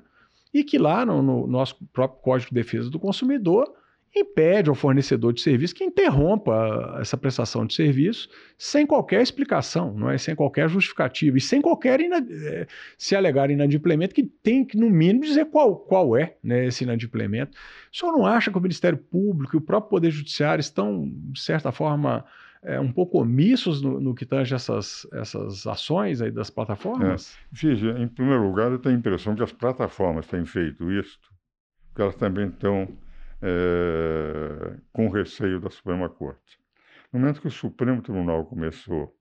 E 0.53 0.63
que 0.63 0.77
lá 0.77 1.05
no, 1.05 1.21
no, 1.21 1.47
nosso 1.47 1.77
próprio 1.93 2.21
Código 2.21 2.49
de 2.49 2.55
Defesa 2.55 2.89
do 2.89 2.99
Consumidor 2.99 3.71
impede 4.15 4.69
ao 4.69 4.75
fornecedor 4.75 5.33
de 5.33 5.41
serviço 5.41 5.75
que 5.75 5.83
interrompa 5.83 6.97
essa 6.99 7.15
prestação 7.15 7.65
de 7.65 7.75
serviço 7.75 8.27
sem 8.57 8.85
qualquer 8.85 9.21
explicação, 9.21 9.93
não 9.93 10.09
é? 10.09 10.17
sem 10.17 10.33
qualquer 10.35 10.67
justificativa 10.67 11.38
e 11.38 11.41
sem 11.41 11.61
qualquer 11.61 11.99
eh, 12.01 12.67
se 12.97 13.15
alegar 13.15 13.51
inadimplemento 13.51 14.15
que 14.15 14.23
tem 14.23 14.65
que 14.65 14.77
no 14.77 14.89
mínimo 14.89 15.23
dizer 15.23 15.45
qual, 15.45 15.75
qual 15.75 16.17
é 16.17 16.35
né, 16.43 16.65
esse 16.65 16.83
inadimplemento. 16.83 17.55
O 17.93 17.95
senhor 17.95 18.11
não 18.11 18.25
acha 18.25 18.49
que 18.49 18.57
o 18.57 18.61
Ministério 18.61 18.97
Público 18.97 19.55
e 19.55 19.59
o 19.59 19.61
próprio 19.61 19.89
Poder 19.89 20.09
Judiciário 20.09 20.61
estão 20.61 21.11
de 21.31 21.39
certa 21.39 21.71
forma 21.71 22.25
é, 22.64 22.80
um 22.80 22.91
pouco 22.91 23.22
omissos 23.22 23.82
no, 23.82 23.99
no, 23.99 24.16
que 24.16 24.26
tange 24.26 24.53
essas, 24.53 25.08
essas 25.14 25.66
ações 25.68 26.22
aí 26.22 26.32
das 26.32 26.49
plataformas? 26.49 27.38
É. 27.64 28.01
Em 28.01 28.08
primeiro 28.08 28.43
lugar, 28.43 28.72
eu 28.72 28.80
tenho 28.80 28.95
a 28.95 28.99
impressão 28.99 29.36
que 29.36 29.43
as 29.43 29.51
plataformas 29.51 30.28
têm 30.28 30.45
feito 30.45 30.91
isso, 30.91 31.20
porque 31.89 32.01
elas 32.01 32.16
também 32.16 32.47
estão 32.47 32.88
é, 33.41 34.78
com 34.91 35.10
receio 35.10 35.60
da 35.60 35.70
Suprema 35.70 36.10
Corte. 36.10 36.60
No 37.12 37.20
momento 37.20 37.41
que 37.41 37.47
o 37.47 37.51
Supremo 37.51 38.01
Tribunal 38.01 38.45
começou 38.45 39.16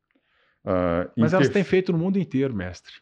a. 0.64 1.08
Mas 1.16 1.32
elas 1.32 1.48
têm 1.48 1.64
feito 1.64 1.92
no 1.92 1.98
mundo 1.98 2.18
inteiro, 2.18 2.54
mestre. 2.54 2.94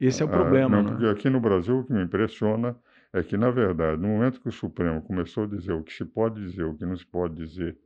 Esse 0.00 0.22
é 0.22 0.26
o 0.26 0.28
ah, 0.28 0.32
problema. 0.32 0.76
Não, 0.76 0.82
né? 0.82 0.90
porque 0.90 1.06
aqui 1.06 1.30
no 1.30 1.40
Brasil 1.40 1.78
o 1.78 1.84
que 1.84 1.92
me 1.92 2.02
impressiona 2.02 2.76
é 3.12 3.22
que, 3.22 3.36
na 3.36 3.50
verdade, 3.50 4.00
no 4.00 4.08
momento 4.08 4.40
que 4.40 4.48
o 4.48 4.52
Supremo 4.52 5.02
começou 5.02 5.44
a 5.44 5.46
dizer 5.46 5.72
o 5.72 5.82
que 5.82 5.92
se 5.92 6.04
pode 6.04 6.40
dizer, 6.40 6.64
o 6.64 6.74
que 6.74 6.86
não 6.86 6.96
se 6.96 7.06
pode 7.06 7.34
dizer 7.34 7.76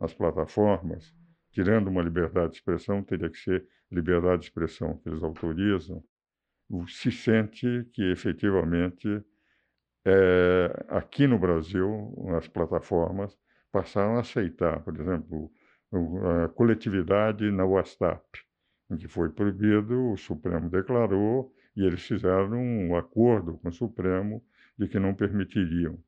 nas 0.00 0.14
plataformas, 0.14 1.12
tirando 1.52 1.88
uma 1.88 2.02
liberdade 2.02 2.52
de 2.52 2.58
expressão, 2.58 3.02
teria 3.02 3.28
que 3.28 3.38
ser 3.38 3.66
liberdade 3.90 4.42
de 4.42 4.48
expressão 4.48 4.96
que 4.98 5.08
eles 5.08 5.22
autorizam, 5.22 6.02
se 6.88 7.10
sente 7.10 7.86
que 7.92 8.02
efetivamente 8.10 9.22
é, 10.04 10.86
aqui 10.88 11.26
no 11.26 11.38
Brasil 11.38 12.14
as 12.36 12.46
plataformas 12.46 13.36
passaram 13.72 14.16
a 14.16 14.20
aceitar, 14.20 14.80
por 14.80 14.98
exemplo, 14.98 15.50
a 16.44 16.48
coletividade 16.48 17.50
na 17.50 17.64
WhatsApp, 17.64 18.24
em 18.90 18.96
que 18.96 19.08
foi 19.08 19.28
proibido, 19.30 20.12
o 20.12 20.16
Supremo 20.16 20.70
declarou 20.70 21.52
e 21.76 21.84
eles 21.84 22.02
fizeram 22.02 22.58
um 22.58 22.96
acordo 22.96 23.58
com 23.58 23.68
o 23.68 23.72
Supremo 23.72 24.42
de 24.78 24.88
que 24.88 24.98
não 24.98 25.14
permitiriam. 25.14 25.98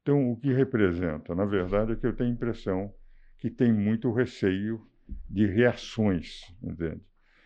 Então, 0.00 0.32
o 0.32 0.36
que 0.36 0.52
representa? 0.52 1.34
Na 1.34 1.44
verdade, 1.44 1.92
é 1.92 1.96
que 1.96 2.06
eu 2.06 2.14
tenho 2.14 2.30
a 2.30 2.32
impressão 2.32 2.92
que 3.38 3.50
tem 3.50 3.72
muito 3.72 4.12
receio 4.12 4.84
de 5.28 5.46
reações, 5.46 6.42
entende? 6.62 7.00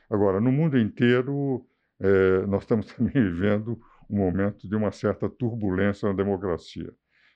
Agora, 0.08 0.40
no 0.40 0.52
mundo 0.52 0.78
inteiro, 0.78 1.66
é, 2.00 2.46
nós 2.46 2.62
estamos 2.62 2.86
também 2.94 3.12
vivendo 3.12 3.80
um 4.08 4.16
momento 4.16 4.68
de 4.68 4.76
uma 4.76 4.92
certa 4.92 5.28
turbulência 5.28 6.08
na 6.08 6.14
democracia. 6.14 6.92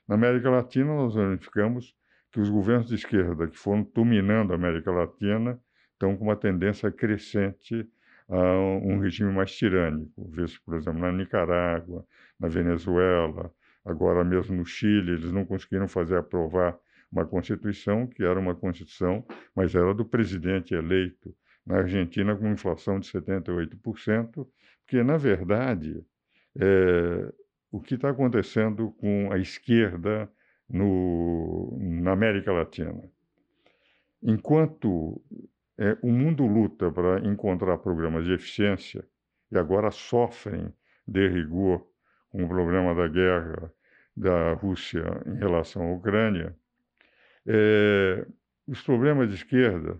Na 0.07 0.15
América 0.15 0.49
Latina, 0.49 0.93
nós 0.93 1.15
verificamos 1.15 1.95
que 2.31 2.39
os 2.39 2.49
governos 2.49 2.87
de 2.87 2.95
esquerda 2.95 3.47
que 3.47 3.57
foram 3.57 3.83
dominando 3.93 4.51
a 4.51 4.55
América 4.55 4.91
Latina 4.91 5.59
estão 5.93 6.15
com 6.15 6.23
uma 6.23 6.35
tendência 6.35 6.91
crescente 6.91 7.87
a 8.29 8.57
um 8.83 8.99
regime 8.99 9.31
mais 9.31 9.51
tirânico. 9.51 10.29
Vê-se, 10.31 10.59
por 10.61 10.75
exemplo, 10.75 10.99
na 10.99 11.11
Nicarágua, 11.11 12.05
na 12.39 12.47
Venezuela, 12.47 13.53
agora 13.83 14.23
mesmo 14.23 14.55
no 14.55 14.65
Chile, 14.65 15.11
eles 15.11 15.31
não 15.31 15.45
conseguiram 15.45 15.87
fazer 15.87 16.17
aprovar 16.17 16.77
uma 17.11 17.25
Constituição 17.25 18.07
que 18.07 18.23
era 18.23 18.39
uma 18.39 18.55
Constituição, 18.55 19.25
mas 19.55 19.75
era 19.75 19.93
do 19.93 20.05
presidente 20.05 20.73
eleito. 20.73 21.35
Na 21.65 21.77
Argentina, 21.77 22.35
com 22.35 22.47
inflação 22.47 22.99
de 22.99 23.07
78%, 23.11 24.47
porque, 24.83 25.03
na 25.03 25.15
verdade, 25.15 26.03
é, 26.59 27.31
o 27.71 27.79
que 27.79 27.95
está 27.95 28.09
acontecendo 28.09 28.91
com 28.93 29.31
a 29.31 29.37
esquerda 29.37 30.31
no, 30.67 31.77
na 31.79 32.13
América 32.13 32.51
Latina? 32.51 33.03
Enquanto 34.23 35.21
é, 35.77 35.97
o 36.01 36.11
mundo 36.11 36.45
luta 36.45 36.91
para 36.91 37.19
encontrar 37.27 37.77
programas 37.77 38.25
de 38.25 38.33
eficiência, 38.33 39.05
e 39.51 39.57
agora 39.57 39.91
sofrem 39.91 40.73
de 41.07 41.27
rigor 41.27 41.85
com 42.29 42.43
o 42.43 42.47
problema 42.47 42.95
da 42.95 43.07
guerra 43.07 43.71
da 44.15 44.53
Rússia 44.53 45.03
em 45.25 45.37
relação 45.37 45.83
à 45.83 45.93
Ucrânia, 45.93 46.55
é, 47.47 48.25
os 48.67 48.81
problemas 48.81 49.29
de 49.29 49.35
esquerda, 49.35 49.99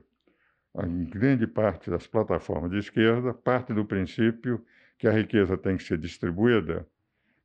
a 0.75 0.85
grande 0.85 1.47
parte 1.47 1.89
das 1.89 2.07
plataformas 2.07 2.71
de 2.71 2.77
esquerda 2.77 3.33
parte 3.33 3.73
do 3.73 3.85
princípio 3.85 4.63
que 4.97 5.07
a 5.07 5.11
riqueza 5.11 5.57
tem 5.57 5.77
que 5.77 5.83
ser 5.83 5.97
distribuída, 5.97 6.87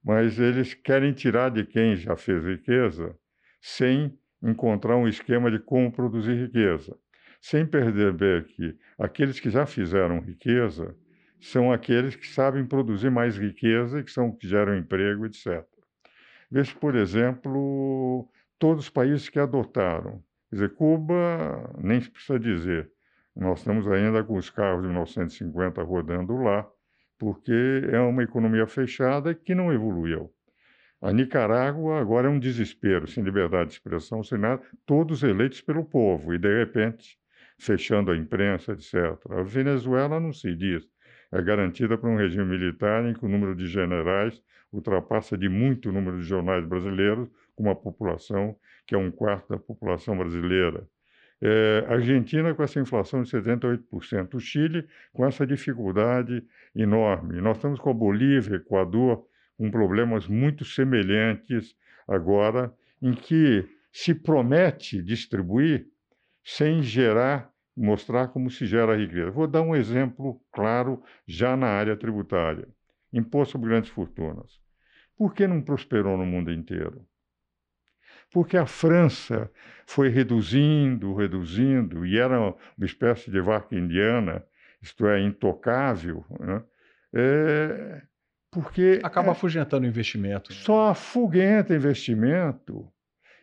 mas 0.05 0.39
eles 0.39 0.75
querem 0.75 1.13
tirar 1.13 1.51
de 1.51 1.65
quem 1.65 1.97
já 1.97 2.17
fez 2.17 2.45
riqueza 2.45 3.17
sem 3.61 4.17
encontrar 4.43 4.97
um 4.97 5.09
esquema 5.09 5.51
de 5.51 5.59
como 5.59 5.91
produzir 5.91 6.35
riqueza, 6.35 6.97
sem 7.41 7.67
perceber 7.67 8.45
que 8.45 8.77
aqueles 8.99 9.41
que 9.41 9.51
já 9.51 9.67
fizeram 9.67 10.21
riqueza 10.21 10.95
são 11.41 11.73
aqueles 11.73 12.15
que 12.15 12.27
sabem 12.27 12.65
produzir 12.65 13.11
mais 13.11 13.37
riqueza 13.37 14.01
e 14.01 14.05
que 14.05 14.11
são 14.11 14.31
que 14.31 14.47
geram 14.47 14.77
emprego, 14.77 15.27
etc. 15.27 15.65
Veja, 16.51 16.75
por 16.79 16.95
exemplo, 16.95 18.29
todos 18.59 18.85
os 18.85 18.91
países 18.91 19.29
que 19.29 19.39
adotaram. 19.39 20.23
Quer 20.49 20.57
dizer, 20.57 20.75
Cuba, 20.75 21.75
nem 21.79 22.01
precisa 22.01 22.39
dizer, 22.39 22.91
nós 23.35 23.59
estamos 23.59 23.87
ainda 23.89 24.25
com 24.25 24.37
os 24.37 24.49
carros 24.49 24.83
de 24.83 24.89
1950 24.89 25.83
rodando 25.83 26.37
lá, 26.37 26.67
porque 27.19 27.83
é 27.91 28.01
uma 28.01 28.23
economia 28.23 28.67
fechada 28.67 29.35
que 29.35 29.55
não 29.55 29.73
evoluiu. 29.73 30.31
A 31.01 31.13
Nicarágua 31.13 32.01
agora 32.01 32.29
é 32.29 32.31
um 32.31 32.39
desespero, 32.39 33.07
sem 33.07 33.23
liberdade 33.23 33.69
de 33.69 33.75
expressão, 33.75 34.23
sem 34.23 34.39
nada, 34.39 34.63
todos 34.87 35.23
eleitos 35.23 35.61
pelo 35.61 35.85
povo, 35.85 36.33
e 36.33 36.39
de 36.39 36.59
repente, 36.59 37.19
fechando 37.59 38.11
a 38.11 38.17
imprensa, 38.17 38.73
etc. 38.73 38.95
A 39.31 39.43
Venezuela 39.43 40.19
não 40.19 40.33
se 40.33 40.55
diz, 40.55 40.89
é 41.31 41.43
garantida 41.43 41.99
por 41.99 42.09
um 42.09 42.17
regime 42.17 42.45
militar 42.45 43.05
em 43.05 43.13
que 43.13 43.25
o 43.25 43.29
número 43.29 43.55
de 43.55 43.67
generais 43.67 44.43
ultrapassa 44.73 45.37
de 45.37 45.49
muito 45.49 45.91
o 45.91 45.93
número 45.93 46.19
de 46.19 46.25
jornais 46.25 46.65
brasileiros, 46.67 47.29
com 47.57 47.65
uma 47.65 47.75
população 47.75 48.57
que 48.87 48.95
é 48.95 48.99
um 48.99 49.11
quarto 49.11 49.49
da 49.49 49.59
população 49.59 50.17
brasileira. 50.17 50.87
É, 51.43 51.85
a 51.89 51.95
Argentina 51.95 52.55
com 52.55 52.63
essa 52.63 52.81
inflação 52.81 53.23
de 53.23 53.31
78%, 53.31 54.35
o 54.35 54.41
Chile 54.41 54.87
com 55.13 55.27
essa 55.27 55.47
dificuldade 55.47 56.43
enorme. 56.75 57.41
Nós 57.41 57.57
estamos 57.57 57.81
com 57.81 57.91
a 57.91 57.95
Bolívia, 57.95 58.57
Equador, 58.57 59.27
com 59.59 59.71
problemas 59.71 60.27
muito 60.29 60.65
semelhantes 60.65 61.75
agora, 62.07 62.73
em 63.03 63.13
que 63.13 63.69
se 63.93 64.15
promete 64.15 65.03
distribuir 65.03 65.87
sem 66.45 66.83
gerar, 66.83 67.51
mostrar 67.77 68.29
como 68.29 68.51
se 68.51 68.65
gera 68.67 68.97
riqueza. 68.97 69.31
Vou 69.31 69.47
dar 69.47 69.63
um 69.63 69.75
exemplo 69.75 70.41
claro 70.53 71.03
já 71.27 71.57
na 71.57 71.67
área 71.67 71.97
tributária. 71.97 72.69
Imposto 73.13 73.53
sobre 73.53 73.71
grandes 73.71 73.91
fortunas. 73.91 74.61
Por 75.17 75.35
que 75.35 75.47
não 75.47 75.63
prosperou 75.63 76.17
no 76.17 76.27
mundo 76.27 76.53
inteiro? 76.53 77.05
Porque 78.33 78.57
a 78.57 78.67
França 78.67 79.51
foi 79.87 80.09
reduzindo, 80.09 81.15
reduzindo, 81.15 82.05
e 82.05 82.19
era 82.19 82.41
uma 82.41 82.57
espécie 82.87 83.31
de 83.31 83.41
vaca 83.41 83.75
indiana, 83.75 84.45
isto 84.83 85.07
é, 85.07 85.21
intocável, 85.21 86.25
né? 86.41 86.63
é, 87.15 88.03
porque... 88.51 89.01
Acaba 89.03 89.29
é, 89.29 89.31
afugentando 89.33 89.85
o 89.85 89.89
investimento. 89.89 90.53
Só 90.53 90.91
afuguenta 90.91 91.75
investimento 91.75 92.91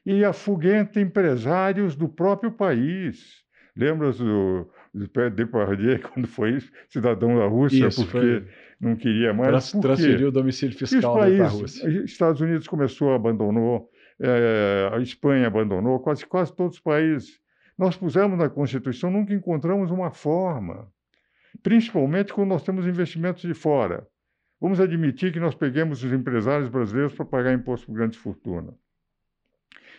e 0.06 0.24
afugenta 0.26 1.00
empresários 1.00 1.96
do 1.96 2.10
próprio 2.10 2.52
país. 2.52 3.44
Lembra 3.76 4.12
do, 4.12 4.70
do 4.94 5.30
Depardieu, 5.32 6.00
quando 6.14 6.28
foi 6.28 6.60
cidadão 6.90 7.38
da 7.38 7.46
Rússia, 7.46 7.88
Isso, 7.88 8.06
porque 8.06 8.42
foi. 8.42 8.48
não 8.80 8.96
queria 8.96 9.34
mais? 9.34 9.72
Trans, 9.72 9.72
transferiu 9.82 10.28
o 10.28 10.32
domicílio 10.32 10.78
fiscal 10.78 11.16
da 11.16 11.22
países, 11.22 11.52
Rússia. 11.52 12.04
Estados 12.04 12.42
Unidos 12.42 12.68
começou, 12.68 13.14
abandonou, 13.14 13.90
eh, 14.24 14.90
a 14.94 15.00
Espanha 15.00 15.48
abandonou, 15.48 16.00
quase, 16.00 16.26
quase 16.26 16.56
todos 16.56 16.78
os 16.78 16.82
países. 16.82 17.40
Nós 17.78 17.98
pusemos 17.98 18.38
na 18.38 18.50
Constituição, 18.50 19.12
nunca 19.12 19.34
encontramos 19.34 19.92
uma 19.92 20.12
forma, 20.12 20.92
principalmente 21.62 22.34
quando 22.34 22.50
nós 22.50 22.64
temos 22.64 22.88
investimentos 22.88 23.42
de 23.44 23.54
fora. 23.54 24.08
Vamos 24.62 24.80
admitir 24.80 25.34
que 25.34 25.40
nós 25.40 25.56
peguemos 25.56 26.04
os 26.04 26.14
empresários 26.14 26.70
brasileiros 26.70 27.14
para 27.14 27.26
pagar 27.26 27.54
imposto 27.54 27.88
por 27.88 27.94
grandes 27.96 28.18
fortunas. 28.18 28.76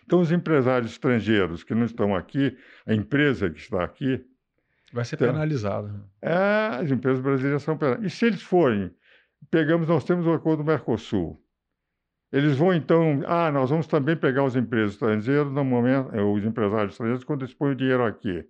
Então, 0.04 0.20
os 0.20 0.30
empresários 0.32 0.92
estrangeiros 0.92 1.62
que 1.62 1.74
não 1.74 1.84
estão 1.84 2.14
aqui, 2.14 2.56
a 2.86 2.94
empresa 2.94 3.50
que 3.50 3.58
está 3.58 3.84
aqui, 3.84 4.24
Vai 4.92 5.04
ser 5.04 5.16
Então, 5.16 5.28
penalizado. 5.32 6.08
é, 6.22 6.32
as 6.80 6.90
empresas 6.90 7.20
brasileiras 7.20 7.62
são 7.62 7.76
penalizadas. 7.76 8.12
E 8.12 8.16
se 8.16 8.26
eles 8.26 8.42
forem, 8.42 8.94
pegamos, 9.50 9.88
nós 9.88 10.04
temos 10.04 10.24
o 10.26 10.32
acordo 10.32 10.62
do 10.62 10.66
Mercosul. 10.66 11.43
Eles 12.32 12.56
vão 12.56 12.74
então, 12.74 13.22
ah, 13.26 13.50
nós 13.52 13.70
vamos 13.70 13.86
também 13.86 14.16
pegar 14.16 14.44
os 14.44 14.56
empresas 14.56 14.92
estrangeiros 14.94 15.52
no 15.52 15.64
momento, 15.64 16.14
eh, 16.14 16.22
os 16.22 16.44
empresários 16.44 16.92
estrangeiros 16.92 17.24
quando 17.24 17.42
eles 17.42 17.54
põem 17.54 17.72
o 17.72 17.76
dinheiro 17.76 18.04
aqui. 18.04 18.44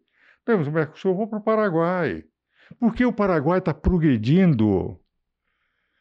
Temos 0.44 0.66
o 0.66 0.72
Mercosul, 0.72 1.14
vou 1.14 1.26
para 1.26 1.38
o 1.38 1.42
Paraguai. 1.42 2.24
Por 2.78 2.94
que 2.94 3.04
o 3.04 3.12
Paraguai 3.12 3.58
está 3.58 3.74
progredindo? 3.74 4.98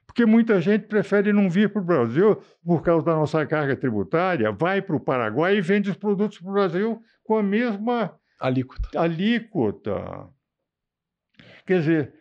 Porque 0.05 0.25
muita 0.25 0.61
gente 0.61 0.85
prefere 0.85 1.33
não 1.33 1.49
vir 1.49 1.73
para 1.73 1.81
o 1.81 1.85
Brasil 1.85 2.41
por 2.63 2.81
causa 2.83 3.05
da 3.05 3.15
nossa 3.15 3.45
carga 3.45 3.75
tributária, 3.75 4.51
vai 4.51 4.81
para 4.81 4.95
o 4.95 4.99
Paraguai 4.99 5.57
e 5.57 5.61
vende 5.61 5.89
os 5.89 5.97
produtos 5.97 6.39
para 6.39 6.49
o 6.49 6.53
Brasil 6.53 7.01
com 7.23 7.35
a 7.37 7.43
mesma 7.43 8.17
Alíquota. 8.39 8.99
alíquota. 8.99 10.29
Quer 11.65 11.79
dizer, 11.79 12.13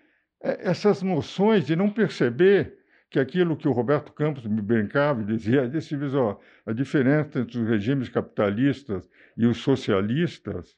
é- 0.42 0.70
essas 0.70 1.02
noções 1.02 1.66
de 1.66 1.76
não 1.76 1.90
perceber 1.90 2.78
que 3.12 3.20
aquilo 3.20 3.58
que 3.58 3.68
o 3.68 3.72
Roberto 3.72 4.10
Campos 4.10 4.46
me 4.46 4.62
brincava 4.62 5.20
e 5.20 5.26
dizia, 5.26 5.68
disse, 5.68 5.94
ó, 6.16 6.38
a 6.64 6.72
diferença 6.72 7.40
entre 7.40 7.60
os 7.60 7.68
regimes 7.68 8.08
capitalistas 8.08 9.06
e 9.36 9.46
os 9.46 9.58
socialistas 9.58 10.74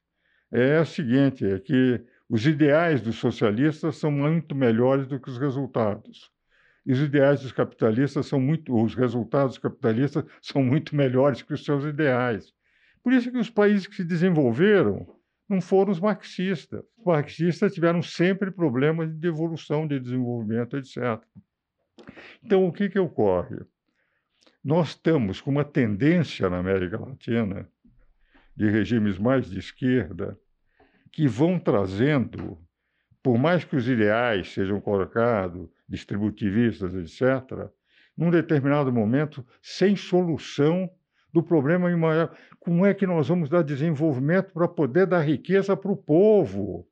é 0.52 0.78
a 0.78 0.85
seguinte, 0.85 1.47
é 1.47 1.61
que 1.61 2.05
os 2.28 2.44
ideais 2.44 3.01
dos 3.01 3.16
socialistas 3.16 3.97
são 3.97 4.11
muito 4.11 4.52
melhores 4.52 5.06
do 5.06 5.20
que 5.20 5.31
os 5.31 5.39
resultados. 5.39 6.28
E 6.85 6.93
os 6.93 6.98
ideais 6.98 7.40
dos 7.40 7.52
capitalistas 7.52 8.27
são 8.27 8.40
muito, 8.40 8.74
os 8.74 8.97
resultados 8.97 9.56
capitalistas 9.56 10.24
são 10.43 10.61
muito 10.61 10.97
melhores 10.97 11.40
que 11.40 11.55
os 11.55 11.65
seus 11.65 11.85
ideais. 11.85 12.52
Por 13.02 13.12
isso 13.12 13.31
que 13.31 13.39
os 13.39 13.48
países 13.48 13.86
que 13.86 13.94
se 13.94 14.05
desenvolveram 14.05 15.06
não 15.48 15.61
foram 15.61 15.93
os 15.93 16.01
marxistas. 16.01 16.82
Os 16.98 17.05
marxistas 17.05 17.73
tiveram 17.73 18.02
sempre 18.02 18.51
problemas 18.51 19.09
de 19.09 19.15
devolução, 19.15 19.86
de 19.86 20.01
desenvolvimento, 20.01 20.77
etc. 20.77 21.23
Então, 22.42 22.66
o 22.66 22.72
que, 22.72 22.88
que 22.88 22.98
ocorre? 22.98 23.59
Nós 24.62 24.88
estamos 24.88 25.40
com 25.40 25.51
uma 25.51 25.64
tendência 25.64 26.48
na 26.48 26.59
América 26.59 26.98
Latina 26.98 27.68
de 28.56 28.70
regimes 28.70 29.18
mais 29.18 29.51
de 29.51 29.59
esquerda 29.59 30.38
que 31.12 31.28
vão 31.28 31.59
trazendo, 31.59 32.59
por 33.22 33.38
mais 33.38 33.64
que 33.64 33.76
os 33.76 33.88
ideais 33.88 34.52
sejam 34.52 34.80
colocados, 34.80 35.68
distributivistas, 35.88 36.94
etc., 36.94 37.68
num 38.16 38.30
determinado 38.30 38.92
momento, 38.92 39.44
sem 39.60 39.96
solução 39.96 40.88
do 41.32 41.42
problema 41.42 41.94
maior. 41.96 42.36
Como 42.60 42.86
é 42.86 42.94
que 42.94 43.06
nós 43.06 43.28
vamos 43.28 43.48
dar 43.48 43.62
desenvolvimento 43.62 44.52
para 44.52 44.68
poder 44.68 45.06
dar 45.06 45.20
riqueza 45.20 45.76
para 45.76 45.90
o 45.90 45.96
povo? 45.96 46.88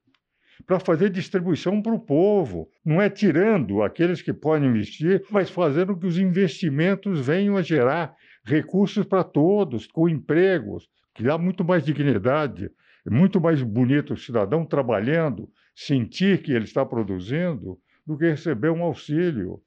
Para 0.66 0.78
fazer 0.78 1.10
distribuição 1.10 1.82
para 1.82 1.94
o 1.94 1.98
povo. 1.98 2.68
Não 2.84 3.00
é 3.00 3.08
tirando 3.10 3.82
aqueles 3.82 4.22
que 4.22 4.32
podem 4.32 4.68
investir, 4.68 5.24
mas 5.30 5.50
fazendo 5.50 5.96
que 5.96 6.06
os 6.06 6.18
investimentos 6.18 7.26
venham 7.26 7.56
a 7.56 7.62
gerar 7.62 8.14
recursos 8.44 9.04
para 9.04 9.24
todos, 9.24 9.86
com 9.86 10.08
empregos, 10.08 10.88
que 11.14 11.22
dá 11.22 11.36
muito 11.36 11.64
mais 11.64 11.84
dignidade. 11.84 12.70
É 13.06 13.10
muito 13.10 13.40
mais 13.40 13.62
bonito 13.62 14.14
o 14.14 14.16
cidadão 14.16 14.64
trabalhando, 14.64 15.48
sentir 15.74 16.42
que 16.42 16.52
ele 16.52 16.64
está 16.64 16.86
produzindo, 16.86 17.78
do 18.06 18.16
que 18.16 18.28
receber 18.28 18.70
um 18.70 18.82
auxílio 18.82 19.60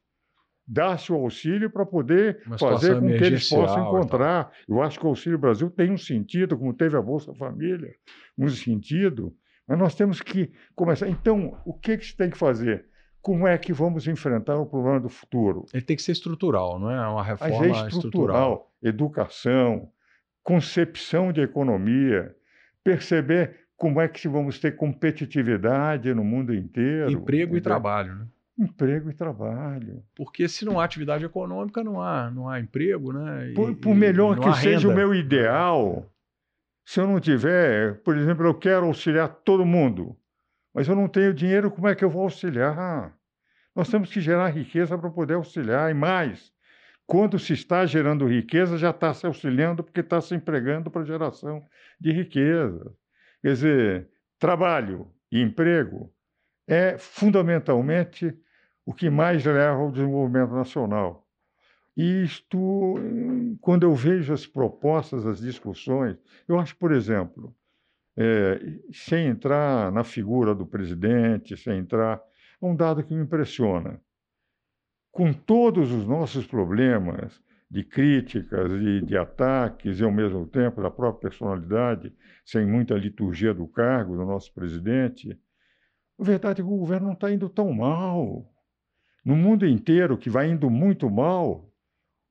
dá-se 0.68 1.12
o 1.12 1.16
auxílio 1.16 1.70
para 1.70 1.86
poder 1.86 2.41
Uma 2.45 2.57
fazer 2.57 2.99
com 2.99 3.07
que 3.07 3.24
eles 3.24 3.48
possam 3.48 3.88
encontrar. 3.88 4.52
Eu 4.68 4.82
acho 4.82 4.99
que 4.99 5.06
o 5.06 5.10
Auxílio 5.10 5.38
Brasil 5.38 5.70
tem 5.70 5.91
um 5.91 5.98
sentido, 5.98 6.57
como 6.57 6.74
teve 6.74 6.98
a 6.98 7.02
Bolsa 7.02 7.34
Família, 7.36 7.94
um 8.38 8.48
sentido, 8.49 9.34
mas 9.67 9.77
nós 9.79 9.95
temos 9.95 10.21
que 10.21 10.51
começar. 10.75 11.07
Então, 11.07 11.57
o 11.65 11.73
que, 11.73 11.97
que 11.97 12.05
se 12.05 12.15
tem 12.15 12.29
que 12.29 12.37
fazer? 12.37 12.85
Como 13.21 13.47
é 13.47 13.57
que 13.57 13.73
vamos 13.73 14.07
enfrentar 14.07 14.55
o 14.57 14.65
problema 14.67 14.99
do 14.99 15.09
futuro? 15.09 15.65
Ele 15.73 15.81
tem 15.83 15.95
que 15.95 16.01
ser 16.03 16.11
estrutural, 16.11 16.79
não 16.79 16.91
é 16.91 16.99
uma 17.07 17.23
Mas 17.23 17.27
reforma 17.27 17.65
é 17.65 17.69
estrutural. 17.69 17.87
estrutural, 17.89 18.71
educação, 18.83 19.89
concepção 20.43 21.31
de 21.33 21.41
economia, 21.41 22.35
perceber 22.83 23.65
como 23.75 23.99
é 23.99 24.07
que 24.07 24.27
vamos 24.27 24.59
ter 24.59 24.75
competitividade 24.75 26.13
no 26.13 26.23
mundo 26.23 26.53
inteiro. 26.53 27.09
Emprego 27.11 27.55
e 27.55 27.57
entendeu? 27.59 27.61
trabalho, 27.63 28.15
né? 28.15 28.27
Emprego 28.57 29.09
e 29.09 29.13
trabalho. 29.13 30.01
Porque 30.15 30.47
se 30.47 30.63
não 30.63 30.79
há 30.79 30.85
atividade 30.85 31.25
econômica, 31.25 31.83
não 31.83 31.99
há, 32.01 32.31
não 32.31 32.47
há 32.47 32.59
emprego, 32.59 33.11
né? 33.11 33.49
E- 33.49 33.53
Por, 33.53 33.75
por 33.75 33.91
e- 33.91 33.99
melhor 33.99 34.37
e 34.37 34.39
que 34.41 34.53
seja 34.53 34.87
o 34.87 34.91
renda. 34.91 35.01
meu 35.01 35.13
ideal, 35.13 36.05
se 36.86 36.99
eu 36.99 37.07
não 37.07 37.20
tiver, 37.20 37.95
por 38.03 38.16
exemplo, 38.16 38.45
eu 38.45 38.53
quero 38.53 38.86
auxiliar 38.86 39.28
todo 39.28 39.66
mundo, 39.66 40.16
mas 40.74 40.88
eu 40.88 40.95
não 40.95 41.07
tenho 41.07 41.34
dinheiro, 41.34 41.72
como 41.72 41.88
é 41.88 41.95
que 41.95 42.06
eu 42.06 42.10
vou 42.10 42.24
auxiliar? 42.24 43.18
Nós 43.76 43.90
temos 43.90 44.12
que 44.12 44.22
gerar 44.22 44.49
riqueza 44.49 44.98
para 44.98 45.10
poder 45.10 45.34
auxiliar. 45.34 45.90
E 45.90 45.94
mais, 45.94 46.53
quando 47.07 47.40
se 47.40 47.53
está 47.53 47.86
gerando 47.86 48.28
riqueza, 48.28 48.78
já 48.78 48.91
está 48.91 49.14
se 49.14 49.26
auxiliando 49.26 49.84
porque 49.84 50.02
está 50.02 50.22
se 50.22 50.36
empregando 50.36 50.91
para 50.91 51.03
geração 51.03 51.66
de 51.99 52.12
riqueza. 52.12 52.95
Quer 53.41 53.53
dizer, 53.53 54.10
trabalho 54.40 55.12
e 55.32 55.41
emprego 55.41 56.14
é 56.68 56.98
fundamentalmente 56.98 58.38
o 58.86 58.94
que 58.94 59.10
mais 59.10 59.44
leva 59.44 59.80
ao 59.80 59.91
desenvolvimento 59.91 60.53
nacional. 60.53 61.24
E 61.95 62.23
isto, 62.23 62.95
quando 63.61 63.84
eu 63.84 63.93
vejo 63.93 64.34
as 64.34 64.45
propostas, 64.45 65.26
as 65.26 65.39
discussões, 65.39 66.17
eu 66.47 66.59
acho, 66.59 66.76
por 66.76 66.91
exemplo, 66.91 67.55
eh, 68.17 68.80
sem 68.91 69.27
entrar 69.27 69.91
na 69.91 70.03
figura 70.03 70.53
do 70.53 70.65
presidente, 70.65 71.55
sem 71.55 71.80
entrar. 71.80 72.22
É 72.61 72.65
um 72.65 72.76
dado 72.76 73.03
que 73.03 73.13
me 73.13 73.23
impressiona. 73.23 74.01
Com 75.11 75.31
todos 75.31 75.91
os 75.91 76.05
nossos 76.05 76.45
problemas 76.45 77.41
de 77.69 77.84
críticas 77.84 78.72
e 78.72 79.01
de 79.01 79.17
ataques, 79.17 79.99
e 79.99 80.03
ao 80.03 80.11
mesmo 80.11 80.45
tempo 80.45 80.81
da 80.81 80.91
própria 80.91 81.30
personalidade, 81.30 82.13
sem 82.45 82.65
muita 82.65 82.95
liturgia 82.95 83.53
do 83.53 83.67
cargo 83.67 84.15
do 84.15 84.26
nosso 84.26 84.53
presidente, 84.53 85.38
a 86.17 86.23
verdade 86.23 86.61
é 86.61 86.63
que 86.63 86.69
o 86.69 86.77
governo 86.77 87.07
não 87.07 87.13
está 87.13 87.31
indo 87.31 87.49
tão 87.49 87.73
mal. 87.73 88.49
No 89.26 89.35
mundo 89.35 89.65
inteiro, 89.65 90.17
que 90.17 90.30
vai 90.30 90.49
indo 90.49 90.69
muito 90.69 91.09
mal, 91.09 91.64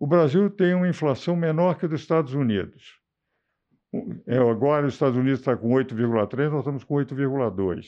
o 0.04 0.06
Brasil 0.06 0.50
tem 0.50 0.74
uma 0.74 0.86
inflação 0.86 1.34
menor 1.34 1.78
que 1.78 1.86
a 1.86 1.88
dos 1.88 2.02
Estados 2.02 2.34
Unidos. 2.34 3.00
É, 4.26 4.36
agora 4.36 4.86
os 4.86 4.92
Estados 4.92 5.16
Unidos 5.16 5.40
está 5.40 5.56
com 5.56 5.70
8,3, 5.70 6.50
nós 6.50 6.58
estamos 6.58 6.84
com 6.84 6.96
8,2. 6.96 7.86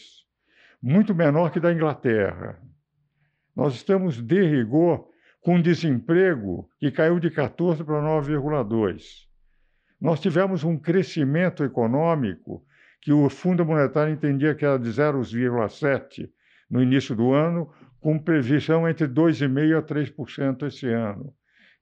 Muito 0.81 1.15
menor 1.15 1.51
que 1.51 1.61
da 1.61 1.71
Inglaterra. 1.71 2.59
Nós 3.55 3.75
estamos, 3.75 4.23
de 4.23 4.41
rigor, 4.49 5.11
com 5.43 5.61
desemprego 5.61 6.67
que 6.79 6.91
caiu 6.91 7.21
de 7.21 7.31
14 7.31 7.85
para 7.85 8.01
9,2. 8.01 9.27
Nós 10.01 10.19
tivemos 10.19 10.65
um 10.65 10.79
crescimento 10.79 11.65
econômico 11.65 12.65
que 13.03 13.13
o 13.13 13.29
Fundo 13.29 13.63
Monetário 13.63 14.15
entendia 14.15 14.55
que 14.55 14.65
era 14.65 14.79
de 14.79 14.89
0,7 14.89 16.31
no 16.71 16.83
início 16.83 17.15
do 17.15 17.35
ano, 17.35 17.71
com 18.01 18.19
previsão 18.19 18.89
entre 18.89 19.07
2,5% 19.07 19.77
a 19.77 19.83
3% 19.83 20.67
esse 20.67 20.89
ano. 20.89 21.37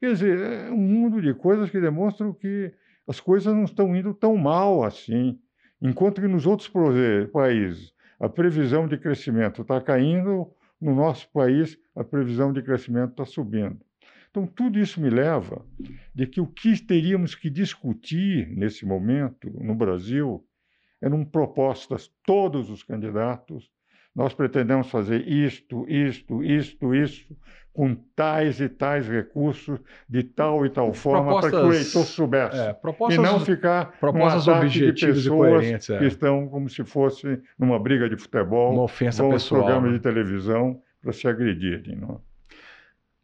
Quer 0.04 0.12
dizer, 0.12 0.38
é 0.38 0.70
um 0.70 0.76
mundo 0.76 1.22
de 1.22 1.32
coisas 1.32 1.70
que 1.70 1.80
demonstram 1.80 2.30
que 2.30 2.70
as 3.08 3.20
coisas 3.20 3.54
não 3.54 3.64
estão 3.64 3.96
indo 3.96 4.12
tão 4.12 4.36
mal 4.36 4.84
assim. 4.84 5.40
Enquanto 5.80 6.20
que 6.20 6.28
nos 6.28 6.46
outros 6.46 6.70
países 7.32 7.94
a 8.20 8.28
previsão 8.28 8.86
de 8.86 8.98
crescimento 8.98 9.62
está 9.62 9.80
caindo, 9.80 10.52
no 10.78 10.94
nosso 10.94 11.26
país 11.32 11.78
a 11.96 12.04
previsão 12.04 12.52
de 12.52 12.60
crescimento 12.60 13.12
está 13.12 13.24
subindo. 13.24 13.80
Então, 14.30 14.46
tudo 14.46 14.78
isso 14.78 15.00
me 15.00 15.08
leva 15.08 15.64
de 16.14 16.26
que 16.26 16.38
o 16.38 16.46
que 16.46 16.78
teríamos 16.82 17.34
que 17.34 17.48
discutir 17.48 18.46
nesse 18.54 18.84
momento 18.84 19.50
no 19.58 19.74
Brasil 19.74 20.46
eram 21.00 21.24
propostas, 21.24 22.12
todos 22.26 22.68
os 22.68 22.82
candidatos, 22.82 23.70
nós 24.14 24.32
pretendemos 24.32 24.90
fazer 24.90 25.26
isto, 25.26 25.84
isto, 25.88 26.42
isto, 26.42 26.94
isto, 26.94 27.36
com 27.72 27.96
tais 28.14 28.60
e 28.60 28.68
tais 28.68 29.08
recursos, 29.08 29.80
de 30.08 30.22
tal 30.22 30.64
e 30.64 30.70
tal 30.70 30.94
forma, 30.94 31.40
para 31.40 31.50
que 31.50 31.56
o 31.56 31.66
leitor 31.66 32.04
soubesse. 32.04 32.56
É, 32.56 32.76
e 33.10 33.18
não 33.18 33.40
ficar 33.40 33.98
propostas 33.98 34.46
objetivas 34.46 35.22
de 35.22 35.28
pessoas 35.28 35.90
é. 35.90 35.98
que 35.98 36.04
estão 36.04 36.48
como 36.48 36.70
se 36.70 36.84
fosse 36.84 37.40
numa 37.58 37.78
briga 37.80 38.08
de 38.08 38.16
futebol, 38.16 38.74
uma 38.74 38.84
ofensa 38.84 39.28
pessoal, 39.28 39.62
programas 39.62 39.90
né? 39.90 39.96
de 39.96 40.02
televisão 40.02 40.80
para 41.02 41.12
se 41.12 41.26
agredirem. 41.26 41.96
Não? 41.96 42.14
É? 42.14 42.34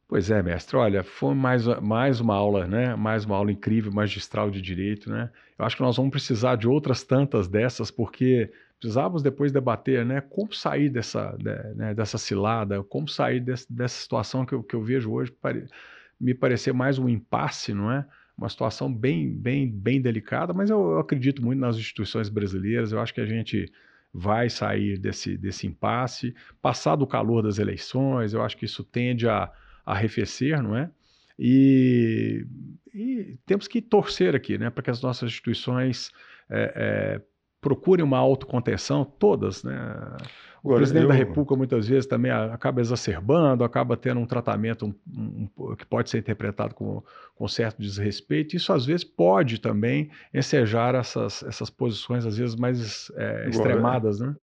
Pois 0.08 0.28
é, 0.28 0.42
mestre. 0.42 0.76
Olha, 0.76 1.04
foi 1.04 1.36
mais, 1.36 1.64
mais 1.80 2.20
uma 2.20 2.34
aula, 2.34 2.66
né? 2.66 2.96
Mais 2.96 3.24
uma 3.24 3.36
aula 3.36 3.52
incrível, 3.52 3.92
magistral 3.92 4.50
de 4.50 4.60
direito, 4.60 5.08
né? 5.08 5.30
Eu 5.56 5.64
acho 5.64 5.76
que 5.76 5.82
nós 5.82 5.96
vamos 5.96 6.10
precisar 6.10 6.56
de 6.56 6.66
outras 6.66 7.04
tantas 7.04 7.46
dessas, 7.46 7.92
porque 7.92 8.50
precisávamos 8.80 9.22
depois 9.22 9.52
debater, 9.52 10.04
né? 10.06 10.22
Como 10.22 10.52
sair 10.54 10.88
dessa, 10.88 11.36
né, 11.76 11.94
dessa 11.94 12.16
cilada, 12.16 12.82
como 12.82 13.06
sair 13.06 13.38
desse, 13.38 13.70
dessa 13.70 14.00
situação 14.00 14.46
que 14.46 14.54
eu, 14.54 14.62
que 14.62 14.74
eu 14.74 14.82
vejo 14.82 15.12
hoje 15.12 15.30
pare, 15.30 15.66
me 16.18 16.34
parecer 16.34 16.72
mais 16.72 16.98
um 16.98 17.08
impasse, 17.08 17.74
não 17.74 17.92
é? 17.92 18.06
Uma 18.36 18.48
situação 18.48 18.92
bem, 18.92 19.30
bem, 19.30 19.70
bem 19.70 20.00
delicada, 20.00 20.54
mas 20.54 20.70
eu, 20.70 20.92
eu 20.92 20.98
acredito 20.98 21.44
muito 21.44 21.60
nas 21.60 21.76
instituições 21.76 22.30
brasileiras. 22.30 22.90
Eu 22.90 23.00
acho 23.00 23.12
que 23.12 23.20
a 23.20 23.26
gente 23.26 23.70
vai 24.12 24.48
sair 24.48 24.98
desse, 24.98 25.36
desse 25.36 25.66
impasse, 25.66 26.34
passado 26.62 27.02
o 27.02 27.06
calor 27.06 27.42
das 27.42 27.58
eleições. 27.58 28.32
Eu 28.32 28.42
acho 28.42 28.56
que 28.56 28.64
isso 28.64 28.82
tende 28.82 29.28
a 29.28 29.52
arrefecer, 29.84 30.62
não 30.62 30.74
é? 30.74 30.90
E, 31.38 32.46
e 32.94 33.38
temos 33.44 33.68
que 33.68 33.80
torcer 33.82 34.34
aqui, 34.34 34.58
né, 34.58 34.68
para 34.70 34.82
que 34.82 34.90
as 34.90 35.00
nossas 35.00 35.30
instituições 35.30 36.10
é, 36.50 36.72
é, 36.74 37.20
procurem 37.60 38.04
uma 38.04 38.18
autocontenção, 38.18 39.04
todas, 39.04 39.62
né? 39.62 39.72
O 40.62 40.68
Agora, 40.68 40.76
presidente 40.76 41.04
eu... 41.04 41.08
da 41.08 41.14
República 41.14 41.56
muitas 41.56 41.88
vezes 41.88 42.06
também 42.06 42.30
acaba 42.30 42.80
exacerbando, 42.80 43.64
acaba 43.64 43.96
tendo 43.96 44.20
um 44.20 44.26
tratamento 44.26 44.86
um, 44.86 45.48
um, 45.58 45.74
que 45.74 45.86
pode 45.86 46.10
ser 46.10 46.18
interpretado 46.18 46.74
com, 46.74 47.02
com 47.34 47.48
certo 47.48 47.80
desrespeito. 47.80 48.56
Isso 48.56 48.72
às 48.72 48.84
vezes 48.84 49.04
pode 49.04 49.58
também 49.58 50.10
ensejar 50.34 50.94
essas, 50.94 51.42
essas 51.42 51.70
posições 51.70 52.26
às 52.26 52.36
vezes 52.36 52.56
mais 52.56 53.10
é, 53.16 53.30
Agora, 53.30 53.48
extremadas, 53.48 54.20
né? 54.20 54.36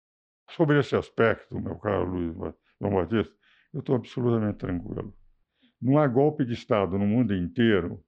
Sobre 0.51 0.79
esse 0.79 0.97
aspecto, 0.97 1.61
meu 1.61 1.77
caro 1.77 2.05
Luiz 2.05 2.35
João 2.81 2.95
Batista, 2.95 3.35
eu 3.75 3.81
estou 3.81 3.97
absolutamente 3.97 4.59
tranquilo. 4.59 5.13
Não 5.81 5.99
há 5.99 6.07
golpe 6.07 6.45
de 6.45 6.55
Estado 6.55 6.99
no 6.99 7.07
mundo 7.07 7.35
inteiro 7.35 8.03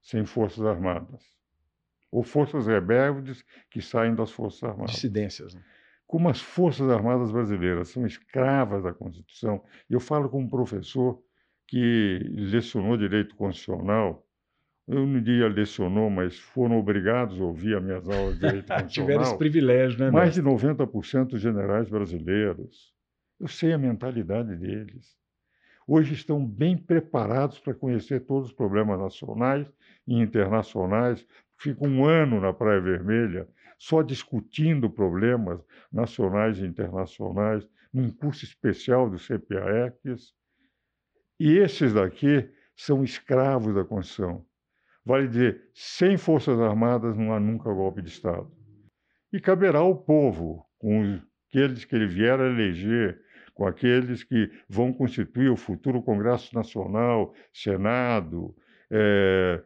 sem 0.00 0.24
Forças 0.24 0.64
Armadas. 0.64 1.39
Ou 2.10 2.22
forças 2.22 2.66
rebeldes 2.66 3.44
que 3.70 3.80
saem 3.80 4.14
das 4.14 4.30
Forças 4.30 4.62
Armadas. 4.64 4.94
Dissidências. 4.94 5.54
Né? 5.54 5.62
Como 6.06 6.28
as 6.28 6.40
Forças 6.40 6.90
Armadas 6.90 7.30
brasileiras 7.30 7.88
são 7.88 8.04
escravas 8.04 8.82
da 8.82 8.92
Constituição, 8.92 9.62
eu 9.88 10.00
falo 10.00 10.28
como 10.28 10.48
professor 10.48 11.22
que 11.68 12.18
lecionou 12.34 12.96
direito 12.96 13.36
constitucional, 13.36 14.26
eu 14.88 15.06
não 15.06 15.22
diria 15.22 15.46
lecionou, 15.46 16.10
mas 16.10 16.36
foram 16.36 16.78
obrigados 16.78 17.40
a 17.40 17.44
ouvir 17.44 17.76
as 17.76 17.82
minhas 17.82 18.08
aulas 18.08 18.34
de 18.34 18.40
direito 18.40 18.66
constitucional. 18.66 18.88
Tiveram 18.88 19.22
esse 19.22 19.38
privilégio, 19.38 20.00
né? 20.00 20.10
Mais 20.10 20.34
de 20.34 20.42
90% 20.42 21.26
dos 21.26 21.40
generais 21.40 21.88
brasileiros. 21.88 22.92
Eu 23.38 23.46
sei 23.46 23.72
a 23.72 23.78
mentalidade 23.78 24.56
deles 24.56 25.20
hoje 25.90 26.14
estão 26.14 26.46
bem 26.46 26.76
preparados 26.76 27.58
para 27.58 27.74
conhecer 27.74 28.20
todos 28.20 28.50
os 28.50 28.54
problemas 28.54 28.96
nacionais 29.00 29.66
e 30.06 30.14
internacionais. 30.14 31.26
Ficam 31.60 31.88
um 31.88 32.04
ano 32.06 32.40
na 32.40 32.52
Praia 32.54 32.80
Vermelha 32.80 33.46
só 33.78 34.02
discutindo 34.02 34.88
problemas 34.88 35.60
nacionais 35.92 36.58
e 36.58 36.66
internacionais, 36.66 37.68
num 37.92 38.10
curso 38.10 38.44
especial 38.44 39.10
do 39.10 39.18
CPAEX. 39.18 40.32
E 41.38 41.58
esses 41.58 41.92
daqui 41.92 42.48
são 42.74 43.04
escravos 43.04 43.74
da 43.74 43.84
Constituição. 43.84 44.44
Vale 45.04 45.28
dizer, 45.28 45.70
sem 45.74 46.16
Forças 46.16 46.58
Armadas 46.58 47.16
não 47.16 47.32
há 47.32 47.40
nunca 47.40 47.72
golpe 47.72 48.00
de 48.00 48.08
Estado. 48.08 48.50
E 49.32 49.40
caberá 49.40 49.80
ao 49.80 49.96
povo, 49.96 50.64
com 50.78 51.20
aqueles 51.48 51.84
que 51.84 51.94
ele 51.94 52.06
vier 52.06 52.40
a 52.40 52.46
eleger, 52.46 53.20
com 53.52 53.66
aqueles 53.66 54.24
que 54.24 54.50
vão 54.68 54.92
constituir 54.92 55.50
o 55.50 55.56
futuro 55.56 56.02
Congresso 56.02 56.54
Nacional, 56.54 57.34
Senado, 57.52 58.54
é, 58.90 59.62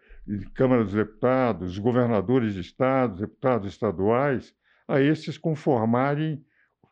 Câmara 0.54 0.84
dos 0.84 0.94
Deputados, 0.94 1.78
governadores 1.78 2.54
de 2.54 2.60
estados, 2.60 3.20
deputados 3.20 3.68
estaduais, 3.68 4.54
a 4.88 5.00
esses 5.00 5.36
conformarem, 5.36 6.44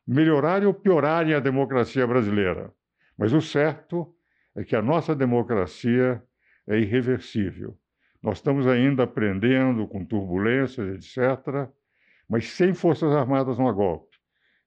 melhorarem 0.06 0.66
ou 0.66 0.74
piorarem 0.74 1.34
a 1.34 1.40
democracia 1.40 2.06
brasileira. 2.06 2.72
Mas 3.16 3.32
o 3.32 3.40
certo 3.40 4.14
é 4.54 4.64
que 4.64 4.76
a 4.76 4.82
nossa 4.82 5.14
democracia 5.14 6.22
é 6.66 6.78
irreversível. 6.78 7.78
Nós 8.22 8.38
estamos 8.38 8.66
ainda 8.66 9.04
aprendendo 9.04 9.86
com 9.88 10.04
turbulências, 10.04 10.94
etc., 10.94 11.68
mas 12.28 12.50
sem 12.50 12.72
Forças 12.72 13.12
Armadas 13.12 13.58
não 13.58 13.68
há 13.68 13.72
golpe. 13.72 14.16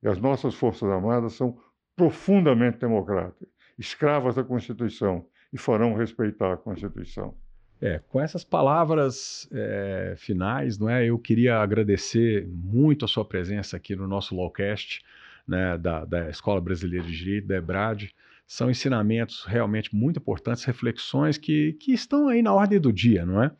E 0.03 0.07
as 0.07 0.19
nossas 0.19 0.55
Forças 0.55 0.89
Armadas 0.89 1.33
são 1.33 1.57
profundamente 1.95 2.79
democráticas, 2.79 3.47
escravas 3.77 4.35
da 4.35 4.43
Constituição 4.43 5.27
e 5.53 5.57
farão 5.57 5.93
respeitar 5.93 6.53
a 6.53 6.57
Constituição. 6.57 7.37
É, 7.81 7.99
com 8.07 8.21
essas 8.21 8.43
palavras 8.43 9.49
é, 9.51 10.15
finais, 10.17 10.77
não 10.77 10.89
é? 10.89 11.05
Eu 11.05 11.19
queria 11.19 11.57
agradecer 11.57 12.47
muito 12.47 13.03
a 13.03 13.07
sua 13.07 13.25
presença 13.25 13.75
aqui 13.75 13.95
no 13.95 14.07
nosso 14.07 14.35
Lawcast, 14.35 15.03
né, 15.47 15.77
da, 15.77 16.05
da 16.05 16.29
Escola 16.29 16.61
Brasileira 16.61 17.05
de 17.05 17.15
Direito, 17.15 17.47
da 17.47 17.57
EBRAD. 17.57 18.13
São 18.47 18.69
ensinamentos 18.69 19.43
realmente 19.45 19.93
muito 19.93 20.19
importantes, 20.19 20.63
reflexões 20.63 21.37
que, 21.37 21.73
que 21.73 21.91
estão 21.93 22.29
aí 22.29 22.41
na 22.41 22.53
ordem 22.53 22.79
do 22.79 22.93
dia, 22.93 23.25
não 23.25 23.43
é? 23.43 23.51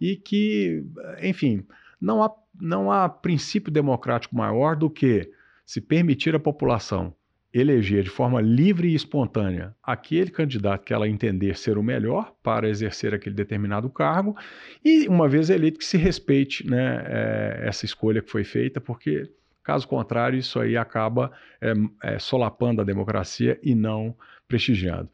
E 0.00 0.16
que, 0.16 0.84
enfim, 1.22 1.64
não 2.00 2.22
há, 2.22 2.34
não 2.60 2.90
há 2.90 3.08
princípio 3.08 3.70
democrático 3.70 4.34
maior 4.34 4.74
do 4.74 4.90
que 4.90 5.30
se 5.64 5.80
permitir 5.80 6.34
à 6.34 6.40
população 6.40 7.14
eleger 7.52 8.04
de 8.04 8.10
forma 8.10 8.40
livre 8.40 8.88
e 8.88 8.94
espontânea 8.94 9.74
aquele 9.82 10.30
candidato 10.30 10.84
que 10.84 10.94
ela 10.94 11.08
entender 11.08 11.56
ser 11.56 11.76
o 11.76 11.82
melhor 11.82 12.32
para 12.42 12.68
exercer 12.68 13.12
aquele 13.12 13.34
determinado 13.34 13.90
cargo 13.90 14.36
e, 14.84 15.08
uma 15.08 15.28
vez 15.28 15.50
eleito, 15.50 15.78
que 15.78 15.84
se 15.84 15.96
respeite 15.96 16.68
né, 16.68 17.04
é, 17.06 17.62
essa 17.66 17.84
escolha 17.84 18.22
que 18.22 18.30
foi 18.30 18.44
feita, 18.44 18.80
porque, 18.80 19.28
caso 19.64 19.88
contrário, 19.88 20.38
isso 20.38 20.60
aí 20.60 20.76
acaba 20.76 21.32
é, 21.60 21.72
é, 22.04 22.18
solapando 22.18 22.80
a 22.80 22.84
democracia 22.84 23.58
e 23.62 23.74
não 23.74 24.14
prestigiando. 24.46 25.08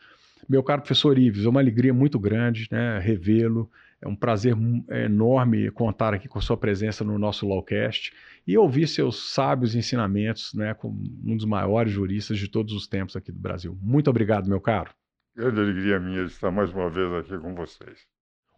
Meu 0.49 0.63
caro 0.63 0.83
professor 0.83 1.19
Ives, 1.19 1.45
é 1.45 1.49
uma 1.49 1.61
alegria 1.61 1.93
muito 1.93 2.19
grande 2.19 2.69
né, 2.71 2.99
revê-lo. 2.99 3.71
É 4.07 4.09
um 4.09 4.15
prazer 4.15 4.57
enorme 5.05 5.71
contar 5.73 6.15
aqui 6.15 6.29
com 6.29 6.41
sua 6.41 6.57
presença 6.57 7.03
no 7.03 7.19
nosso 7.19 7.47
Lawcast 7.47 8.13
e 8.47 8.57
ouvir 8.57 8.87
seus 8.87 9.33
sábios 9.33 9.75
ensinamentos, 9.75 10.55
né, 10.55 10.73
como 10.75 11.03
um 11.25 11.37
dos 11.37 11.45
maiores 11.45 11.93
juristas 11.93 12.39
de 12.39 12.49
todos 12.49 12.73
os 12.73 12.87
tempos 12.87 13.17
aqui 13.17 13.33
do 13.33 13.41
Brasil. 13.41 13.77
Muito 13.83 14.09
obrigado, 14.09 14.49
meu 14.49 14.61
caro. 14.61 14.93
Grande 15.35 15.61
alegria 15.61 15.99
minha 15.99 16.25
de 16.25 16.31
estar 16.31 16.51
mais 16.53 16.73
uma 16.73 16.89
vez 16.89 17.13
aqui 17.13 17.37
com 17.37 17.55
vocês. 17.55 18.07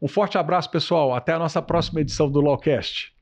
Um 0.01 0.07
forte 0.07 0.37
abraço, 0.37 0.71
pessoal. 0.71 1.15
Até 1.15 1.33
a 1.33 1.39
nossa 1.39 1.61
próxima 1.63 2.01
edição 2.01 2.31
do 2.31 2.41
Lawcast. 2.41 3.13